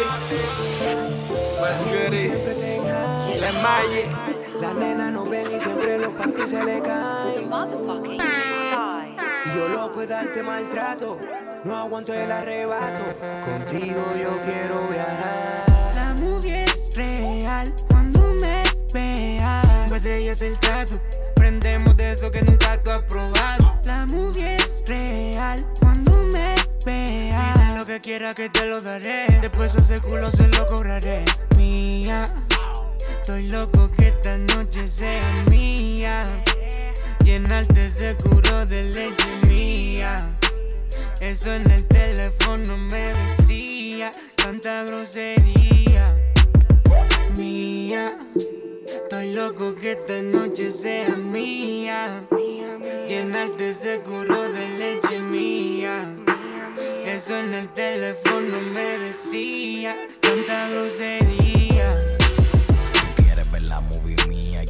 Let's 1.60 1.84
get 1.84 2.12
it. 2.12 3.40
La. 3.40 4.33
La 4.60 4.72
nena 4.72 5.10
no 5.10 5.24
ven 5.24 5.50
y 5.50 5.58
siempre 5.58 5.98
los 5.98 6.12
panties 6.12 6.50
se 6.50 6.64
le 6.64 6.80
caen. 6.80 7.50
Y 9.46 9.58
yo 9.58 9.68
loco 9.68 10.00
de 10.00 10.06
darte 10.06 10.42
maltrato, 10.42 11.18
no 11.64 11.76
aguanto 11.76 12.14
el 12.14 12.30
arrebato. 12.30 13.02
Contigo 13.44 14.02
yo 14.20 14.40
quiero 14.42 14.86
viajar. 14.88 15.94
La 15.94 16.14
movie 16.14 16.64
es 16.64 16.94
real 16.94 17.74
cuando 17.88 18.20
me 18.34 18.62
veas. 18.92 19.66
Cinco 19.82 19.96
estrellas 19.96 20.42
el 20.42 20.58
trato, 20.58 21.00
prendemos 21.34 21.96
de 21.96 22.12
eso 22.12 22.30
que 22.30 22.42
nunca 22.42 22.80
tú 22.82 22.90
has 22.90 23.02
probado. 23.02 23.80
La 23.84 24.06
movie 24.06 24.56
es 24.56 24.84
real 24.86 25.66
cuando 25.80 26.12
me 26.22 26.54
veas. 26.86 27.58
Pide 27.58 27.78
lo 27.78 27.84
que 27.84 28.00
quiera 28.00 28.34
que 28.34 28.48
te 28.48 28.66
lo 28.66 28.80
daré. 28.80 29.26
Después 29.40 29.74
ese 29.74 30.00
culo 30.00 30.30
se 30.30 30.46
lo 30.48 30.66
cobraré. 30.68 31.24
Mía, 31.56 32.24
estoy 33.24 33.48
loco 33.48 33.90
que 33.96 34.08
esta 34.08 34.36
noche 34.36 34.86
sea 34.86 35.44
mía. 35.48 36.20
Llenarte 37.24 37.88
seguro 37.88 38.66
de 38.66 38.84
leche 38.84 39.46
mía. 39.46 40.36
Eso 41.22 41.54
en 41.54 41.70
el 41.70 41.86
teléfono 41.86 42.76
me 42.76 43.14
decía 43.14 44.12
tanta 44.36 44.84
grosería. 44.84 46.14
Mía, 47.34 48.18
estoy 48.86 49.32
loco 49.32 49.74
que 49.74 49.92
esta 49.92 50.20
noche 50.20 50.70
sea 50.70 51.16
mía. 51.16 52.26
Llenarte 53.08 53.72
seguro 53.72 54.52
de 54.52 54.68
leche 54.78 55.18
mía. 55.18 56.14
Eso 57.06 57.38
en 57.38 57.54
el 57.54 57.68
teléfono 57.68 58.60
me 58.60 58.98
decía 58.98 59.96
tanta 60.20 60.68
grosería. 60.68 61.43
La 63.74 63.80
movie 63.80 64.03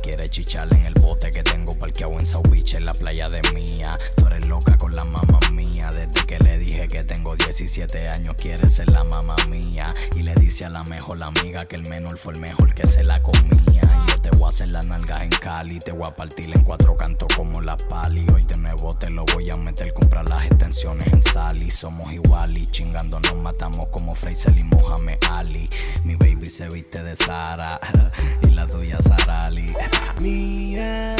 quieres 0.04 0.28
chicharle 0.28 0.76
en 0.76 0.84
el 0.84 0.94
bote 0.94 1.32
que 1.32 1.42
tengo 1.42 1.78
parqueado 1.78 2.12
en 2.18 2.26
South 2.26 2.48
Beach 2.50 2.74
en 2.74 2.84
la 2.84 2.92
playa 2.92 3.30
de 3.30 3.40
mía. 3.52 3.90
Tú 4.16 4.26
eres 4.26 4.46
loca 4.46 4.76
con 4.76 4.94
la 4.94 5.04
mamá 5.04 5.38
mía. 5.50 5.92
Desde 5.92 6.26
que 6.26 6.38
le 6.40 6.58
dije 6.58 6.88
que 6.88 7.04
tengo 7.04 7.34
17 7.34 8.10
años, 8.10 8.34
quieres 8.36 8.74
ser 8.74 8.90
la 8.90 9.02
mamá 9.02 9.34
mía. 9.48 9.86
Y 10.14 10.22
le 10.22 10.34
dice 10.34 10.66
a 10.66 10.68
la 10.68 10.84
mejor 10.84 11.22
amiga 11.22 11.64
que 11.64 11.76
el 11.76 11.88
menor 11.88 12.18
fue 12.18 12.34
el 12.34 12.40
mejor 12.40 12.74
que 12.74 12.86
se 12.86 13.02
la 13.02 13.22
comía. 13.22 13.80
Y 14.06 14.10
yo 14.10 14.20
te 14.20 14.28
voy 14.36 14.44
a 14.44 14.48
hacer 14.48 14.68
las 14.68 14.86
nalgas 14.86 15.22
en 15.22 15.30
Cali, 15.30 15.78
te 15.78 15.92
voy 15.92 16.06
a 16.06 16.14
partir 16.14 16.54
en 16.54 16.62
cuatro 16.64 16.98
cantos 16.98 17.28
como 17.34 17.62
la 17.62 17.78
pali. 17.78 18.26
Hoy 18.34 18.42
de 18.42 18.58
nuevo 18.58 18.94
te 18.94 19.08
lo 19.08 19.24
voy 19.24 19.48
a 19.48 19.56
meter, 19.56 19.94
comprar 19.94 20.28
las 20.28 20.44
extensiones 20.44 21.06
en 21.06 21.22
Sally. 21.22 21.70
Somos 21.70 22.12
igual 22.12 22.58
y 22.58 22.66
chingando 22.66 23.20
nos 23.20 23.36
matamos 23.36 23.88
como 23.88 24.14
Fraser 24.14 24.54
y 24.58 24.64
Mohamed 24.64 25.16
Ali. 25.30 25.66
Mi 26.04 26.16
baby 26.16 26.46
se 26.46 26.68
viste 26.68 27.02
de 27.02 27.16
Sara 27.16 27.80
y 28.42 28.50
la 28.50 28.66
tuya 28.66 29.00
Sara 29.00 29.42
Ali. 29.42 29.72
Mía, 30.20 31.16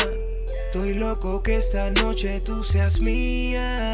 estoy 0.67 0.95
loco 0.95 1.43
que 1.43 1.57
esta 1.57 1.91
noche 1.91 2.41
tú 2.41 2.63
seas 2.65 3.01
mía. 3.01 3.93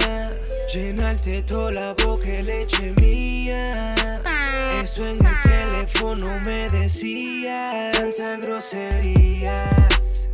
Llenarte 0.72 1.42
toda 1.42 1.72
la 1.72 1.94
boca 1.94 2.26
leche 2.42 2.92
mía. 2.96 3.94
Eso 4.80 5.06
en 5.06 5.24
el 5.24 5.40
teléfono 5.42 6.40
me 6.44 6.70
decía. 6.70 7.90
Tantas 7.92 8.40
groserías. 8.40 10.30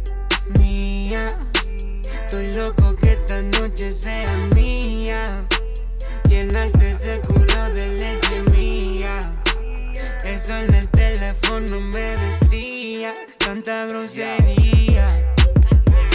Mía, 0.59 1.29
estoy 2.23 2.53
loco 2.55 2.95
que 2.97 3.13
esta 3.13 3.43
noche 3.43 3.93
sea 3.93 4.37
mía. 4.55 5.47
Llenarte 6.29 6.91
ese 6.91 7.21
culo 7.21 7.71
de 7.73 7.89
leche 7.95 8.43
mía. 8.53 9.36
Eso 10.37 10.55
en 10.55 10.74
el 10.74 10.87
teléfono 10.91 11.80
me 11.80 11.99
decía 11.99 13.14
tanta 13.39 13.87
grosería. 13.87 15.34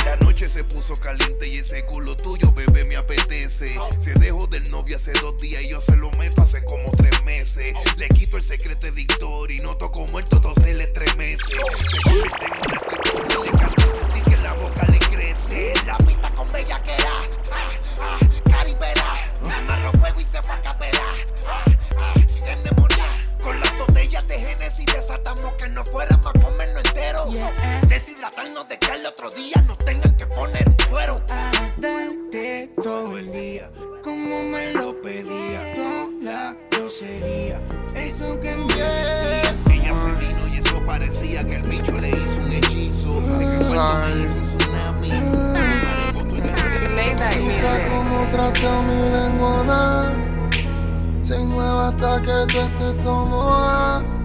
La 0.06 0.16
noche 0.18 0.46
se 0.46 0.64
puso 0.64 0.96
caliente 0.98 1.48
y 1.48 1.58
ese 1.58 1.84
culo 1.88 2.16
tuyo, 2.16 2.52
bebé, 2.52 2.86
me 2.86 2.98
apetece. 2.98 3.76
Se 4.00 4.14
dejó 4.20 4.46
del 4.46 4.70
novio 4.70 4.98
hace 4.98 5.12
dos 5.14 5.40
días 5.40 5.64
y 5.64 5.70
yo 5.70 5.82
se 5.82 5.98
lo 5.98 6.12
meto 6.12 6.44
hace 6.44 6.64
como 6.66 6.92
tres 6.92 7.20
meses. 7.24 7.74
Le 7.98 8.10
quito 8.10 8.38
el 8.38 8.44
secreto 8.44 8.86
de 8.86 8.92
Victoria 8.92 9.58
y 9.58 9.64
noto 9.64 9.92
como 9.92 10.20
el 10.20 10.26
todo 10.26 10.54
se 10.62 10.76
le 10.76 10.84
estremece. 10.84 11.58
Se 11.90 12.02
convierte 12.04 12.46
en 12.46 12.62
una 12.62 12.78
striptease, 12.78 13.40
le 13.44 13.58
canta 13.58 13.86
sentir 13.88 14.24
que 14.26 14.38
la 14.38 14.54
boca 14.54 14.86
le 14.86 15.00
crece. 15.00 15.74
La 15.88 15.98
pista 15.98 16.30
con 16.36 16.48
bellaquera, 16.50 17.12
ah, 17.52 17.72
ah, 18.02 18.20
caribera. 18.52 19.32
Amarró 19.52 19.92
fuego 19.94 20.22
y 20.22 20.24
se 20.26 20.44
fue 20.44 20.54
a 20.54 20.62
capera. 20.62 21.02
Ah, 21.48 21.66
ah, 21.98 22.14
Desatamos 25.32 25.54
que 25.54 25.70
no 25.70 25.86
fuéramos 25.86 26.28
a 26.28 26.40
comerlo 26.40 26.82
entero. 26.84 27.26
Deshidratarnos 27.88 28.68
de 28.68 28.78
que 28.78 28.86
al 28.88 29.06
otro 29.06 29.30
día 29.30 29.64
nos 29.66 29.78
tengan 29.78 30.14
que 30.18 30.26
poner 30.26 30.76
fuero. 30.90 31.22
Darte 31.78 32.74
todo 32.84 33.18
el 33.18 33.32
día, 33.32 33.72
como 34.04 34.44
me 34.44 34.74
lo 34.74 35.02
pedía. 35.02 35.74
Toda 35.74 36.08
la 36.22 36.58
grosería, 36.70 37.62
eso 37.96 38.38
que 38.42 38.56
me 38.58 38.74
decía. 38.74 39.56
Ella 39.72 39.94
se 39.96 40.12
vino 40.20 40.48
y 40.54 40.58
eso 40.58 40.86
parecía 40.86 41.48
que 41.48 41.56
el 41.56 41.62
bicho 41.62 41.94
le 41.94 42.10
hizo 42.10 42.42
un 42.42 42.52
hechizo. 42.52 43.22
De 43.22 43.46
que 43.46 43.64
cuento 43.68 43.96
me 43.96 44.24
hizo 44.24 44.38
un 44.38 44.58
tsunami. 44.58 45.12
Cómo 47.90 48.28
trata 48.32 48.82
mi 48.82 49.00
lengua 49.12 50.12
Se 51.24 51.38
mueve 51.40 51.88
hasta 51.88 52.22
que 52.22 52.54
tú 52.54 52.60
estés 52.60 53.04
tomada 53.04 54.21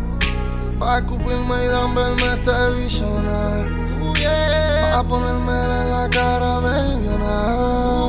Pa' 0.78 1.00
cumplirme 1.02 1.64
y 1.64 1.68
verme 1.68 2.34
este 2.34 2.70
visionar 2.82 3.66
Pa' 4.92 5.02
ponerme 5.04 5.52
en 5.52 5.90
la 5.90 6.08
cara 6.10 6.60
bellona 6.60 8.08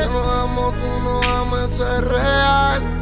Yo 0.00 0.10
no 0.10 0.20
amo, 0.42 0.72
tú 0.72 0.88
no 1.04 1.64
eso 1.64 1.96
es 1.96 2.04
real 2.04 3.01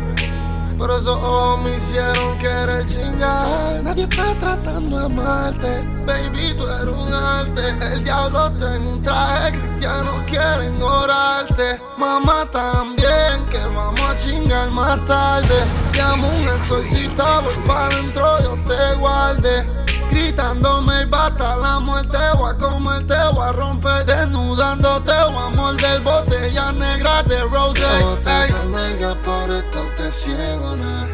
pero 0.80 0.96
esos 0.96 1.22
ojos 1.22 1.60
me 1.60 1.76
hicieron 1.76 2.38
querer 2.38 2.86
chingar. 2.86 3.82
Nadie 3.82 4.04
está 4.04 4.34
tratando 4.36 4.98
de 4.98 5.04
amarte, 5.04 5.88
baby, 6.06 6.54
tú 6.56 6.66
eres 6.66 6.94
un 6.94 7.12
arte. 7.12 7.68
El 7.92 8.02
diablo 8.02 8.46
está 8.46 8.76
en 8.76 8.86
un 8.86 9.02
traje, 9.02 9.52
cristianos 9.52 10.22
quieren 10.26 10.82
orarte. 10.82 11.78
Mamá 11.98 12.46
también, 12.50 13.44
que 13.50 13.58
vamos 13.58 14.00
a 14.00 14.16
chingar 14.16 14.70
más 14.70 15.04
tarde. 15.06 15.54
Llamo 15.94 16.28
un 16.30 16.44
exorcista, 16.48 17.40
voy 17.40 17.54
para 17.66 17.86
adentro, 17.86 18.42
yo 18.42 18.54
te 18.66 18.98
guarde. 18.98 19.80
Gritándome 20.10 21.02
y 21.02 21.04
bata 21.04 21.56
la 21.56 21.78
muerte, 21.78 22.18
voy 22.36 22.50
a 22.50 22.56
comerte, 22.56 23.14
voy 23.32 23.44
a 23.44 23.52
romper 23.52 24.04
desnudándote, 24.04 25.12
voy 25.12 25.36
a 25.36 25.50
morder 25.50 26.00
botella 26.00 26.72
negra 26.72 27.22
de 27.22 27.40
rose. 27.44 27.84
Esto 29.58 29.80
te 29.96 30.12
ciego, 30.12 30.76
nah. 30.76 31.06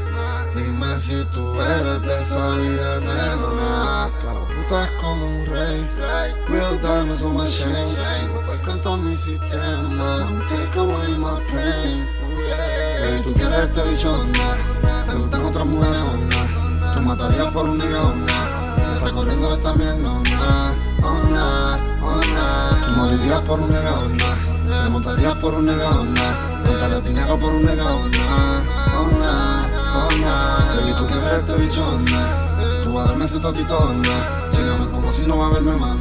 Dime 0.54 0.98
si 0.98 1.22
tú 1.34 1.60
eres 1.60 2.02
de 2.02 2.20
esa 2.20 2.50
vida, 2.50 3.00
nena. 3.00 4.08
Claro, 4.20 4.46
estás 4.62 4.90
como 4.92 5.26
un 5.26 5.46
rey. 5.46 5.88
Real 6.48 6.80
diamonds 6.80 7.24
on 7.24 7.36
my 7.36 7.46
chain. 7.46 7.86
Pues 8.46 8.80
con 8.82 9.08
mi 9.08 9.16
sistema. 9.16 10.42
Take 10.48 10.78
away 10.78 11.16
my 11.18 11.40
pain. 11.50 12.08
Baby, 13.00 13.22
tú 13.22 13.32
quieres 13.34 13.58
este 13.58 13.82
bicho, 13.82 14.24
nah. 14.32 15.04
Te 15.04 15.16
gustan 15.16 15.44
otras 15.44 15.66
mujeres, 15.66 16.02
nah. 16.30 16.94
Tú 16.94 17.02
matarías 17.02 17.52
por 17.52 17.68
un 17.68 17.78
nigga. 17.78 18.02
Te 18.76 18.98
está 18.98 19.10
corriendo 19.12 19.54
esta 19.54 19.72
mierda, 19.74 19.98
nah. 20.00 20.72
Oh, 21.02 21.22
nah, 21.30 21.76
oh. 22.02 22.20
Tú 22.86 22.92
morirías 22.92 23.40
por 23.42 23.60
un 23.60 23.68
nigga, 23.68 23.90
nah. 23.90 24.55
Te 24.82 24.88
montarías 24.90 25.34
por 25.36 25.54
un 25.54 25.66
nigga, 25.66 25.90
nah. 25.90 26.62
Contaré 26.66 27.00
dinero 27.00 27.38
por 27.38 27.52
un 27.52 27.62
nigga, 27.62 27.84
nah. 27.84 28.60
Oh, 28.98 29.10
nah, 29.20 29.64
oh, 29.96 30.10
nah. 30.20 30.74
Baby, 30.76 30.92
tú 30.98 31.06
quieres 31.06 31.32
este 31.40 31.54
bicho, 31.54 31.98
nah. 32.10 32.28
Tú 32.84 32.92
vas 32.94 33.06
a 33.06 33.08
darme 33.08 33.24
ese 33.24 33.40
totito, 33.40 33.94
nah. 33.94 34.50
Chíngame 34.50 34.86
como 34.90 35.10
si 35.12 35.26
no 35.26 35.38
va 35.38 35.46
a 35.46 35.50
verme 35.50 35.72
nah, 35.72 35.76
más 35.76 35.96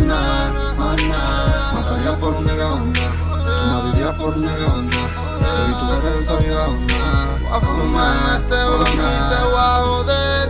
nah. 0.00 1.74
Matarías 1.74 2.16
por 2.18 2.34
un 2.34 2.44
nigga, 2.44 2.68
nah. 2.68 3.12
Tú 3.46 3.66
morirías 3.72 4.14
por 4.16 4.34
un 4.34 4.40
nigga, 4.40 4.68
nah. 4.92 5.08
Baby, 5.40 5.72
tú 5.78 5.84
eres 5.92 6.24
esa 6.24 6.36
vida, 6.36 6.66
nah. 6.66 7.56
A 7.56 7.60
fumarme 7.60 8.36
este 8.36 8.54
y 8.54 9.12
te 9.30 9.38
voy 9.44 9.56
a 9.56 9.82
joder. 9.84 10.48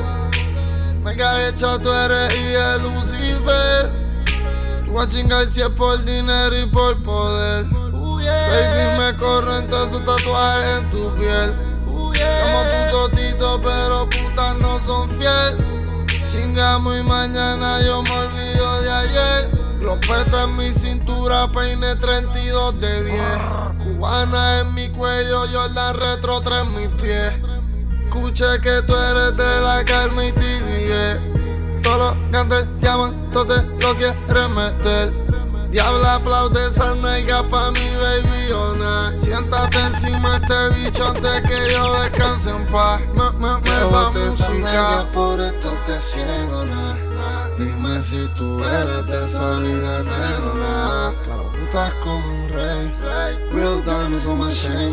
Mega 1.05 1.49
hecha 1.49 1.79
tú 1.79 1.93
eres 1.93 2.35
y 2.35 2.55
el 2.55 2.83
Lucifer. 2.83 3.96
Si 5.51 5.61
es 5.61 5.69
por 5.71 6.05
dinero 6.05 6.57
y 6.59 6.67
por 6.67 7.03
poder. 7.03 7.67
Baby, 7.67 8.99
me 8.99 9.17
corren 9.17 9.69
todos 9.69 9.89
esos 9.89 10.05
tatuajes 10.05 10.79
en 10.79 10.91
tu 10.91 11.15
piel. 11.15 11.55
Como 11.85 12.13
tu 12.13 12.91
totito, 12.91 13.61
pero 13.63 14.09
putas 14.09 14.57
no 14.57 14.79
son 14.79 15.09
fiel. 15.11 15.57
Chingamos 16.31 16.99
y 16.99 17.03
mañana 17.03 17.81
yo 17.83 18.03
me 18.03 18.11
olvido 18.11 18.83
de 18.83 18.91
ayer. 18.91 19.51
Los 19.81 19.99
petas 19.99 20.45
en 20.45 20.57
mi 20.57 20.71
cintura, 20.71 21.51
peine 21.53 21.97
32 21.97 22.81
de 22.81 23.05
10. 23.05 23.21
Cubana 23.83 24.61
en 24.61 24.75
mi 24.75 24.89
cuello, 24.89 25.47
yo 25.47 25.69
la 25.69 25.93
retro 25.93 26.41
3 26.41 26.63
en 26.63 26.75
mis 26.75 26.89
pies. 27.01 27.33
Escuché 28.05 28.61
que 28.63 28.83
tú 28.83 28.95
eres 28.95 29.37
de 29.37 29.61
la 29.61 29.85
calma 29.85 30.25
y 30.25 30.33
TDE. 30.33 31.83
Todos 31.83 32.16
cantantes 32.37 32.69
llaman, 32.83 33.31
tú 33.31 33.45
te 33.47 33.63
lo 33.81 33.95
quieres 33.97 34.51
meter. 34.51 35.13
Diabla 35.71 36.15
aplaude 36.15 36.69
esa 36.69 36.95
nalga 36.95 37.43
pa' 37.51 37.71
mi 37.73 37.89
baby 37.97 38.53
ona. 38.53 39.13
Siéntate 39.19 39.79
encima 39.79 40.37
este 40.37 40.69
bicho 40.75 41.09
antes 41.09 41.43
que 41.43 41.73
yo 41.73 42.01
descanse 42.01 42.51
en 42.51 42.67
paz. 42.67 43.01
Me, 43.15 43.31
me, 43.41 43.61
me 43.61 43.85
va 43.93 44.11
música. 44.11 45.05
por 45.13 45.41
esto 45.41 45.71
te 45.87 46.01
ciego, 46.01 46.65
nah. 46.65 46.95
Dime 47.59 48.01
si 48.01 48.29
tú 48.37 48.63
eres 48.63 49.07
de 49.07 49.25
esa 49.25 49.59
vida, 49.59 50.03
nena. 50.03 51.13
Claro, 51.25 51.51
estás 51.65 51.95
como 51.95 52.19
un 52.19 52.49
rey. 52.51 52.93
Real 53.53 53.83
diamonds 53.83 54.27
on 54.29 54.39
my 54.39 54.53
chain. 54.53 54.93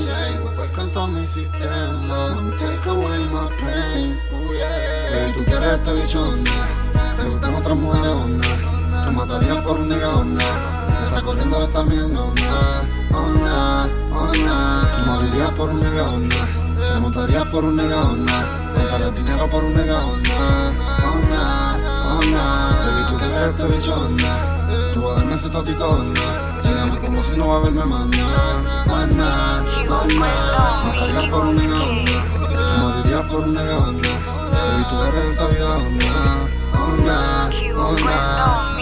Pues 0.55 0.69
con 0.71 0.91
todo 0.91 1.07
mi 1.07 1.27
sistema. 1.27 2.51
Take 2.57 2.89
away 2.89 3.19
my 3.25 3.47
pain. 3.59 4.17
Baby, 4.31 5.33
tú 5.33 5.43
quieres 5.43 5.73
este 5.73 5.93
bicho, 5.93 6.25
nah. 6.37 6.82
Te 7.23 7.29
gustan 7.29 7.55
otras 7.55 7.77
mujeres, 7.77 8.15
nah. 8.27 9.05
Tú 9.05 9.11
matarías 9.13 9.57
por 9.63 9.79
un 9.79 9.87
nigga, 9.87 10.11
nah. 10.25 10.97
Te 10.99 11.07
está 11.07 11.21
corriendo 11.21 11.63
esta 11.63 11.83
mierda, 11.83 12.09
nah. 12.11 12.83
Oh, 13.13 13.29
nah, 13.39 13.87
oh, 14.11 14.31
nah. 14.43 14.83
Tú 14.91 15.09
morirías 15.09 15.51
por 15.51 15.69
un 15.69 15.79
nigga, 15.79 16.03
nah. 16.03 16.93
Te 16.93 16.99
montarías 16.99 17.45
por 17.45 17.63
un 17.63 17.77
nigga, 17.77 18.03
nah. 18.27 18.73
Contarías 18.75 19.15
dinero 19.15 19.47
por 19.49 19.63
un 19.63 19.73
nigga, 19.73 20.01
nah. 20.03 20.71
Oh, 21.07 21.19
nah, 21.31 21.77
oh, 22.11 22.21
nah. 22.25 22.71
Baby, 22.83 23.01
tú 23.09 23.17
quieres 23.17 23.49
este 23.51 23.63
bicho, 23.67 24.09
nah. 24.19 24.93
Tú 24.93 25.01
vas 25.03 25.15
a 25.15 25.19
darme 25.19 25.35
ese 25.35 25.49
totito, 25.49 26.03
nah. 26.03 26.61
Chíngame 26.61 26.99
como 26.99 27.23
si 27.23 27.37
no 27.37 27.47
va 27.47 27.55
a 27.55 27.59
verme 27.59 27.85
más, 27.85 28.05
nah. 28.05 28.85
Más 28.85 29.07
nah, 29.11 29.63
más 29.87 30.13
nah. 30.13 30.83
Matarías 30.87 31.29
por 31.29 31.45
un 31.45 31.55
nigga, 31.55 31.77
nah. 31.77 32.75
Tú 32.75 32.81
morirías 32.81 33.25
por 33.27 33.39
un 33.39 33.53
nigga, 33.53 33.79
nah. 33.79 34.51
Baby, 34.51 34.83
tú 34.89 35.03
eres 35.03 35.35
esa 35.35 35.47
vida, 35.47 35.77
nah. 35.77 36.62
Oh, 36.83 36.95
nah, 36.97 37.47
oh, 37.79 37.95
nah. 38.03 38.75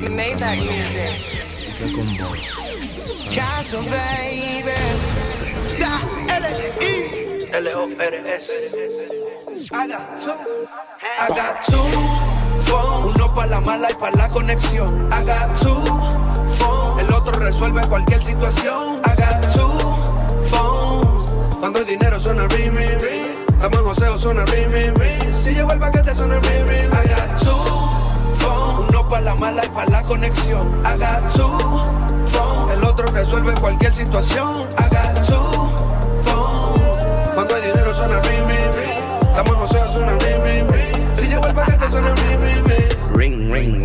You 0.00 0.08
made 0.08 0.38
that 0.38 0.56
music. 0.56 1.12
Caso, 3.34 3.82
baby. 3.82 4.72
Da, 5.76 6.00
L-I. 6.32 7.52
L-O-R-S. 7.52 8.44
I 9.70 9.86
got 9.86 10.18
two. 10.18 10.32
I 11.04 11.28
got 11.28 11.62
two 11.62 11.84
phone. 12.64 13.12
Uno 13.12 13.34
para 13.34 13.50
la 13.50 13.60
mala 13.60 13.88
y 13.90 13.94
para 13.94 14.16
la 14.16 14.28
conexión. 14.30 14.88
I 15.12 15.24
got 15.24 15.58
two 15.60 15.84
phone. 16.56 17.00
El 17.00 17.12
otro 17.12 17.38
resuelve 17.38 17.86
cualquier 17.86 18.24
situación. 18.24 18.96
I 19.04 19.14
got 19.16 19.42
two 19.52 19.78
phone. 20.48 21.04
Cuando 21.60 21.80
el 21.80 21.86
dinero 21.86 22.18
suena 22.18 22.48
ring, 22.48 22.74
ring, 22.74 22.98
ring. 22.98 23.25
Estamos 23.56 23.78
en 23.78 23.84
joseo, 23.84 24.18
suena 24.18 24.44
ring, 24.44 24.70
ring, 24.70 24.94
ring. 24.98 25.32
Si 25.32 25.54
llegó 25.54 25.72
el 25.72 25.78
paquete, 25.78 26.14
suena 26.14 26.38
ring, 26.40 26.68
ring. 26.68 26.86
I 26.92 27.08
got 27.08 27.40
two 27.40 27.50
phone. 28.36 28.86
Uno 28.88 29.08
para 29.08 29.22
la 29.22 29.34
mala 29.36 29.62
y 29.64 29.68
para 29.70 29.90
la 29.90 30.02
conexión. 30.02 30.60
I 30.84 30.98
got 30.98 31.32
two 31.32 31.58
phone. 32.26 32.70
El 32.70 32.84
otro 32.84 33.06
resuelve 33.08 33.54
cualquier 33.54 33.94
situación. 33.94 34.46
I 34.78 34.88
got 34.90 35.26
two 35.26 35.72
phone. 36.22 37.34
Cuando 37.34 37.54
hay 37.56 37.62
dinero 37.62 37.94
suena 37.94 38.20
ring, 38.20 38.46
ring, 38.46 38.72
ring. 38.74 39.02
Estamos 39.22 39.52
en 39.52 39.58
joseo, 39.58 39.88
suena 39.92 40.12
ring, 40.18 40.44
ring, 40.44 40.70
ring. 40.70 41.16
Si 41.16 41.26
llegó 41.26 41.46
el 41.46 41.54
paquete, 41.54 41.90
suena 41.90 42.14
ring, 42.14 42.42
ring, 42.42 42.55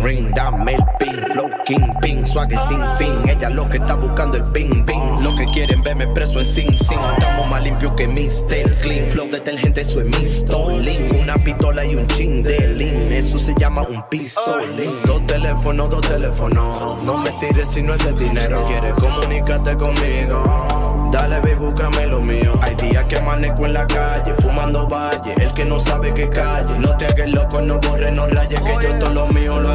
ring. 0.02 0.30
Dame 0.34 0.74
el 0.74 0.84
ping, 0.98 1.22
flow, 1.32 1.50
king, 1.64 1.86
ping, 2.00 2.24
suave 2.24 2.56
sin 2.56 2.80
fin. 2.98 3.28
Ella 3.28 3.50
lo 3.50 3.68
que 3.68 3.78
está 3.78 3.94
buscando 3.94 4.36
el 4.36 4.44
ping, 4.52 4.84
ping. 4.84 5.22
Lo 5.22 5.34
que 5.34 5.46
quieren 5.46 5.82
verme 5.82 6.06
preso 6.08 6.38
en 6.38 6.46
sin, 6.46 6.76
sin. 6.76 6.98
Estamos 7.18 7.48
más 7.48 7.62
limpios 7.62 7.92
que 7.92 8.08
Mr. 8.08 8.76
Clean. 8.80 9.06
Flow 9.06 9.28
detergente, 9.30 9.82
eso 9.82 10.00
es 10.00 10.06
mistolín. 10.06 11.10
Una 11.20 11.36
pistola 11.36 11.84
y 11.84 11.94
un 11.96 12.06
chin 12.06 12.42
de 12.42 12.68
lean. 12.68 13.12
Eso 13.12 13.38
se 13.38 13.54
llama 13.58 13.82
un 13.82 14.02
pistolín. 14.08 14.92
Dos 15.04 15.26
teléfonos, 15.26 15.90
dos 15.90 16.00
teléfonos. 16.00 17.02
No 17.04 17.18
me 17.18 17.30
tires 17.32 17.68
si 17.68 17.82
no 17.82 17.94
es 17.94 18.04
de 18.04 18.12
dinero. 18.12 18.64
Quieres 18.66 18.94
comunicarte 18.94 19.76
conmigo. 19.76 21.08
Dale, 21.12 21.40
ve, 21.40 21.54
búscame 21.56 22.06
lo 22.06 22.20
mío. 22.20 22.58
Hay 22.62 22.74
días 22.76 23.04
que 23.04 23.18
amanezco 23.18 23.66
en 23.66 23.74
la 23.74 23.86
calle, 23.86 24.34
fumando 24.40 24.88
valle. 24.88 25.34
El 25.36 25.52
que 25.52 25.64
no 25.64 25.78
sabe 25.78 26.14
que 26.14 26.28
calle. 26.30 26.78
No 26.78 26.96
te 26.96 27.06
hagas 27.06 27.30
loco, 27.30 27.60
no 27.60 27.78
borre, 27.80 28.10
no 28.10 28.26
rayes. 28.26 28.60
Que 28.62 28.72
yo 28.82 28.98
todo 28.98 29.10
lo 29.10 29.26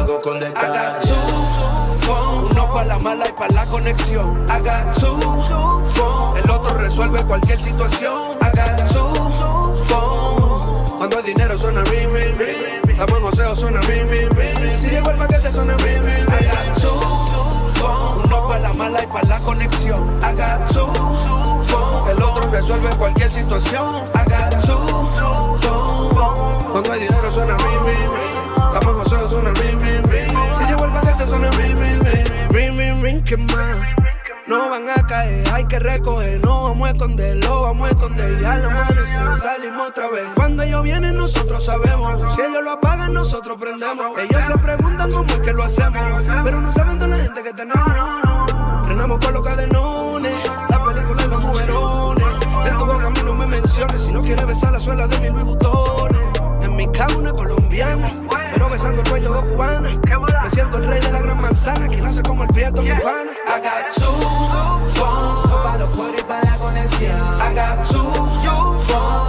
hago 0.08 0.20
con 0.22 0.40
detalle. 0.40 1.06
phone. 2.00 2.50
Uno 2.50 2.72
para 2.72 2.86
la 2.86 2.98
mala 3.00 3.28
y 3.28 3.32
para 3.32 3.54
la 3.54 3.66
conexión. 3.66 4.46
Got 4.46 4.94
two 4.98 5.44
phone. 5.90 6.38
El 6.38 6.50
otro 6.50 6.78
resuelve 6.78 7.22
cualquier 7.24 7.60
situación. 7.60 8.14
Got 8.40 8.90
two 8.90 9.84
phone. 9.84 10.98
Cuando 10.98 11.18
el 11.18 11.24
dinero 11.24 11.58
suena 11.58 11.82
ring, 11.84 12.10
ring, 12.10 12.34
ring. 12.36 12.90
Estamos 12.90 13.18
en 13.18 13.22
joseo, 13.22 13.56
suena 13.56 13.80
ring, 13.82 14.06
ring, 14.08 14.30
ring. 14.30 14.72
Si 14.72 14.88
llegó 14.88 15.10
el 15.10 15.18
paquete, 15.18 15.52
suena 15.52 15.76
ring, 15.76 16.02
ring, 16.02 16.26
ring. 16.26 16.48
Got 16.48 16.80
two 16.80 16.90
phone. 17.74 18.22
Uno 18.24 18.46
para 18.46 18.60
la 18.60 18.72
mala 18.74 19.02
y 19.02 19.06
para 19.06 19.28
la 19.28 19.38
conexión. 19.40 20.20
Got 20.20 20.72
two 20.72 20.86
phone. 21.64 22.10
El 22.10 22.22
otro 22.22 22.50
resuelve 22.50 22.88
cualquier 22.96 23.32
situación. 23.32 23.88
Got 24.14 24.64
two 24.64 25.10
phone. 25.12 26.72
Cuando 26.72 26.92
hay 26.92 27.00
dinero 27.00 27.30
suena 27.30 27.56
ring, 27.56 27.84
ring, 27.84 28.08
ring. 28.08 28.37
En 28.82 28.94
joseo, 28.94 29.26
suena 29.26 29.50
ring, 29.54 29.80
ring, 29.80 30.06
ring. 30.06 30.36
Si 30.52 30.64
llegó 30.64 30.84
el 30.84 30.92
paquete, 30.92 31.26
suena 31.26 31.50
ring, 31.50 31.76
ring, 31.78 32.02
ring. 32.02 32.24
Ring, 32.50 32.78
ring, 32.78 33.02
ring, 33.02 33.24
que 33.24 33.36
más. 33.36 33.78
No 34.46 34.70
van 34.70 34.88
a 34.88 35.06
caer, 35.06 35.46
hay 35.52 35.66
que 35.66 35.78
recoger, 35.78 36.40
no 36.40 36.62
vamos 36.64 36.88
a 36.88 36.92
esconderlo, 36.92 37.62
vamos 37.62 37.86
a 37.86 37.90
esconder. 37.90 38.40
Ya 38.40 38.54
al 38.54 38.64
amanecer 38.64 39.36
salimos 39.36 39.88
otra 39.90 40.08
vez. 40.08 40.24
Cuando 40.34 40.62
ellos 40.62 40.82
vienen, 40.82 41.16
nosotros 41.16 41.62
sabemos. 41.62 42.34
Si 42.34 42.40
ellos 42.40 42.64
lo 42.64 42.72
apagan, 42.72 43.12
nosotros 43.12 43.58
prendemos. 43.58 44.18
Ellos 44.18 44.42
se 44.42 44.56
preguntan 44.56 45.10
cómo 45.10 45.28
es 45.28 45.40
que 45.40 45.52
lo 45.52 45.64
hacemos, 45.64 46.22
pero 46.44 46.62
no 46.62 46.72
saben 46.72 46.98
toda 46.98 47.18
la 47.18 47.24
gente 47.24 47.42
que 47.42 47.52
tenemos. 47.52 48.86
Frenamos 48.86 49.18
por 49.18 49.32
los 49.34 49.42
cadenones, 49.42 50.32
la 50.70 50.82
película 50.82 51.22
y 51.22 51.28
los 51.28 51.42
mujerones. 51.42 52.26
En 52.70 52.78
tu 52.78 52.86
boca 52.86 53.06
a 53.06 53.10
mí 53.10 53.20
no 53.26 53.34
me 53.34 53.46
menciones, 53.46 54.02
si 54.02 54.12
no 54.12 54.22
quieres 54.22 54.46
besar 54.46 54.72
la 54.72 54.80
suela 54.80 55.06
de 55.06 55.18
mi 55.18 55.28
Louis 55.28 55.44
Vuittones. 55.44 56.22
En 56.62 56.74
mi 56.74 56.90
cama 56.90 57.16
una 57.16 57.32
colombiana, 57.34 58.10
besando 58.68 59.02
el 59.02 59.08
cuello 59.08 59.32
dos 59.32 59.44
cubanas. 59.44 59.92
Me 60.42 60.50
siento 60.50 60.78
el 60.78 60.86
rey 60.86 61.00
de 61.00 61.12
la 61.12 61.20
gran 61.20 61.40
manzana, 61.40 61.88
que 61.88 62.00
nace 62.00 62.22
como 62.22 62.44
el 62.44 62.48
prieto 62.48 62.82
mi 62.82 62.90
pana. 62.90 63.32
I 63.46 63.60
got 63.60 63.94
two 63.94 64.02
phone. 64.94 65.62
Pa' 65.62 65.76
los 65.78 65.96
cueros 65.96 66.20
y 66.20 66.24
pa' 66.24 66.40
la 66.42 66.56
conexión. 66.56 67.16
I 67.40 67.54
got 67.54 67.86
two 67.88 68.12
phone. 68.86 69.27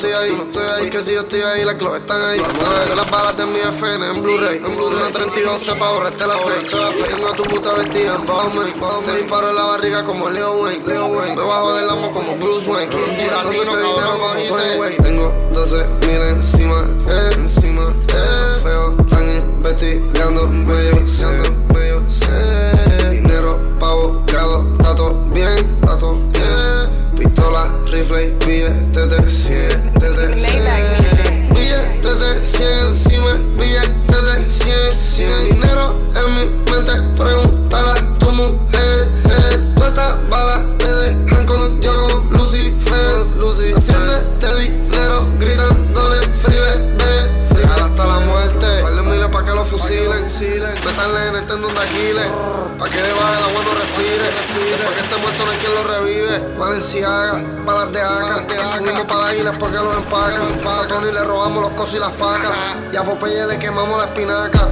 Estoy 0.00 0.12
ahí, 0.12 0.34
no 0.34 0.44
estoy 0.44 0.66
ahí. 0.66 0.82
Porque 0.84 1.00
si 1.02 1.12
yo 1.12 1.20
estoy 1.20 1.40
ahí, 1.42 1.64
las 1.64 1.74
claves 1.74 2.00
están 2.00 2.22
ahí. 2.22 2.38
Ver 2.38 2.96
las 2.96 3.10
balas 3.10 3.36
de 3.36 3.46
mi 3.46 3.58
FN 3.58 4.06
en 4.06 4.22
Blu-ray. 4.22 4.56
En 4.56 4.76
Blu-ray, 4.76 5.00
una 5.02 5.10
32 5.10 5.70
pa' 5.78 5.90
borrarte 5.90 6.26
la 6.26 6.38
fe. 6.38 7.06
Tengo 7.08 7.28
a 7.28 7.36
tu 7.36 7.44
puta 7.44 7.74
vestida 7.74 8.14
en 8.14 8.26
Bowman. 8.26 8.72
Te 9.04 9.16
disparo 9.18 9.50
en 9.50 9.56
la 9.56 9.64
barriga 9.64 10.02
como 10.02 10.30
Leo 10.30 10.62
Wayne. 10.62 10.86
Leo 10.86 11.06
Wayne. 11.06 11.36
Me 11.36 11.42
bajo 11.42 11.74
del 11.74 11.90
amo 11.90 12.10
como 12.12 12.34
Bruce 12.36 12.70
Wayne. 12.70 12.90
Este 13.08 13.50
dinero 13.50 14.18
como 14.18 14.34
Tony 14.48 14.78
Wayne. 14.78 14.96
Tengo 15.02 15.34
12 15.52 15.86
mil 16.06 16.22
encima, 16.30 16.84
encima, 17.32 17.82
eh. 18.08 18.60
Feo, 18.62 18.96
están 19.00 19.30
investigando 19.30 20.46
medio 20.46 21.06
serio, 21.06 21.54
medio 21.74 22.02
serio. 22.08 23.10
Dinero 23.10 23.58
pa' 23.78 23.90
abogado, 23.90 24.64
todo 24.82 25.14
bien, 25.32 25.78
todo 25.82 26.14
bien. 26.14 26.39
Rifle 27.90 28.22
y 28.22 28.46
billetes 28.46 29.10
de 29.10 29.28
100, 29.28 29.94
de 29.94 30.38
100. 30.38 31.54
Billetes 31.54 32.20
de 32.20 32.44
100 32.44 32.78
encima, 32.86 33.32
billetes 33.58 34.22
de 34.26 34.48
100, 34.48 34.92
100. 34.92 35.48
Dinero 35.48 35.98
en 36.14 36.34
mi 36.34 36.44
mente, 36.70 36.92
pregúntale 37.16 37.90
a 37.90 38.18
tu 38.20 38.30
mujer. 38.30 38.79
Tendón 51.50 51.74
de 51.74 51.80
Aquiles. 51.80 52.28
Pa' 52.78 52.88
que 52.88 53.02
debajo 53.02 53.34
del 53.34 53.44
agua 53.44 53.62
no 53.64 53.74
respire, 53.74 54.30
Después 54.70 54.94
que 54.94 55.00
esté 55.00 55.16
muerto 55.16 55.44
no 55.44 55.50
hay 55.50 55.58
quien 55.58 55.74
lo 55.74 55.82
revive. 55.82 56.56
Valenciaga, 56.56 57.42
balas 57.66 57.92
de 57.92 58.00
acá, 58.00 58.44
subimos 58.76 59.02
para 59.02 59.20
la 59.24 59.34
isla 59.34 59.52
porque 59.58 59.76
los 59.76 59.96
empacan. 59.96 60.60
A 60.64 60.86
Tony 60.86 61.10
le 61.10 61.24
robamos 61.24 61.62
los 61.62 61.72
cosos 61.72 61.96
y 61.96 61.98
las 61.98 62.12
pacas. 62.12 62.52
Y 62.92 62.96
a 62.96 63.02
Popeye 63.02 63.46
le 63.46 63.58
quemamos 63.58 63.98
la 63.98 64.04
espinaca. 64.04 64.68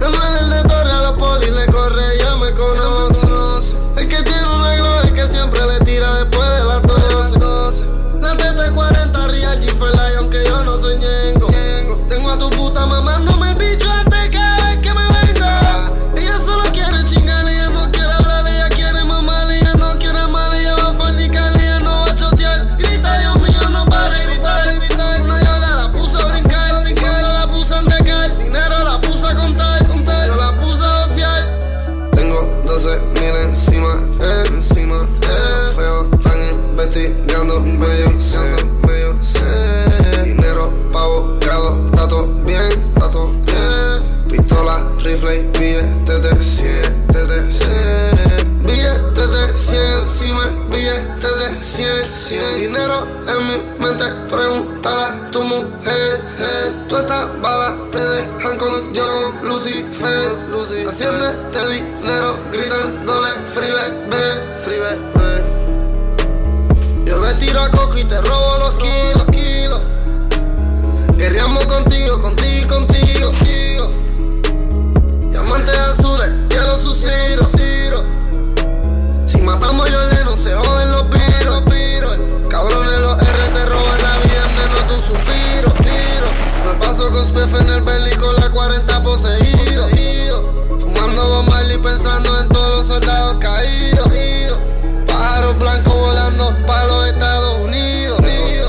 El 0.00 0.10
mal 0.10 0.50
de 0.50 0.62
torre 0.68 0.92
a 0.92 1.02
los 1.02 1.18
polis 1.18 1.50
le 1.50 1.66
corre, 1.66 2.18
ya 2.18 2.36
me 2.36 2.52
conoce. 2.52 3.76
El 3.96 4.08
que 4.08 4.22
tiene 4.22 4.46
una 4.46 4.76
glow, 4.76 5.00
el 5.02 5.12
que 5.12 5.28
siempre 5.28 5.60
le 5.66 5.80
tira 5.80 6.14
después 6.14 6.48
de 6.48 6.64
las 6.64 7.32
12. 7.32 7.84
La 8.20 8.34
TT40 8.36 9.26
Real 9.26 9.60
G 9.60 9.72
Lion, 9.74 10.30
que 10.30 10.44
yo 10.44 10.64
no 10.64 10.78
soy 10.78 10.96
ñengo. 10.98 11.48
Tengo 12.08 12.30
a 12.30 12.38
tu 12.38 12.48
puta 12.50 12.86
mamándome 12.86 13.35
el 13.35 13.35
Lucifer. 60.96 61.26
Haciéndote 61.26 61.68
dinero, 61.68 62.38
gritándole 62.50 63.28
free 63.52 63.70
bebé, 63.70 64.24
free 64.60 64.78
bebé. 64.78 65.44
Yo 67.04 67.18
le 67.20 67.34
tiro 67.34 67.60
a 67.60 67.68
Coco 67.70 67.98
y 67.98 68.04
te 68.04 68.18
robo 68.22 68.58
los 68.58 68.74
kilos, 68.74 69.24
kilos. 69.30 69.82
Guerreamos 71.18 71.66
contigo, 71.66 72.20
contigo, 72.20 72.68
contigo, 72.68 73.30
contigo. 73.30 73.90
Diamantes 75.30 75.76
azules, 75.76 76.30
quiero 76.48 76.78
su 76.78 76.94
ciro, 76.94 77.46
ciro. 77.56 78.02
Si 79.26 79.38
matamos 79.38 79.88
a 79.88 79.92
Yoleno, 79.92 80.36
se 80.36 80.54
joden 80.54 80.92
los 80.92 81.04
piros, 81.04 81.62
piros. 81.70 82.16
Cabrones, 82.48 83.00
los 83.00 83.20
R 83.20 83.48
te 83.52 83.66
roban 83.66 84.02
la 84.02 84.16
vida 84.18 84.46
en 84.48 84.56
menos 84.56 84.82
un 84.94 85.02
suspiro, 85.02 85.72
tiro. 85.82 86.28
Me 86.64 86.72
paso 86.80 87.10
con 87.10 87.26
Spiff 87.26 87.60
en 87.60 87.68
el 87.68 87.82
belly 87.82 88.16
con 88.16 88.34
la 88.36 88.50
40 88.50 89.02
poseído. 89.02 89.65
Fumando 91.36 91.52
bomba 91.52 91.74
y 91.74 91.78
pensando 91.78 92.40
en 92.40 92.48
todos 92.48 92.76
los 92.78 92.86
soldados 92.86 93.36
caídos. 93.40 94.08
Pájaros 95.06 95.58
blancos 95.58 95.94
volando 95.94 96.56
para 96.66 96.86
los 96.86 97.06
Estados 97.08 97.58
Unidos. 97.60 98.22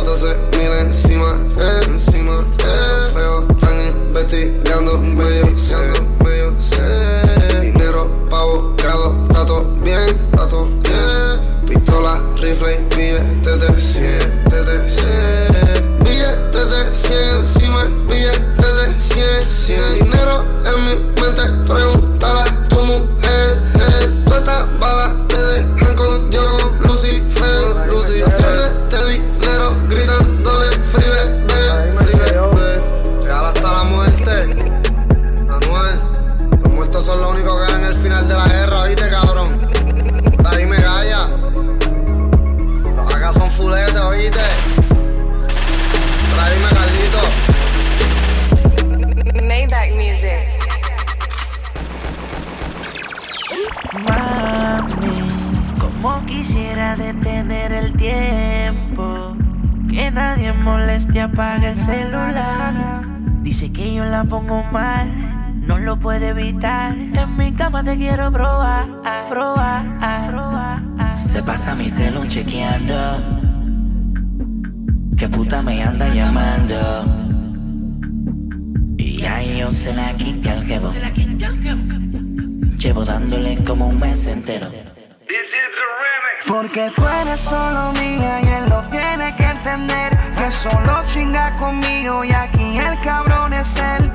12 0.05 0.35
mil 0.57 0.71
encima, 0.79 1.37
eh, 1.57 1.79
encima, 1.87 2.45
eh. 2.59 3.11
Feo, 3.13 3.47
están 3.49 3.87
investigando 3.87 4.97
medio 4.97 5.57
serio, 5.57 5.93
medio 6.23 6.53
serio. 6.59 7.61
Dinero 7.61 8.09
pa' 8.29 8.41
abogado, 8.41 9.15
está 9.29 9.59
bien, 9.81 10.09
está 10.33 10.57
bien. 10.83 11.67
Pistola, 11.67 12.21
rifle 12.41 12.85
y 12.91 12.95
billetes 12.95 13.59
de 13.61 13.79
100, 13.79 14.49
de 14.49 14.89
100. 14.89 16.03
Billetes 16.03 16.69
de 16.69 16.95
100 16.95 17.29
encima, 17.29 17.85
billetes 18.07 18.75
de 18.75 18.99
100, 18.99 19.43
100. 19.49 19.93
Dinero 20.03 20.45
en 20.65 20.83
mi 20.83 21.21
mente, 21.21 21.43
pregúntale 21.65 22.06
apague 61.37 61.69
el 61.69 61.75
celular. 61.75 62.73
Dice 63.43 63.71
que 63.71 63.93
yo 63.93 64.05
la 64.05 64.23
pongo 64.23 64.63
mal, 64.71 65.07
no 65.67 65.77
lo 65.77 65.97
puede 65.99 66.29
evitar. 66.29 66.95
En 66.97 67.37
mi 67.37 67.51
cama 67.51 67.83
te 67.83 67.95
quiero 67.95 68.31
probar, 68.31 68.87
probar, 69.29 69.83
probar. 70.29 70.81
Se 71.15 71.43
pasa 71.43 71.75
mi 71.75 71.91
celu 71.91 72.25
chequeando. 72.25 72.95
Que 75.15 75.29
puta 75.29 75.61
me 75.61 75.83
anda 75.83 76.07
llamando. 76.09 76.75
Y 78.97 79.23
ahí 79.25 79.59
yo 79.59 79.69
se 79.69 79.93
la 79.93 80.13
quité 80.13 80.49
al 80.49 80.65
jevo. 80.65 80.91
Llevo 82.79 83.05
dándole 83.05 83.63
como 83.63 83.89
un 83.89 83.99
mes 83.99 84.25
entero. 84.25 84.67
Porque 86.47 86.91
tú 86.95 87.03
eres 87.21 87.41
solo 87.41 87.91
mía 87.93 88.41
y 88.41 88.47
él 88.47 88.69
lo 88.69 88.81
tiene 88.89 89.35
que 89.35 89.43
entender. 89.43 90.16
Solo 90.49 91.03
chinga 91.11 91.51
conmigo 91.57 92.23
y 92.23 92.31
aquí 92.31 92.77
el 92.77 92.99
cabrón 93.01 93.51
es 93.51 93.75
él. 93.75 94.11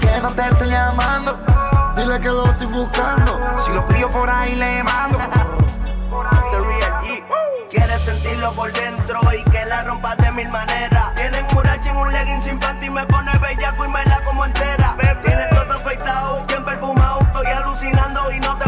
Que 0.00 0.20
no 0.20 0.30
te 0.34 0.42
esté 0.42 0.66
llamando. 0.66 1.38
Dile 1.96 2.20
que 2.20 2.28
lo 2.28 2.46
estoy 2.50 2.66
buscando. 2.66 3.40
Si 3.64 3.72
lo 3.72 3.86
pillo 3.86 4.10
por 4.10 4.28
ahí 4.28 4.56
le 4.56 4.82
mando. 4.82 5.18
Quieres 7.70 8.00
sentirlo 8.00 8.52
por 8.52 8.72
dentro 8.72 9.20
y 9.32 9.50
que 9.50 9.64
la 9.66 9.84
rompa 9.84 10.16
de 10.16 10.32
mil 10.32 10.48
maneras. 10.50 11.14
Tienen 11.14 11.46
curachi 11.46 11.88
en 11.88 11.96
un 11.96 12.12
legging 12.12 12.42
sin 12.42 12.58
panty 12.58 12.86
y 12.86 12.90
me 12.90 13.06
pone 13.06 13.30
bellaco 13.38 13.84
y 13.84 13.88
me 13.88 14.04
la 14.04 14.20
como 14.24 14.44
entera. 14.44 14.96
Tienes 15.24 15.50
todo 15.50 15.74
afeitado, 15.74 16.44
bien 16.48 16.64
perfumado, 16.64 17.20
estoy 17.20 17.46
alucinando 17.46 18.32
y 18.32 18.40
no 18.40 18.56
te 18.58 18.67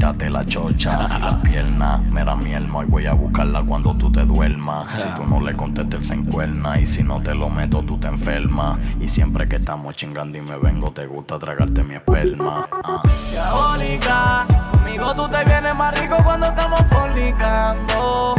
Afeítate 0.00 0.30
la 0.30 0.42
chocha 0.46 1.08
y 1.14 1.20
las 1.20 1.34
piernas. 1.42 2.00
Mira 2.04 2.34
mi 2.34 2.54
alma, 2.54 2.84
y 2.84 2.86
voy 2.86 3.04
a 3.04 3.12
buscarla 3.12 3.62
cuando 3.62 3.94
tú 3.94 4.10
te 4.10 4.24
duermas. 4.24 4.98
Si 4.98 5.06
tú 5.08 5.26
no 5.26 5.40
le 5.42 5.54
contestes, 5.54 6.00
él 6.00 6.04
se 6.06 6.14
encuerna. 6.14 6.80
Y 6.80 6.86
si 6.86 7.02
no 7.02 7.20
te 7.20 7.34
lo 7.34 7.50
meto, 7.50 7.82
tú 7.82 7.98
te 7.98 8.08
enfermas. 8.08 8.78
Y 8.98 9.08
siempre 9.08 9.46
que 9.46 9.56
estamos 9.56 9.94
chingando 9.94 10.38
y 10.38 10.40
me 10.40 10.56
vengo, 10.56 10.90
te 10.90 11.06
gusta 11.06 11.38
tragarte 11.38 11.82
mi 11.82 11.96
esperma. 11.96 12.66
Ah. 12.82 13.02
Diabólica, 13.30 14.46
conmigo 14.70 15.14
tú 15.14 15.28
te 15.28 15.44
vienes 15.44 15.76
más 15.76 16.00
rico 16.00 16.16
cuando 16.24 16.46
estamos 16.46 16.80
fornicando. 16.88 18.36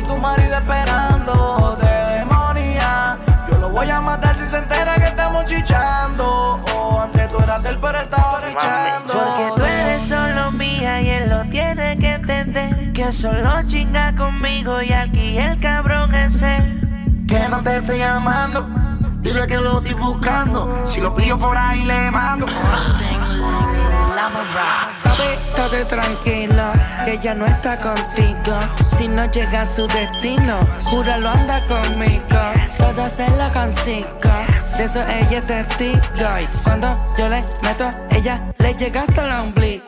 Y 0.00 0.06
tu 0.06 0.16
marido 0.16 0.54
esperando 0.54 1.76
de 1.82 2.18
demonia. 2.18 3.18
Yo 3.50 3.58
lo 3.58 3.68
voy 3.68 3.90
a 3.90 4.00
matar 4.00 4.38
si 4.38 4.46
se 4.46 4.56
entera 4.56 4.94
que 4.94 5.04
estamos 5.04 5.44
chichando. 5.44 6.56
Oh, 6.74 6.98
antes 6.98 7.30
tú 7.30 7.40
eras 7.40 7.62
del 7.62 7.78
pero 7.78 7.98
él 7.98 8.04
estaba 8.04 8.40
chichando. 8.48 9.63
Eres 9.94 10.08
solo 10.08 10.50
mía 10.50 11.00
y 11.02 11.08
él 11.08 11.30
lo 11.30 11.44
tiene 11.50 11.96
que 11.96 12.14
entender. 12.14 12.92
Que 12.92 13.12
solo 13.12 13.62
chinga 13.64 14.12
conmigo 14.16 14.82
y 14.82 14.92
aquí 14.92 15.38
el 15.38 15.60
cabrón 15.60 16.12
es 16.16 16.42
él. 16.42 17.24
Que 17.28 17.48
no 17.48 17.62
te 17.62 17.76
estoy 17.76 17.98
llamando. 17.98 18.68
Dile 19.20 19.46
que 19.46 19.56
lo 19.56 19.78
estoy 19.78 19.94
buscando. 19.94 20.82
Si 20.84 21.00
lo 21.00 21.14
pillo 21.14 21.38
por 21.38 21.56
ahí 21.56 21.84
le 21.84 22.10
mando. 22.10 22.44
Estate 25.54 25.84
tranquila, 25.84 26.72
que 27.04 27.12
ella 27.12 27.34
no 27.36 27.46
está 27.46 27.76
contigo. 27.78 28.58
Si 28.88 29.06
no 29.06 29.30
llega 29.30 29.60
a 29.60 29.64
su 29.64 29.86
destino, 29.86 30.58
júralo 30.86 31.30
anda 31.30 31.60
conmigo. 31.68 32.24
Todo 32.78 33.08
se 33.08 33.28
lo 33.30 33.48
consigo, 33.52 34.08
de 34.76 34.84
eso 34.84 35.02
ella 35.02 35.38
es 35.38 35.44
testigo. 35.44 35.98
Y 36.40 36.46
cuando 36.62 36.96
yo 37.16 37.28
le 37.28 37.42
meto, 37.62 37.92
ella 38.10 38.42
le 38.58 38.74
llega 38.74 39.02
hasta 39.02 39.24
el 39.24 39.32
ombligo. 39.32 39.84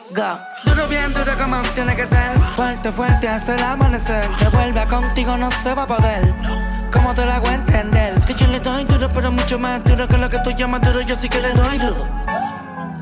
Duro 0.65 0.87
bien 0.87 1.13
duro 1.13 1.31
como 1.37 1.61
tiene 1.73 1.95
que 1.95 2.05
ser. 2.05 2.39
Fuerte, 2.55 2.91
fuerte 2.91 3.27
hasta 3.27 3.55
el 3.55 3.63
amanecer. 3.63 4.27
Que 4.37 4.47
vuelva 4.49 4.87
contigo 4.87 5.37
no 5.37 5.51
se 5.51 5.73
va 5.73 5.83
a 5.83 5.87
poder. 5.87 6.33
¿Cómo 6.91 7.13
te 7.13 7.25
lo 7.25 7.31
hago 7.31 7.49
entender? 7.49 8.19
Que 8.25 8.33
yo 8.33 8.47
le 8.47 8.59
doy 8.59 8.85
duro, 8.85 9.09
pero 9.13 9.31
mucho 9.31 9.59
más 9.59 9.83
duro 9.83 10.07
que 10.07 10.17
lo 10.17 10.29
que 10.29 10.39
tú 10.39 10.51
llamas 10.51 10.81
duro. 10.81 11.01
Yo 11.01 11.15
sí 11.15 11.29
que 11.29 11.41
le 11.41 11.53
doy 11.53 11.77
duro. 11.77 12.07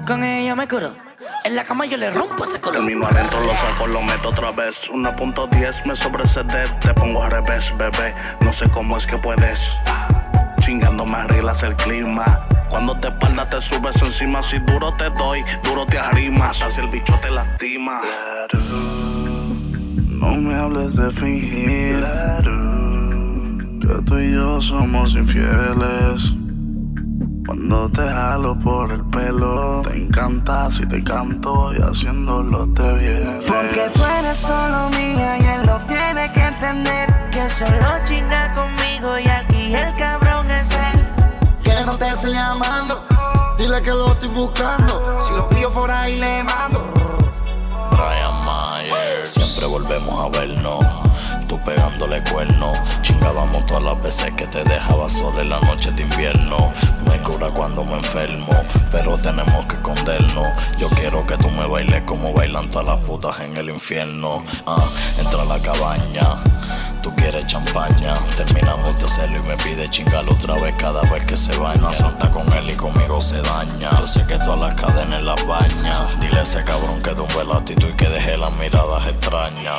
Con 0.08 0.24
ella 0.24 0.56
me 0.56 0.68
curo. 0.68 0.92
En 1.44 1.56
la 1.56 1.64
cama 1.64 1.86
yo 1.86 1.98
le 1.98 2.10
rompo 2.10 2.44
ese 2.44 2.60
culo. 2.60 2.74
Termino 2.74 3.06
adentro, 3.06 3.40
lo 3.42 3.54
saco, 3.54 3.88
lo 3.88 4.02
meto 4.02 4.30
otra 4.30 4.52
vez. 4.52 4.90
1.10 4.90 5.86
me 5.86 5.96
sobrecede, 5.96 6.68
te 6.82 6.94
pongo 6.94 7.24
al 7.24 7.32
revés, 7.32 7.72
bebé. 7.78 8.16
No 8.42 8.52
sé 8.52 8.70
cómo 8.70 8.98
es 8.98 9.06
que 9.06 9.18
puedes. 9.18 9.78
Chingando 10.66 11.05
me 11.05 11.18
arreglas 11.18 11.61
el 11.61 11.76
clima. 11.76 12.47
Cuando 12.70 12.99
te 12.99 13.09
espalda 13.09 13.47
te 13.47 13.61
subes 13.61 14.01
encima. 14.01 14.41
Si 14.41 14.57
duro 14.57 14.91
te 14.95 15.11
doy, 15.11 15.43
duro 15.63 15.86
te 15.86 15.99
arrimas. 15.99 16.59
Así 16.59 16.82
el 16.82 16.89
bicho 16.89 17.13
te 17.22 17.30
lastima. 17.30 18.01
No 20.07 20.32
me 20.38 20.55
hables 20.55 20.95
de 20.95 21.11
fingir 21.11 22.03
que 23.80 24.01
tú 24.05 24.18
y 24.18 24.34
yo 24.34 24.59
somos 24.59 25.13
infieles. 25.13 26.34
Cuando 27.45 27.88
te 27.91 28.01
jalo 28.01 28.57
por 28.57 28.91
el 28.91 29.05
pelo, 29.05 29.84
te 29.84 29.97
encanta 29.97 30.72
si 30.72 30.84
te 30.88 31.03
canto 31.03 31.76
y 31.76 31.82
haciéndolo 31.84 32.68
te 32.74 32.93
viene. 32.93 33.41
Porque 33.45 33.91
tú 33.93 34.03
eres 34.03 34.39
solo 34.39 34.89
mía 34.89 35.38
y 35.38 35.45
él 35.45 35.68
lo 35.68 35.78
tiene 35.82 36.32
que 36.34 36.41
entender. 36.41 37.30
Que 37.30 37.47
solo 37.49 37.86
chinga 38.05 38.51
conmigo 38.51 39.20
y 39.20 39.28
aquí 39.28 39.76
el 39.76 39.93
cabrón. 39.93 40.25
No 41.86 41.98
te 41.98 42.08
estoy 42.08 42.34
llamando. 42.34 43.04
Dile 43.60 43.80
que 43.84 43.92
lo 43.92 44.12
estoy 44.14 44.30
buscando. 44.30 45.20
Si 45.22 45.34
lo 45.34 45.48
pillo 45.48 45.72
por 45.72 45.92
ahí 45.92 46.18
le 46.18 46.44
mando. 46.44 46.84
Brian 47.92 48.44
Mayer. 48.44 49.24
Siempre 49.26 49.68
volvemos 49.68 50.26
a 50.26 50.30
vernos. 50.36 50.84
Tú 51.48 51.60
pegándole 51.64 52.24
cuerno. 52.24 52.74
Chingábamos 53.02 53.66
todas 53.68 53.84
las 53.84 54.02
veces 54.02 54.32
que 54.34 54.48
te 54.48 54.64
dejaba 54.64 55.08
sola 55.08 55.41
en 55.41 55.50
la 55.50 55.60
noche 55.60 55.91
de 55.91 56.02
invierno. 56.02 56.72
Me 57.08 57.22
cura 57.22 57.50
cuando 57.50 57.84
me 57.84 57.96
enfermo, 57.96 58.54
pero 58.91 59.18
tenemos 59.18 59.66
que 59.68 59.76
escondernos. 59.76 60.48
Yo 60.80 60.89
quiero 60.89 61.26
que 61.28 61.38
tú 61.38 61.50
me 61.52 61.68
bailes 61.68 62.02
como 62.04 62.34
bailan 62.34 62.70
todas 62.70 62.88
las 62.88 63.00
putas 63.02 63.39
en 63.41 63.56
el 63.58 63.70
infierno. 63.70 64.43
Ah, 64.66 64.84
entra 65.20 65.43
a 65.43 65.46
la 65.46 65.60
cabaña. 65.60 66.38
Tú 67.04 67.14
quieres 67.16 67.46
champaña, 67.46 68.16
terminamos 68.36 68.98
de 68.98 69.06
hacerlo 69.06 69.38
y 69.43 69.48
me 69.48 69.56
pide 69.58 69.88
chingar 69.91 70.28
otra 70.28 70.56
vez 70.56 70.74
cada 70.80 71.02
vez 71.04 71.26
que 71.28 71.38
se 71.38 71.56
baña. 71.58 71.93
Salta 71.93 72.32
con 72.32 72.52
él 72.54 72.72
y 72.72 72.76
conmigo 72.76 73.22
se 73.22 73.39
daña. 73.41 73.91
Yo 74.00 74.08
sé 74.08 74.26
que 74.26 74.39
todas 74.39 74.60
las 74.60 74.74
cadenas 74.74 75.22
las 75.22 75.46
baña. 75.46 76.08
Dile 76.20 76.39
a 76.39 76.41
ese 76.41 76.64
cabrón 76.64 77.02
que 77.04 77.12
tumbe 77.12 77.46
la 77.48 77.60
actitud 77.60 77.89
y 77.89 77.93
que 77.93 78.10
deje 78.10 78.36
las 78.36 78.52
miradas 78.54 79.08
extrañas. 79.08 79.76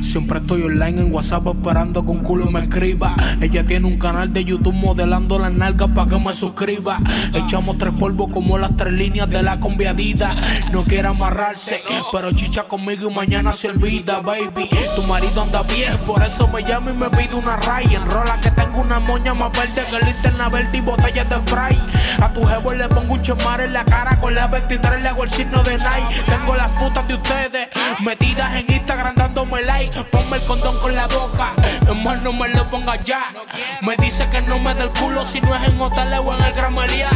Siempre 0.00 0.38
estoy 0.38 0.62
online 0.62 1.02
en 1.02 1.12
WhatsApp 1.12 1.46
esperando 1.48 2.02
que 2.02 2.10
un 2.10 2.20
culo 2.20 2.50
me 2.50 2.60
escriba. 2.60 3.16
Ella 3.40 3.66
tiene 3.66 3.86
un 3.86 3.98
canal 3.98 4.32
de 4.32 4.44
YouTube 4.44 4.74
modelando 4.74 5.38
las 5.38 5.52
nalgas 5.52 5.90
para 5.94 6.08
que 6.08 6.18
me 6.18 6.32
suscriba. 6.32 7.00
Echamos 7.34 7.78
tres 7.78 7.92
polvos 7.94 8.28
como 8.32 8.58
las 8.58 8.76
tres 8.76 8.92
líneas 8.92 9.28
de 9.28 9.42
la 9.42 9.58
conviadita. 9.58 10.36
No 10.72 10.84
quiere 10.84 11.08
amarrarse, 11.08 11.82
pero 12.12 12.30
chicha 12.32 12.62
conmigo 12.64 13.10
y 13.10 13.14
mañana 13.14 13.52
se 13.52 13.70
olvida, 13.70 14.20
baby. 14.20 14.68
Tu 14.94 15.02
marido 15.02 15.42
anda 15.42 15.62
bien, 15.64 15.98
por 16.06 16.22
eso 16.22 16.46
me 16.48 16.62
llama 16.62 16.90
y 16.92 16.94
me 16.94 17.10
pide 17.10 17.34
una 17.34 17.56
ray. 17.56 17.86
Enrola 17.94 18.40
que 18.40 18.50
tengo 18.52 18.80
una 18.80 19.00
moña 19.00 19.34
más 19.34 19.52
verde 19.52 19.84
que 19.90 20.06
linterna 20.06 20.48
verde 20.48 20.78
y 20.78 20.80
botellas 20.80 21.28
de 21.28 21.36
spray. 21.36 21.78
A 22.20 22.32
tu 22.32 22.44
jevo 22.44 22.72
le 22.72 22.88
pongo 22.88 23.14
un 23.14 23.22
chemar 23.22 23.60
en 23.60 23.72
la 23.72 23.84
cara 23.84 24.18
con 24.20 24.34
la 24.34 24.46
23 24.46 25.02
le 25.02 25.08
hago 25.08 25.24
el 25.24 25.30
signo 25.30 25.62
de 25.62 25.76
Nike. 25.76 26.22
Tengo 26.26 26.54
las 26.54 26.68
putas 26.80 27.06
de 27.08 27.14
ustedes 27.14 27.68
metidas 28.00 28.54
en 28.54 28.70
Instagram 28.72 29.14
dándome 29.16 29.62
like. 29.62 29.87
Ponme 30.10 30.36
el 30.36 30.44
condón 30.44 30.78
con 30.80 30.94
la 30.94 31.06
boca, 31.06 31.54
hermano 31.86 32.22
no 32.22 32.32
me 32.32 32.48
lo 32.48 32.64
ponga 32.64 32.96
ya. 33.04 33.32
Me 33.82 33.96
dice 33.96 34.28
que 34.30 34.40
no 34.42 34.58
me 34.60 34.74
dé 34.74 34.84
el 34.84 34.90
culo 34.90 35.24
si 35.24 35.40
no 35.40 35.54
es 35.54 35.68
en 35.68 35.80
hoteles 35.80 36.20
o 36.24 36.34
en 36.34 36.42
el 36.42 36.52
Gramería. 36.52 37.08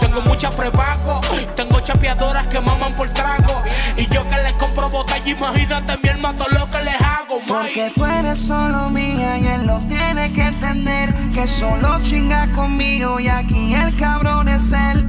Tengo 0.00 0.20
muchas 0.22 0.54
prepago, 0.54 1.20
tengo 1.54 1.80
chapeadoras 1.80 2.46
que 2.46 2.60
maman 2.60 2.92
por 2.94 3.08
trago. 3.10 3.62
Y 3.96 4.06
yo 4.08 4.28
que 4.28 4.36
les 4.36 4.52
compro 4.54 4.88
botella, 4.88 5.28
imagínate 5.28 5.98
mi 6.02 6.08
hermano 6.08 6.44
lo 6.50 6.70
que 6.70 6.82
les 6.82 7.00
hago, 7.00 7.40
Porque 7.46 7.92
tú 7.94 8.04
eres 8.04 8.38
solo 8.38 8.90
mía 8.90 9.38
y 9.38 9.46
él 9.46 9.66
lo 9.66 9.78
tiene 9.80 10.32
que 10.32 10.42
entender. 10.42 11.14
Que 11.34 11.46
solo 11.46 12.00
chinga 12.02 12.46
conmigo 12.52 13.20
y 13.20 13.28
aquí 13.28 13.74
el 13.74 13.96
cabrón 13.96 14.48
es 14.48 14.72
él. 14.72 15.04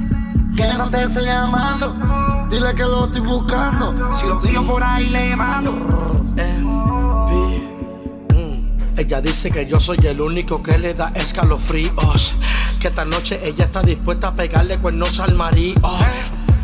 Que 0.56 0.66
no 0.74 0.90
te 0.90 1.04
estoy 1.04 1.24
llamando. 1.24 2.46
Dile 2.50 2.74
que 2.74 2.82
lo 2.82 3.06
estoy 3.06 3.20
buscando. 3.22 4.12
Si 4.12 4.26
lo 4.26 4.38
pillo 4.38 4.64
por 4.64 4.82
ahí 4.82 5.08
le 5.08 5.34
mando. 5.34 6.22
Ella 8.96 9.20
dice 9.20 9.50
que 9.50 9.66
yo 9.66 9.80
soy 9.80 9.98
el 10.04 10.20
único 10.20 10.62
que 10.62 10.78
le 10.78 10.94
da 10.94 11.12
escalofríos. 11.14 12.34
Que 12.78 12.88
esta 12.88 13.04
noche 13.04 13.40
ella 13.42 13.64
está 13.64 13.82
dispuesta 13.82 14.28
a 14.28 14.34
pegarle 14.34 14.78
cuernos 14.78 15.18
al 15.18 15.34
marido. 15.34 15.80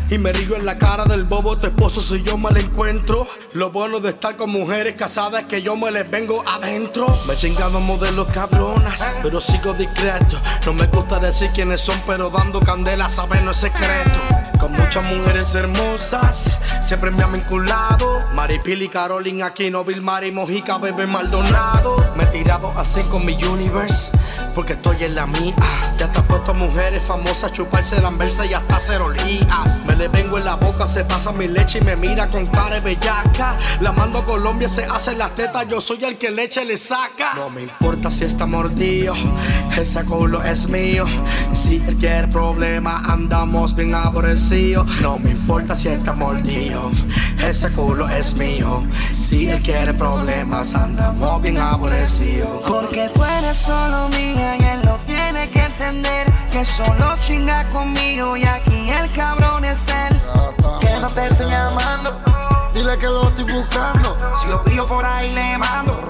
Y 0.09 0.17
me 0.17 0.33
río 0.33 0.55
en 0.55 0.65
la 0.65 0.77
cara 0.77 1.05
del 1.05 1.23
bobo 1.23 1.57
tu 1.57 1.67
esposo 1.67 2.01
si 2.01 2.23
yo 2.23 2.37
me 2.37 2.49
la 2.51 2.59
encuentro. 2.59 3.27
Lo 3.53 3.71
bueno 3.71 3.99
de 3.99 4.11
estar 4.11 4.37
con 4.37 4.51
mujeres 4.51 4.95
casadas 4.95 5.41
es 5.41 5.47
que 5.47 5.61
yo 5.61 5.75
me 5.75 5.91
les 5.91 6.09
vengo 6.09 6.43
adentro. 6.47 7.07
Me 7.27 7.33
he 7.33 7.37
chingado 7.37 7.79
modelos 7.79 8.27
cabronas, 8.29 9.07
pero 9.21 9.39
sigo 9.39 9.73
discreto. 9.73 10.37
No 10.65 10.73
me 10.73 10.87
gusta 10.87 11.19
decir 11.19 11.49
quiénes 11.53 11.81
son, 11.81 11.99
pero 12.07 12.29
dando 12.29 12.59
candela 12.61 13.09
saben 13.09 13.45
no 13.45 13.51
es 13.51 13.57
secreto. 13.57 14.38
Con 14.59 14.73
muchas 14.73 15.05
mujeres 15.05 15.55
hermosas, 15.55 16.57
siempre 16.81 17.11
me 17.11 17.23
han 17.23 17.31
vinculado. 17.31 18.19
Maripili, 18.33 18.89
Carolina, 18.89 19.47
Aquino, 19.47 19.85
Bill 19.85 20.01
Mari, 20.01 20.33
Mojica, 20.33 20.77
Bebé 20.77 21.07
Maldonado. 21.07 22.13
Me 22.17 22.25
he 22.25 22.27
tirado 22.27 22.73
así 22.77 23.01
con 23.03 23.25
mi 23.25 23.41
universe, 23.41 24.11
porque 24.55 24.73
estoy 24.73 25.03
en 25.03 25.15
la 25.15 25.25
mía. 25.25 25.55
Ya 25.97 26.05
está 26.05 26.21
puesto 26.23 26.51
a 26.51 26.53
mujeres 26.53 27.01
famosas, 27.01 27.51
chuparse 27.51 28.01
la 28.01 28.07
anversa 28.07 28.45
y 28.45 28.53
hasta 28.53 28.75
hacer 28.75 29.01
olías. 29.01 29.83
Me 29.85 29.95
le 29.95 30.07
vengo 30.07 30.37
en 30.37 30.45
la 30.45 30.55
boca, 30.55 30.87
se 30.87 31.03
pasa 31.03 31.31
mi 31.31 31.47
leche 31.47 31.79
y 31.79 31.81
me 31.81 31.95
mira 31.95 32.29
con 32.29 32.47
cara 32.47 32.79
bellaca. 32.79 33.57
La 33.81 33.91
mando 33.91 34.19
a 34.19 34.25
Colombia, 34.25 34.69
se 34.69 34.83
hace 34.85 35.15
las 35.15 35.35
tetas, 35.35 35.67
yo 35.67 35.81
soy 35.81 36.03
el 36.05 36.17
que 36.17 36.31
leche 36.31 36.63
le 36.65 36.77
saca. 36.77 37.33
No 37.35 37.49
me 37.49 37.63
importa 37.63 38.09
si 38.09 38.25
está 38.25 38.45
mordido, 38.45 39.13
ese 39.77 40.03
culo 40.05 40.43
es 40.43 40.67
mío. 40.67 41.05
Si 41.53 41.83
él 41.87 41.97
quiere 41.97 42.27
problema, 42.27 43.03
andamos 43.05 43.75
bien 43.75 43.93
aborrecidos. 43.95 44.87
No 45.01 45.19
me 45.19 45.31
importa 45.31 45.75
si 45.75 45.89
está 45.89 46.13
mordido, 46.13 46.91
ese 47.45 47.71
culo 47.71 48.07
es 48.09 48.33
mío. 48.35 48.83
Si 49.11 49.49
él 49.49 49.61
quiere 49.61 49.93
problemas, 49.93 50.75
andamos 50.75 51.41
bien 51.41 51.57
aborrecidos. 51.57 52.61
Porque 52.67 53.09
tú 53.13 53.23
eres 53.23 53.57
solo 53.57 54.09
él 54.41 54.81
lo 54.83 54.95
tiene 55.05 55.49
que 55.49 55.59
entender. 55.59 56.31
Que 56.51 56.65
solo 56.65 57.15
chinga 57.21 57.69
conmigo 57.69 58.35
y 58.35 58.45
aquí 58.45 58.89
el 58.89 59.11
cabrón 59.11 59.65
es 59.65 59.87
él. 59.87 60.19
Que 60.79 60.99
no 60.99 61.09
te 61.09 61.27
estoy 61.27 61.49
llamando. 61.49 62.19
Dile 62.73 62.97
que 62.97 63.07
lo 63.07 63.29
estoy 63.29 63.45
buscando. 63.45 64.17
Si 64.35 64.47
lo 64.47 64.63
pillo 64.63 64.87
por 64.87 65.05
ahí 65.05 65.33
le 65.33 65.57
mando. 65.57 66.09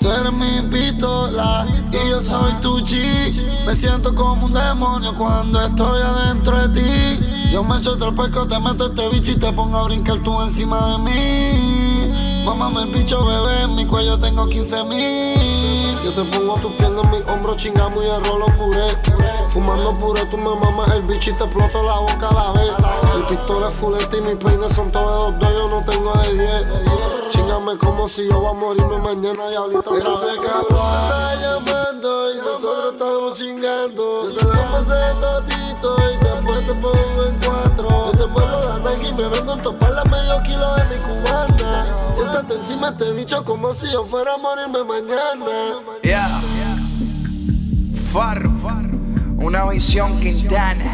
Tú 0.00 0.10
eres 0.10 0.32
mi 0.32 0.62
pistola 0.70 1.66
y 1.92 2.08
yo 2.08 2.22
soy 2.22 2.54
tu 2.62 2.80
G. 2.80 3.66
Me 3.66 3.76
siento 3.76 4.14
como 4.14 4.46
un 4.46 4.54
demonio 4.54 5.14
cuando 5.14 5.62
estoy 5.62 6.00
adentro 6.00 6.68
de 6.68 6.80
ti. 6.80 7.50
Yo 7.52 7.62
me 7.62 7.76
echo 7.76 7.92
otro 7.92 8.14
pesco, 8.14 8.46
te 8.46 8.58
meto 8.58 8.86
este 8.86 9.08
bicho 9.10 9.32
y 9.32 9.36
te 9.36 9.52
pongo 9.52 9.78
a 9.78 9.82
brincar 9.84 10.18
tú 10.20 10.40
encima 10.40 10.92
de 10.92 10.98
mí. 10.98 12.44
Mámame 12.46 12.84
el 12.84 12.94
bicho, 12.94 13.24
bebé, 13.26 13.62
en 13.64 13.74
mi 13.74 13.84
cuello 13.84 14.18
tengo 14.18 14.48
15 14.48 14.84
mil. 14.84 15.69
Yo 16.04 16.12
te 16.12 16.24
pongo 16.24 16.54
tus 16.56 16.72
piernas 16.72 17.04
en 17.04 17.10
mi 17.10 17.18
hombro, 17.30 17.54
chingamos 17.54 18.02
y 18.02 18.08
el 18.08 18.24
rolo 18.24 18.46
puré. 18.56 18.88
Fumando 19.48 19.92
puré, 19.94 20.24
tú 20.26 20.38
me 20.38 20.54
mamas 20.54 20.92
el 20.92 21.02
bicho 21.02 21.30
y 21.30 21.34
te 21.34 21.44
exploto 21.44 21.82
la 21.82 21.98
boca 21.98 22.28
a 22.28 22.34
la 22.34 22.52
vez. 22.52 22.72
Mi 23.16 23.22
pistola 23.36 23.68
es 23.68 23.74
fuleta 23.74 24.16
y 24.16 24.20
mis 24.22 24.36
peines 24.36 24.72
son 24.72 24.90
todos 24.90 25.38
de 25.38 25.46
dos, 25.46 25.54
yo 25.54 25.68
no 25.68 25.80
tengo 25.82 26.12
de 26.14 26.32
10. 26.34 26.66
Chingame 27.30 27.76
como 27.76 28.08
si 28.08 28.26
yo 28.28 28.40
voy 28.40 28.50
a 28.50 28.54
morirme 28.54 28.98
mañana 28.98 29.50
y 29.50 29.54
ahorita 29.54 29.82
Pero 29.90 30.14
otra 30.14 30.34
se 30.34 31.40
llamando 31.42 32.34
y 32.34 32.38
nosotros 32.38 32.92
estamos 32.92 33.38
chingando. 33.38 34.30
Yo 34.30 34.36
te 34.36 34.46
damos 34.46 34.82
ese 34.82 35.20
totito 35.20 35.49
y 35.82 36.24
después 36.24 36.66
te 36.66 36.74
pongo 36.74 37.26
en 37.26 37.34
cuatro. 37.44 37.88
Yo 37.88 38.12
te 38.12 38.24
vuelvo 38.26 38.60
la 38.68 38.78
Nike 38.78 39.08
y 39.08 39.14
me 39.14 39.28
vengo 39.28 39.52
en 39.54 39.62
topar 39.62 39.90
la 39.92 40.04
medio 40.04 40.42
kilo 40.42 40.74
de 40.76 40.82
mi 40.84 40.96
cubana. 41.02 41.86
Siéntate 42.14 42.54
encima 42.54 42.90
de 42.90 43.04
este 43.04 43.18
bicho 43.18 43.44
como 43.44 43.72
si 43.72 43.90
yo 43.90 44.04
fuera 44.04 44.34
a 44.34 44.38
morirme 44.38 44.84
mañana. 44.84 45.46
Yeah. 46.02 46.40
Far, 48.12 48.42
una 49.38 49.64
visión 49.70 50.20
Quintana. 50.20 50.84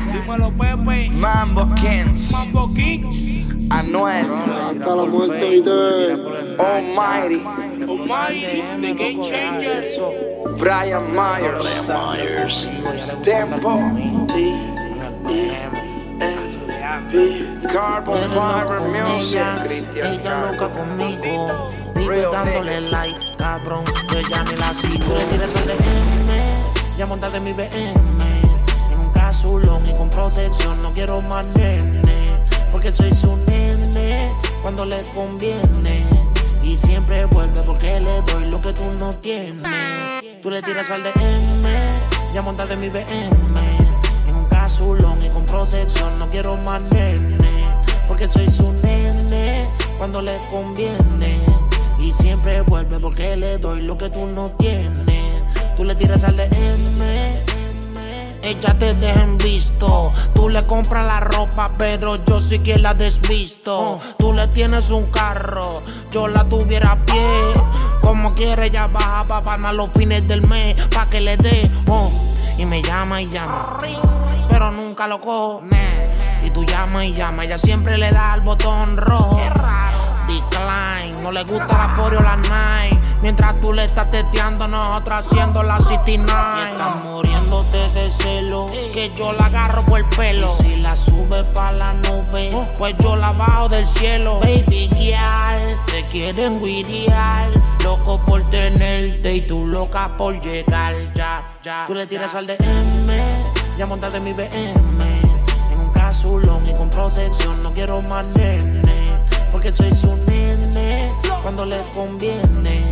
Mambo 1.12 1.74
Kings. 1.74 2.32
Anuel. 3.70 4.26
Almighty. 6.58 7.42
Brian 10.58 11.04
Myers. 11.12 12.68
Tempo. 13.22 13.80
Carbon 17.72 18.18
Fiber 18.30 18.80
Music. 18.80 19.40
Ella 19.94 20.50
loca 20.50 20.68
conmigo, 20.68 21.70
vive 21.94 22.26
dándole 22.32 22.80
like, 22.90 23.18
cabrón, 23.36 23.84
que 24.10 24.22
ya 24.30 24.44
ni 24.44 24.54
la 24.54 24.74
sigo. 24.74 25.16
Le 25.16 25.24
tiras 25.26 25.54
al 25.56 25.66
DM, 25.66 26.96
ya 26.96 27.06
monta 27.06 27.28
de 27.28 27.40
mi 27.40 27.52
BM, 27.52 28.22
en 28.92 28.98
un 28.98 29.12
casulón 29.12 29.84
y 29.86 29.92
con 29.94 30.08
protección, 30.10 30.82
no 30.82 30.92
quiero 30.92 31.20
más 31.20 31.48
nene, 31.56 32.36
porque 32.72 32.92
soy 32.92 33.12
su 33.12 33.34
nene, 33.48 34.32
cuando 34.62 34.84
le 34.84 35.02
conviene, 35.14 36.04
y 36.62 36.76
siempre 36.76 37.24
vuelve 37.26 37.62
porque 37.62 38.00
le 38.00 38.22
doy 38.22 38.46
lo 38.46 38.60
que 38.60 38.72
tú 38.72 38.84
no 38.98 39.12
tienes. 39.12 39.62
Tú 40.42 40.50
le 40.50 40.62
tiras 40.62 40.90
al 40.90 41.02
DM, 41.02 42.32
ya 42.32 42.42
monta 42.42 42.64
de 42.64 42.76
mi 42.76 42.88
BM, 42.88 43.04
en 44.28 44.34
un 44.34 44.44
casulón 44.46 45.15
protección, 45.56 46.18
no 46.18 46.28
quiero 46.28 46.54
más 46.56 46.84
nene, 46.92 47.64
porque 48.06 48.28
soy 48.28 48.46
su 48.48 48.70
nene, 48.82 49.66
cuando 49.96 50.20
le 50.20 50.36
conviene, 50.50 51.40
y 51.98 52.12
siempre 52.12 52.60
vuelve 52.60 52.98
porque 53.00 53.36
le 53.36 53.56
doy 53.56 53.80
lo 53.80 53.96
que 53.96 54.10
tú 54.10 54.26
no 54.26 54.50
tienes. 54.50 55.42
Tú 55.76 55.84
le 55.84 55.94
tiras 55.94 56.24
al 56.24 56.36
DM, 56.36 57.02
ella 58.42 58.78
te 58.78 58.92
visto. 59.42 60.12
Tú 60.34 60.50
le 60.50 60.62
compras 60.66 61.06
la 61.06 61.20
ropa, 61.20 61.70
pero 61.78 62.16
yo 62.24 62.40
sí 62.40 62.58
que 62.58 62.78
la 62.78 62.92
desvisto. 62.92 63.98
Tú 64.18 64.34
le 64.34 64.46
tienes 64.48 64.90
un 64.90 65.06
carro, 65.06 65.82
yo 66.10 66.28
la 66.28 66.44
tuviera 66.44 66.92
a 66.92 66.96
pie. 67.06 67.22
Como 68.02 68.34
quiere, 68.34 68.66
ella 68.66 68.88
baja 68.88 69.24
para 69.26 69.72
los 69.72 69.88
fines 69.90 70.28
del 70.28 70.46
mes, 70.46 70.76
pa' 70.94 71.08
que 71.08 71.20
le 71.20 71.36
dé. 71.38 71.68
oh. 71.88 72.10
Y 72.58 72.64
me 72.64 72.82
llama 72.82 73.20
y 73.20 73.28
llama, 73.28 73.78
pero 74.58 74.70
nunca 74.70 75.06
lo 75.06 75.20
cojo. 75.20 75.62
Y 76.42 76.48
tú 76.48 76.64
llamas 76.64 77.04
y 77.04 77.12
llamas, 77.12 77.44
ella 77.44 77.58
siempre 77.58 77.98
le 77.98 78.10
da 78.10 78.32
al 78.32 78.40
botón 78.40 78.96
rojo. 78.96 79.38
Decline, 80.26 81.22
no 81.22 81.30
le 81.30 81.44
gusta 81.44 81.76
la 81.76 81.94
Foreo 81.94 82.20
o 82.20 82.22
la 82.22 82.36
Nine. 82.36 82.98
Mientras 83.20 83.60
tú 83.60 83.74
le 83.74 83.84
estás 83.84 84.10
teteando, 84.10 84.66
nosotros 84.66 85.26
haciendo 85.26 85.62
la 85.62 85.78
69. 85.78 86.58
Y 86.58 86.72
estás 86.72 86.96
muriéndote 87.04 87.88
de 87.90 88.10
celo, 88.10 88.66
que 88.94 89.12
yo 89.14 89.34
la 89.34 89.46
agarro 89.46 89.84
por 89.84 89.98
el 89.98 90.06
pelo. 90.06 90.50
Y 90.60 90.62
si 90.62 90.76
la 90.76 90.96
sube 90.96 91.44
pa' 91.52 91.72
la 91.72 91.92
nube, 91.92 92.50
pues 92.78 92.96
yo 92.98 93.14
la 93.14 93.32
bajo 93.32 93.68
del 93.68 93.86
cielo. 93.86 94.40
Baby 94.40 94.88
girl, 94.94 95.78
te 95.86 96.02
quieren 96.06 96.62
guiriar. 96.62 97.50
Loco 97.84 98.18
por 98.24 98.48
tenerte 98.48 99.34
y 99.34 99.42
tú 99.42 99.66
loca 99.66 100.16
por 100.16 100.40
llegar. 100.40 100.94
Ya, 101.14 101.58
ya. 101.62 101.84
Tú 101.86 101.94
le 101.94 102.06
tiras 102.06 102.34
al 102.34 102.46
DM, 102.46 102.56
ya 103.76 103.86
monta 103.86 104.08
de 104.08 104.20
mi 104.20 104.32
BM. 104.32 105.02
En 105.72 105.80
un 105.80 105.92
casulón 105.92 106.66
y 106.66 106.72
con 106.72 106.88
protección, 106.88 107.62
no 107.62 107.72
quiero 107.72 108.00
más. 108.02 108.28
Porque 109.52 109.72
soy 109.72 109.92
su 109.92 110.14
nene 110.28 111.12
cuando 111.42 111.66
le 111.66 111.76
conviene. 111.94 112.84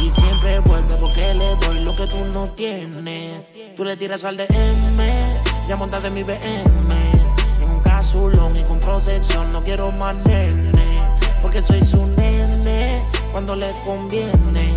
Y 0.00 0.10
siempre 0.10 0.60
vuelve 0.60 0.94
porque 0.96 1.34
le 1.34 1.56
doy 1.56 1.80
lo 1.80 1.94
que 1.96 2.06
tú 2.06 2.24
no 2.32 2.44
tienes. 2.48 3.42
Tú 3.76 3.84
le 3.84 3.96
tiras 3.96 4.24
al 4.24 4.36
DM, 4.36 4.48
ya 5.68 5.76
monta 5.76 6.00
de 6.00 6.10
mi 6.10 6.22
BM. 6.22 6.38
En 7.60 7.70
un 7.70 7.80
casulón 7.80 8.56
y 8.56 8.62
con 8.62 8.78
protección, 8.80 9.52
no 9.52 9.62
quiero 9.62 9.90
más. 9.92 10.18
Porque 11.42 11.62
soy 11.62 11.82
su 11.82 12.04
nene 12.16 13.02
cuando 13.32 13.56
le 13.56 13.70
conviene. 13.84 14.74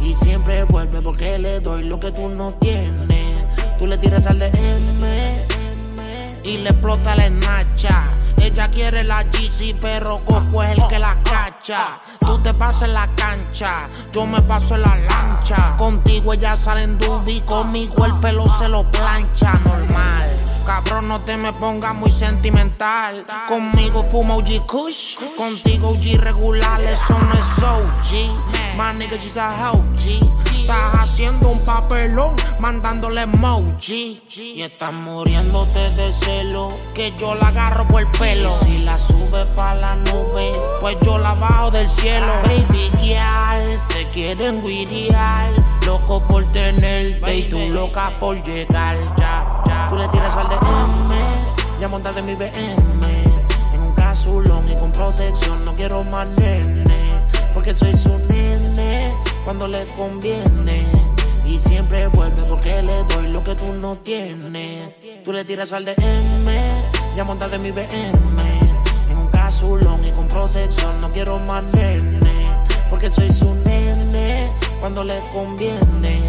Y 0.00 0.14
siempre 0.14 0.64
vuelve 0.64 1.00
porque 1.02 1.38
le 1.38 1.60
doy 1.60 1.84
lo 1.84 2.00
que 2.00 2.10
tú 2.10 2.28
no 2.28 2.52
tienes. 2.54 3.07
Tú 3.78 3.86
le 3.86 3.96
tiras 3.96 4.26
al 4.26 4.40
DM 4.40 5.04
y 6.42 6.58
le 6.58 6.70
explota 6.70 7.14
la 7.14 7.26
esnacha. 7.26 8.04
Ella 8.38 8.68
quiere 8.68 9.04
la 9.04 9.22
GC, 9.22 9.76
pero 9.80 10.16
Coco 10.24 10.62
es 10.64 10.70
el 10.70 10.86
que 10.88 10.98
la 10.98 11.16
cacha. 11.22 12.00
Tú 12.18 12.38
te 12.38 12.52
pasas 12.54 12.82
en 12.82 12.94
la 12.94 13.06
cancha, 13.14 13.88
yo 14.12 14.26
me 14.26 14.40
paso 14.42 14.74
en 14.74 14.82
la 14.82 14.96
lancha. 14.96 15.76
Contigo 15.76 16.32
ella 16.32 16.54
sale 16.56 16.82
en 16.82 16.98
dubi, 16.98 17.40
conmigo 17.42 18.04
el 18.04 18.14
pelo 18.14 18.48
se 18.48 18.68
lo 18.68 18.82
plancha, 18.90 19.52
normal. 19.64 20.28
Cabrón, 20.66 21.08
no 21.08 21.20
te 21.20 21.36
me 21.36 21.52
pongas 21.52 21.94
muy 21.94 22.10
sentimental. 22.10 23.24
Conmigo 23.48 24.02
fuma 24.10 24.34
OG 24.36 24.66
Kush, 24.66 25.16
contigo 25.36 25.88
OG 25.90 26.20
regular, 26.20 26.80
eso 26.82 27.18
no 27.18 27.32
es 27.32 27.62
OG. 27.62 28.76
My 28.76 28.92
nigga, 28.98 29.16
she's 29.16 29.36
a 29.36 29.72
OG. 29.72 30.37
Estás 30.68 31.00
haciendo 31.00 31.48
un 31.48 31.60
papelón, 31.60 32.36
mandándole 32.58 33.22
emoji. 33.22 34.20
Y 34.36 34.60
estás 34.60 34.92
muriéndote 34.92 35.78
de 35.92 36.12
celo, 36.12 36.68
que 36.92 37.10
yo 37.16 37.34
la 37.36 37.48
agarro 37.48 37.88
por 37.88 38.02
el 38.02 38.06
pelo. 38.08 38.50
Y 38.50 38.64
si 38.66 38.78
la 38.80 38.98
sube 38.98 39.46
pa' 39.56 39.74
la 39.76 39.94
nube, 39.96 40.52
pues 40.78 40.98
yo 41.00 41.16
la 41.16 41.32
bajo 41.32 41.70
del 41.70 41.88
cielo. 41.88 42.34
Baby 42.42 42.90
girl, 43.00 43.80
te 43.88 44.06
quieren 44.12 44.62
guiriar. 44.62 45.48
Loco 45.86 46.20
por 46.28 46.44
tenerte 46.52 47.34
y 47.34 47.44
tú 47.44 47.58
loca 47.70 48.12
por 48.20 48.36
llegar. 48.42 48.98
Ya, 49.16 49.62
ya. 49.64 49.86
Tú 49.88 49.96
le 49.96 50.06
tiras 50.08 50.36
al 50.36 50.50
DM, 50.50 51.80
ya 51.80 51.88
monta 51.88 52.12
de 52.12 52.22
mi 52.24 52.34
BM. 52.34 53.06
En 53.72 53.80
un 53.80 53.94
casulón 53.94 54.68
y 54.70 54.74
con 54.74 54.92
protección, 54.92 55.64
no 55.64 55.72
quiero 55.72 56.04
más 56.04 56.30
nene. 56.32 57.22
Porque 57.54 57.74
soy 57.74 57.96
su 57.96 58.10
nene 58.28 58.77
cuando 59.48 59.66
le 59.66 59.82
conviene. 59.96 60.84
Y 61.46 61.58
siempre 61.58 62.06
vuelve 62.08 62.42
porque 62.42 62.82
le 62.82 63.02
doy 63.04 63.28
lo 63.28 63.42
que 63.42 63.54
tú 63.54 63.72
no 63.72 63.96
tienes. 63.96 64.92
Tú 65.24 65.32
le 65.32 65.42
tiras 65.42 65.72
al 65.72 65.86
DM, 65.86 65.96
ya 67.16 67.24
monta 67.24 67.48
de 67.48 67.58
mi 67.58 67.70
BM. 67.70 67.88
En 69.08 69.16
un 69.16 69.26
casulón 69.28 70.04
y 70.04 70.10
con 70.10 70.28
protección, 70.28 71.00
no 71.00 71.10
quiero 71.12 71.38
más. 71.38 71.66
Porque 72.90 73.10
soy 73.10 73.30
su 73.32 73.50
nene 73.64 74.50
cuando 74.80 75.02
le 75.02 75.18
conviene. 75.32 76.20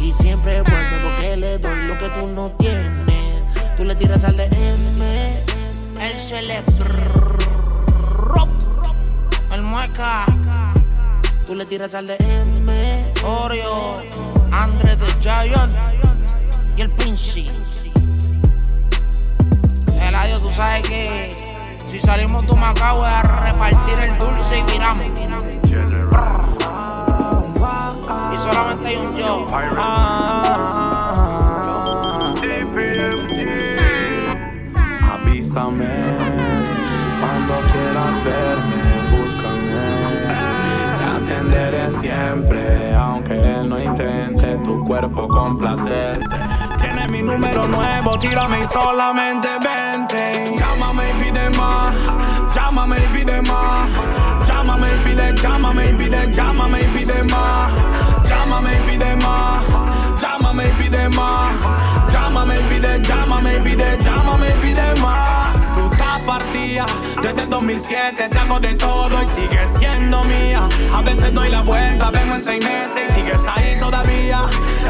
Y 0.00 0.12
siempre 0.12 0.60
vuelve 0.62 0.98
porque 1.04 1.36
le 1.36 1.58
doy 1.58 1.82
lo 1.82 1.96
que 1.96 2.08
tú 2.08 2.26
no 2.26 2.50
tienes. 2.58 3.76
Tú 3.76 3.84
le 3.84 3.94
tiras 3.94 4.24
al 4.24 4.36
DM, 4.36 5.02
él 6.00 6.18
se 6.18 6.42
le 6.42 6.56
el 9.52 9.62
mueca. 9.62 10.26
Tú 11.46 11.54
le 11.54 11.64
tiras 11.64 11.94
al 11.94 12.08
DM, 12.08 12.66
Oreo, 13.24 14.02
Andre 14.50 14.96
the 14.96 15.06
Giant 15.20 15.72
y 16.76 16.82
el 16.82 16.90
Pinchi. 16.90 17.46
Eladio, 20.02 20.40
tú 20.40 20.50
sabes 20.50 20.88
que 20.88 21.30
si 21.88 22.00
salimos 22.00 22.44
de 22.48 22.54
Macao 22.56 23.06
es 23.06 23.12
a 23.12 23.22
repartir 23.22 24.00
el 24.00 24.18
dulce 24.18 24.58
y 24.58 24.62
viramos. 24.72 25.06
Y 28.34 28.38
solamente 28.38 28.88
hay 28.88 28.96
un 28.96 29.16
yo. 29.16 29.46
Cuerpo 44.86 45.26
complacerte. 45.26 46.36
Tiene 46.78 47.08
mi 47.08 47.20
número 47.22 47.66
nuevo, 47.66 48.18
tírame 48.18 48.62
y 48.62 48.66
solamente 48.66 49.48
vente. 49.62 50.54
Llámame 50.56 51.10
y 51.10 51.24
pide 51.24 51.50
más, 51.50 51.94
llámame 52.54 52.98
y 52.98 53.08
pide 53.08 53.42
más. 53.42 53.90
Llámame 54.46 54.88
y 54.88 54.98
pide, 55.04 55.34
llámame 55.34 55.90
y 55.90 55.94
pide, 55.94 56.32
llámame 56.32 56.82
y 56.82 56.86
pide 56.86 57.22
más. 57.24 57.70
Llámame 58.28 58.74
y 58.74 58.90
pide 58.90 59.16
más, 59.16 59.64
llámame 60.20 60.64
y 60.66 60.82
pide 60.82 61.08
más. 61.10 61.54
Llámame 62.12 62.60
y 62.60 62.62
pide, 62.64 63.02
llámame 63.02 63.56
y 63.56 63.60
pide, 63.60 63.98
llámame 63.98 64.48
y 64.48 64.52
pide 64.62 64.94
más. 65.00 65.25
Partida 66.26 66.84
desde 67.22 67.42
el 67.42 67.48
2007, 67.48 68.28
te 68.28 68.38
hago 68.38 68.58
de 68.58 68.74
todo 68.74 69.10
y 69.22 69.40
sigues 69.40 69.70
siendo 69.78 70.24
mía. 70.24 70.60
A 70.92 71.02
veces 71.02 71.32
doy 71.32 71.50
la 71.50 71.62
vuelta, 71.62 72.10
vengo 72.10 72.34
en 72.34 72.42
seis 72.42 72.64
meses 72.64 73.10
y 73.10 73.14
sigues 73.14 73.40
ahí 73.54 73.78
todavía. 73.78 74.40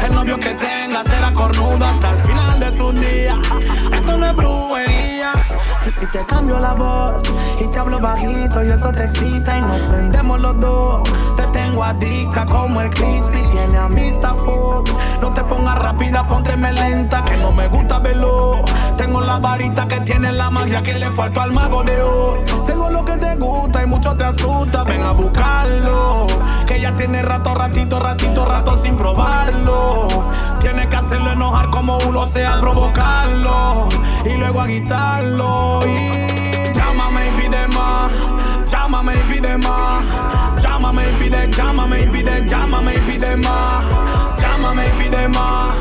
El 0.03 0.15
novio 0.15 0.39
que 0.39 0.55
tenga 0.55 1.03
será 1.03 1.31
cornudo 1.33 1.85
hasta 1.85 2.09
el 2.09 2.17
final 2.19 2.59
de 2.59 2.75
su 2.75 2.91
día. 2.91 3.35
Esto 3.93 4.17
no 4.17 4.25
es 4.25 4.35
brujería. 4.35 5.33
Y 5.85 5.91
si 5.91 6.05
te 6.07 6.25
cambio 6.25 6.59
la 6.59 6.73
voz 6.73 7.21
y 7.61 7.67
te 7.67 7.79
hablo 7.79 7.99
bajito 7.99 8.63
y 8.63 8.69
eso 8.69 8.91
te 8.91 9.03
excita 9.03 9.57
y 9.57 9.61
nos 9.61 9.79
prendemos 9.81 10.39
los 10.39 10.59
dos. 10.59 11.09
Te 11.35 11.43
tengo 11.47 11.83
adicta 11.83 12.45
como 12.45 12.81
el 12.81 12.89
crispy, 12.89 13.41
tiene 13.51 13.77
amistad 13.77 14.35
Fox. 14.35 14.91
No 15.21 15.31
te 15.33 15.43
pongas 15.43 15.77
rápida, 15.77 16.27
pónteme 16.27 16.73
lenta, 16.73 17.23
que 17.25 17.37
no 17.37 17.51
me 17.51 17.67
gusta 17.67 17.99
verlo. 17.99 18.65
Tengo 18.97 19.21
la 19.21 19.37
varita 19.39 19.87
que 19.87 19.99
tiene 20.01 20.31
la 20.31 20.49
magia 20.49 20.81
que 20.81 20.93
le 20.93 21.09
faltó 21.11 21.41
al 21.41 21.51
mago 21.51 21.83
de 21.83 22.01
Oz. 22.01 22.43
Tengo 22.65 22.89
lo 22.89 23.05
que 23.05 23.13
te 23.13 23.35
gusta 23.35 23.83
y 23.83 23.85
mucho 23.85 24.15
te 24.15 24.23
asusta, 24.23 24.83
ven 24.83 25.03
a 25.03 25.11
buscarlo. 25.11 26.27
Que 26.65 26.81
ya 26.81 26.95
tiene 26.95 27.21
rato, 27.21 27.53
ratito, 27.53 27.99
ratito, 27.99 28.45
rato 28.45 28.75
sin 28.75 28.97
probarlo. 28.97 30.07
Tienes 30.59 30.87
que 30.87 30.95
hacerlo 30.95 31.31
enojar 31.31 31.69
como 31.69 31.97
uno 31.99 32.25
sea, 32.25 32.59
provocarlo. 32.59 33.87
Y 34.25 34.33
luego 34.33 34.61
agitarlo. 34.61 35.79
Y 35.85 36.73
llámame 36.73 37.27
y 37.27 37.41
pide 37.41 37.67
más, 37.67 38.11
llámame 38.65 39.13
y 39.15 39.33
pide 39.33 39.57
más. 39.57 40.05
Llámame 40.61 41.03
y 41.09 41.13
pide, 41.23 41.51
llámame 41.51 42.01
y 42.01 42.07
pide, 42.07 42.47
llámame 42.47 42.95
y 42.95 42.99
pide 42.99 43.37
más. 43.37 43.83
Llámame 44.39 44.87
y 44.87 44.91
pide 44.91 45.27
más, 45.29 45.75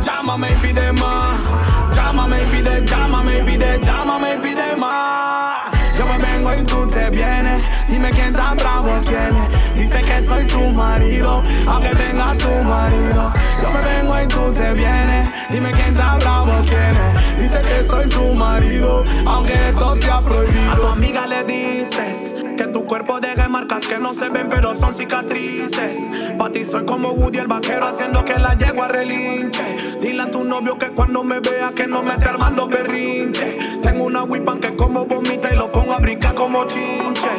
llámame 0.00 0.52
y 0.52 0.56
pide 0.56 0.92
más. 0.92 1.79
Llámame 2.10 2.42
y 2.42 2.46
pide, 2.46 2.84
llámame 2.86 3.38
y 3.38 3.42
pide, 3.42 3.80
llámame 3.84 4.34
y 4.34 4.38
pide 4.38 4.76
más. 4.76 5.70
Yo 5.96 6.04
me 6.06 6.18
vengo 6.18 6.52
y 6.52 6.64
tú 6.64 6.84
te 6.88 7.08
vienes. 7.08 7.62
Dime 7.86 8.10
quién 8.10 8.32
tan 8.32 8.56
bravo 8.56 8.98
tiene. 9.06 9.48
Dice 9.76 10.00
que 10.00 10.24
soy 10.24 10.44
su 10.50 10.60
marido, 10.70 11.40
aunque 11.68 11.90
tenga 11.90 12.34
su 12.34 12.50
marido. 12.68 13.32
Yo 13.62 13.70
me 13.70 13.80
vengo 13.92 14.20
y 14.20 14.26
tú 14.26 14.52
te 14.52 14.72
vienes. 14.72 15.28
Dime 15.50 15.70
quién 15.70 15.94
tan 15.94 16.18
bravo 16.18 16.50
tiene. 16.62 17.14
Dice 17.38 17.60
que 17.60 17.86
soy 17.86 18.10
su 18.10 18.34
marido, 18.34 19.04
aunque 19.24 19.68
esto 19.68 19.94
sea 19.94 20.20
prohibido. 20.20 20.72
A 20.72 20.74
tu 20.74 20.86
amiga 20.88 21.28
le 21.28 21.44
dices 21.44 22.49
que 22.60 22.66
tu 22.66 22.84
cuerpo 22.84 23.20
deja 23.20 23.48
marcas 23.48 23.86
que 23.86 23.98
no 23.98 24.12
se 24.12 24.28
ven, 24.28 24.50
pero 24.50 24.74
son 24.74 24.92
cicatrices. 24.92 25.96
Pa' 26.36 26.50
ti 26.52 26.62
soy 26.62 26.84
como 26.84 27.08
Woody 27.08 27.38
el 27.38 27.46
vaquero 27.46 27.86
haciendo 27.86 28.22
que 28.22 28.38
la 28.38 28.54
yegua 28.54 28.86
relinche. 28.86 29.96
Dile 30.02 30.24
a 30.24 30.30
tu 30.30 30.44
novio 30.44 30.76
que 30.76 30.88
cuando 30.88 31.24
me 31.24 31.40
vea 31.40 31.72
que 31.74 31.86
no 31.86 32.02
me 32.02 32.12
esté 32.12 32.28
armando 32.28 32.68
berrinche. 32.68 33.58
Tengo 33.82 34.04
una 34.04 34.24
whipan 34.24 34.60
que 34.60 34.76
como 34.76 35.06
vomita 35.06 35.50
y 35.50 35.56
lo 35.56 35.72
pongo 35.72 35.94
a 35.94 36.00
brincar 36.00 36.34
como 36.34 36.66
chinche. 36.66 37.30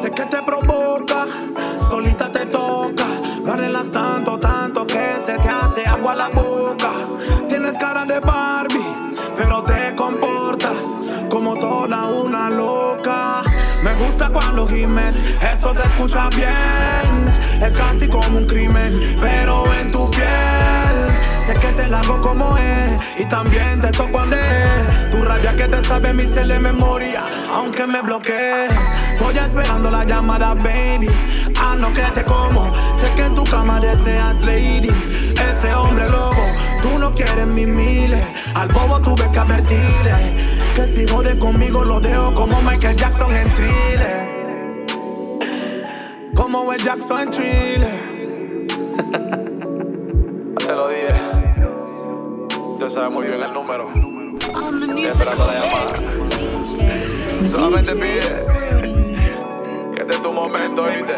Sé 0.00 0.12
que 0.12 0.26
te 0.26 0.40
provoca, 0.44 1.26
solita 1.76 2.30
te 2.30 2.46
toca. 2.46 3.06
No 3.44 3.54
arreglas 3.54 3.90
tanto, 3.90 4.38
tanto 4.38 4.86
que 4.86 5.16
se 5.26 5.38
te 5.38 5.48
hace 5.48 5.84
agua 5.86 6.14
la 6.14 6.28
boca. 6.28 6.90
Tienes 7.48 7.76
cara 7.78 8.04
de 8.04 8.20
Barbie, 8.20 8.94
pero 9.36 9.64
te 9.64 9.92
comportas 9.96 10.84
como 11.28 11.56
toda 11.56 12.06
una 12.06 12.48
loca. 12.48 12.91
Me 13.82 13.92
gusta 13.94 14.28
cuando 14.28 14.66
gimes, 14.66 15.16
eso 15.16 15.74
se 15.74 15.82
escucha 15.82 16.28
bien. 16.30 17.26
Es 17.60 17.76
casi 17.76 18.06
como 18.06 18.38
un 18.38 18.46
crimen, 18.46 19.16
pero 19.20 19.64
en 19.74 19.90
tu 19.90 20.08
piel. 20.10 20.92
Sé 21.44 21.54
que 21.54 21.68
te 21.68 21.88
la 21.88 22.00
como 22.00 22.56
es 22.56 23.20
y 23.20 23.24
también 23.24 23.80
te 23.80 23.88
toco 23.88 24.22
es. 24.24 25.10
Tu 25.10 25.24
rabia 25.24 25.56
que 25.56 25.64
te 25.64 25.82
sabe 25.82 26.12
mi 26.12 26.26
cel 26.26 26.48
de 26.48 26.60
memoria, 26.60 27.24
aunque 27.52 27.84
me 27.86 28.00
bloquee. 28.02 28.68
Estoy 29.14 29.36
esperando 29.38 29.90
la 29.90 30.04
llamada, 30.04 30.54
baby. 30.54 31.10
Ah, 31.58 31.74
no 31.76 31.92
que 31.92 32.02
te 32.02 32.22
como. 32.22 32.64
Sé 33.00 33.10
que 33.16 33.24
en 33.24 33.34
tu 33.34 33.42
cama 33.44 33.80
deseas 33.80 34.40
lady. 34.42 34.90
Este 35.30 35.74
hombre 35.74 36.08
lobo, 36.08 36.46
tú 36.82 36.98
no 37.00 37.12
quieres 37.12 37.48
mis 37.48 37.66
miles. 37.66 38.24
Al 38.54 38.68
bobo 38.68 39.00
tuve 39.00 39.28
que 39.32 39.38
advertirle. 39.40 40.61
Que 40.74 40.84
si 40.84 41.06
jode 41.06 41.38
conmigo 41.38 41.84
lo 41.84 42.00
dejo 42.00 42.34
como 42.34 42.62
Michael 42.62 42.96
Jackson 42.96 43.30
en 43.34 43.46
thriller. 43.50 44.32
Como 46.34 46.72
el 46.72 46.82
Jackson 46.82 47.20
en 47.20 47.30
thriller. 47.30 47.90
Te 50.56 50.72
lo 50.72 50.88
dije. 50.88 51.12
Usted 52.72 52.88
sabe 52.88 53.10
muy 53.10 53.26
bien 53.26 53.42
el 53.42 53.52
número. 53.52 53.90
Estoy 54.34 55.04
esperando 55.04 55.44
la 55.44 55.52
llamada. 55.52 55.94
Solamente 57.54 57.94
pide 57.94 58.20
que 59.94 60.00
este 60.00 60.14
es 60.14 60.22
tu 60.22 60.32
momento, 60.32 60.84
¿viste? 60.84 61.16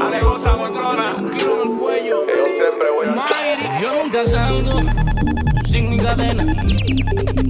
Alegosa, 0.00 0.56
bocona, 0.56 1.14
un 1.18 1.30
kilo 1.30 1.62
en 1.62 1.70
el 1.70 1.76
cuello. 1.78 2.26
Que 2.26 2.32
yo 2.36 2.46
siempre 2.46 2.90
voy 2.90 3.06
a 3.06 3.80
Yo 3.80 4.02
nunca 4.02 4.24
salgo 4.24 4.80
sin 5.68 5.90
mi 5.90 5.98
cadena. 5.98 6.44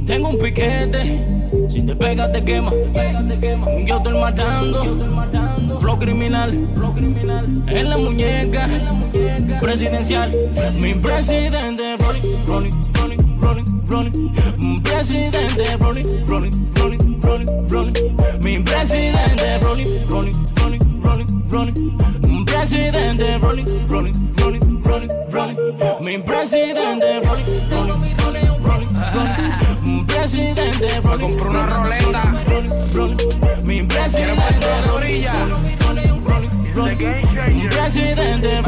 Tengo 0.06 0.30
un 0.30 0.38
piquete, 0.38 1.24
si 1.70 1.82
te 1.82 1.94
pegas 1.94 2.32
te 2.32 2.44
quema. 2.44 2.70
Yo 3.86 3.96
estoy 3.96 4.14
matando, 4.14 5.80
flow 5.80 5.98
criminal. 5.98 6.52
En 7.68 7.90
la 7.90 7.96
muñeca, 7.96 8.68
presidencial. 9.60 10.34
Mi 10.78 10.94
presidente, 10.94 11.96
Ronnie, 11.98 12.22
Ronnie, 12.46 12.70
Ronnie, 12.94 13.16
Ronnie, 13.40 13.64
Ronnie. 13.88 14.82
Presidente, 14.82 15.76
Ronnie, 15.78 16.04
Ronnie, 16.28 16.50
Ronnie, 16.74 16.98
Ronnie, 17.22 17.46
Ronnie. 17.70 17.92
Mi 18.42 18.58
presidente, 18.60 19.60
Ronnie, 19.60 19.86
Ronnie, 20.08 20.32
Ronnie, 20.56 20.78
Ronnie, 21.02 21.26
Ronnie. 21.50 22.44
Presidente, 22.44 23.38
Ronnie, 23.38 23.64
Ronnie, 23.88 24.12
Ronnie, 24.38 24.77
Ronnie, 24.99 25.14
Ronnie. 25.30 25.57
Mi 26.01 26.22
presidente, 26.22 27.20
Ronnie, 27.70 28.14
Ronnie, 28.16 28.51
Ronnie. 28.62 30.05
Presidente, 30.07 31.01
Ronnie. 31.03 31.26
compré 31.26 31.49
una 31.49 31.66
roleta. 31.66 32.42
Ronnie, 32.46 32.70
Ronnie. 32.94 33.16
Mi 33.64 33.84
presidente, 33.84 34.66
Ronnie. 34.86 35.88
Presidente. 36.78 38.62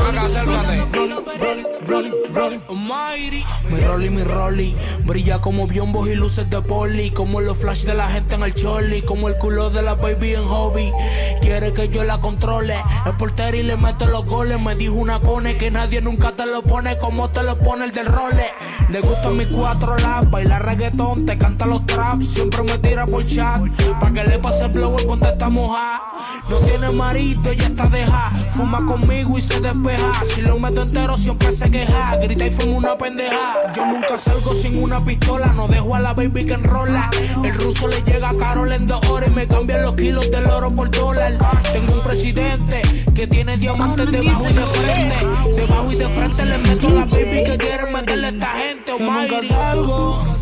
Mi 3.70 3.80
rolly, 3.80 4.10
mi 4.10 4.22
rolly. 4.24 4.76
Brilla 5.04 5.40
como 5.40 5.68
biombos 5.68 6.08
y 6.08 6.16
luces 6.16 6.50
de 6.50 6.60
poli. 6.60 7.10
Como 7.12 7.40
los 7.40 7.58
flash 7.58 7.84
de 7.84 7.94
la 7.94 8.08
gente 8.08 8.34
en 8.34 8.42
el 8.42 8.54
choli. 8.54 9.02
Como 9.02 9.28
el 9.28 9.36
culo 9.36 9.70
de 9.70 9.82
la 9.82 9.94
baby 9.94 10.34
en 10.34 10.44
hobby. 10.44 10.92
Quiere 11.40 11.72
que 11.72 11.88
yo 11.88 12.02
la 12.02 12.20
controle. 12.20 12.74
El 13.06 13.16
portero 13.16 13.56
y 13.56 13.62
le 13.62 13.76
mete 13.76 14.06
los 14.06 14.26
goles. 14.26 14.60
Me 14.60 14.74
dijo 14.74 14.94
una 14.94 15.20
cone 15.20 15.56
que 15.56 15.70
nadie 15.70 16.00
nunca 16.00 16.32
te 16.32 16.46
lo 16.46 16.62
pone 16.62 16.98
como 16.98 17.30
te 17.30 17.44
lo 17.44 17.58
pone 17.60 17.84
el 17.84 17.92
del 17.92 18.06
role. 18.06 18.44
Le 18.88 19.00
gustan 19.02 19.36
mis 19.36 19.48
cuatro 19.48 19.96
laps. 19.98 20.30
Baila 20.30 20.58
reggaetón, 20.90 21.26
te 21.26 21.38
canta 21.38 21.66
los 21.66 21.84
traps. 21.86 22.28
Siempre 22.28 22.62
me 22.62 22.78
tira 22.78 23.06
por 23.06 23.26
chat. 23.26 23.62
Pa' 24.00 24.12
que 24.12 24.24
le 24.24 24.38
pase 24.38 24.64
el 24.64 24.72
blower 24.72 25.04
cuando 25.06 25.28
está 25.28 25.48
moja. 25.48 26.02
No 26.48 26.56
tiene 26.58 26.90
marito, 26.90 27.52
ya 27.52 27.66
está 27.66 27.86
deja. 27.86 28.30
Fuma 28.50 28.84
conmigo 28.86 29.38
y 29.38 29.40
se 29.40 29.60
despeja. 29.60 30.24
Si 30.24 30.42
lo 30.42 30.58
meto 30.58 30.82
entero, 30.82 31.16
siempre 31.16 31.52
se 31.52 31.70
queja. 31.70 32.16
Grita 32.16 32.46
y 32.46 32.50
fuma 32.50 32.76
una 32.76 32.98
pendeja. 32.98 33.72
Yo 33.74 33.86
nunca 33.86 34.18
salgo 34.18 34.54
sin 34.54 34.82
una 34.82 35.04
pistola. 35.04 35.46
No 35.54 35.68
dejo 35.68 35.94
a 35.94 36.00
la 36.00 36.14
baby 36.14 36.46
que 36.46 36.54
enrola. 36.54 37.10
El 37.42 37.54
ruso 37.54 37.88
le 37.88 38.02
llega 38.02 38.30
a 38.30 38.34
Carol 38.34 38.72
en 38.72 38.86
dos 38.86 39.04
horas 39.08 39.30
y 39.30 39.34
me 39.34 39.46
cambian 39.46 39.82
los 39.82 39.94
kilos 39.94 40.30
del 40.30 40.46
oro 40.46 40.70
por 40.70 40.90
dólar. 40.90 41.38
Tengo 41.72 41.92
un 41.92 42.00
presidente 42.02 42.82
que 43.14 43.26
tiene 43.26 43.56
diamantes 43.56 44.10
debajo 44.10 44.48
y 44.48 44.52
de 44.52 44.66
frente. 44.66 45.16
Debajo 45.56 45.92
y 45.92 45.96
de 45.96 46.08
frente 46.08 46.46
le 46.46 46.58
meto 46.58 46.88
a 46.88 46.90
la 46.90 47.04
baby 47.04 47.44
que 47.44 47.58
quiere 47.58 47.90
meterle 47.90 48.26
a 48.26 48.30
esta 48.30 48.46
gente. 48.46 48.92
Yo 48.98 49.10
nunca 49.10 49.42
salgo 49.42 50.39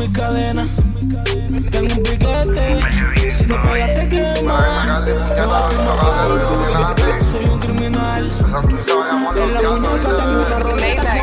sin 0.00 0.08
mi 0.08 0.12
cadena. 0.12 0.66
Tengo 1.70 1.94
un 1.94 2.02
piquete, 2.02 3.30
si 3.30 3.44
te 3.44 3.54
pegas 3.54 3.94
te 3.94 4.08
quema. 4.08 5.04
Soy 7.30 7.44
un 7.44 7.60
criminal. 7.60 8.32
En 9.36 9.54
la 9.54 9.62
muñeca 9.62 10.08
tengo 10.08 10.46
una 10.46 10.58
roleta. 10.58 11.14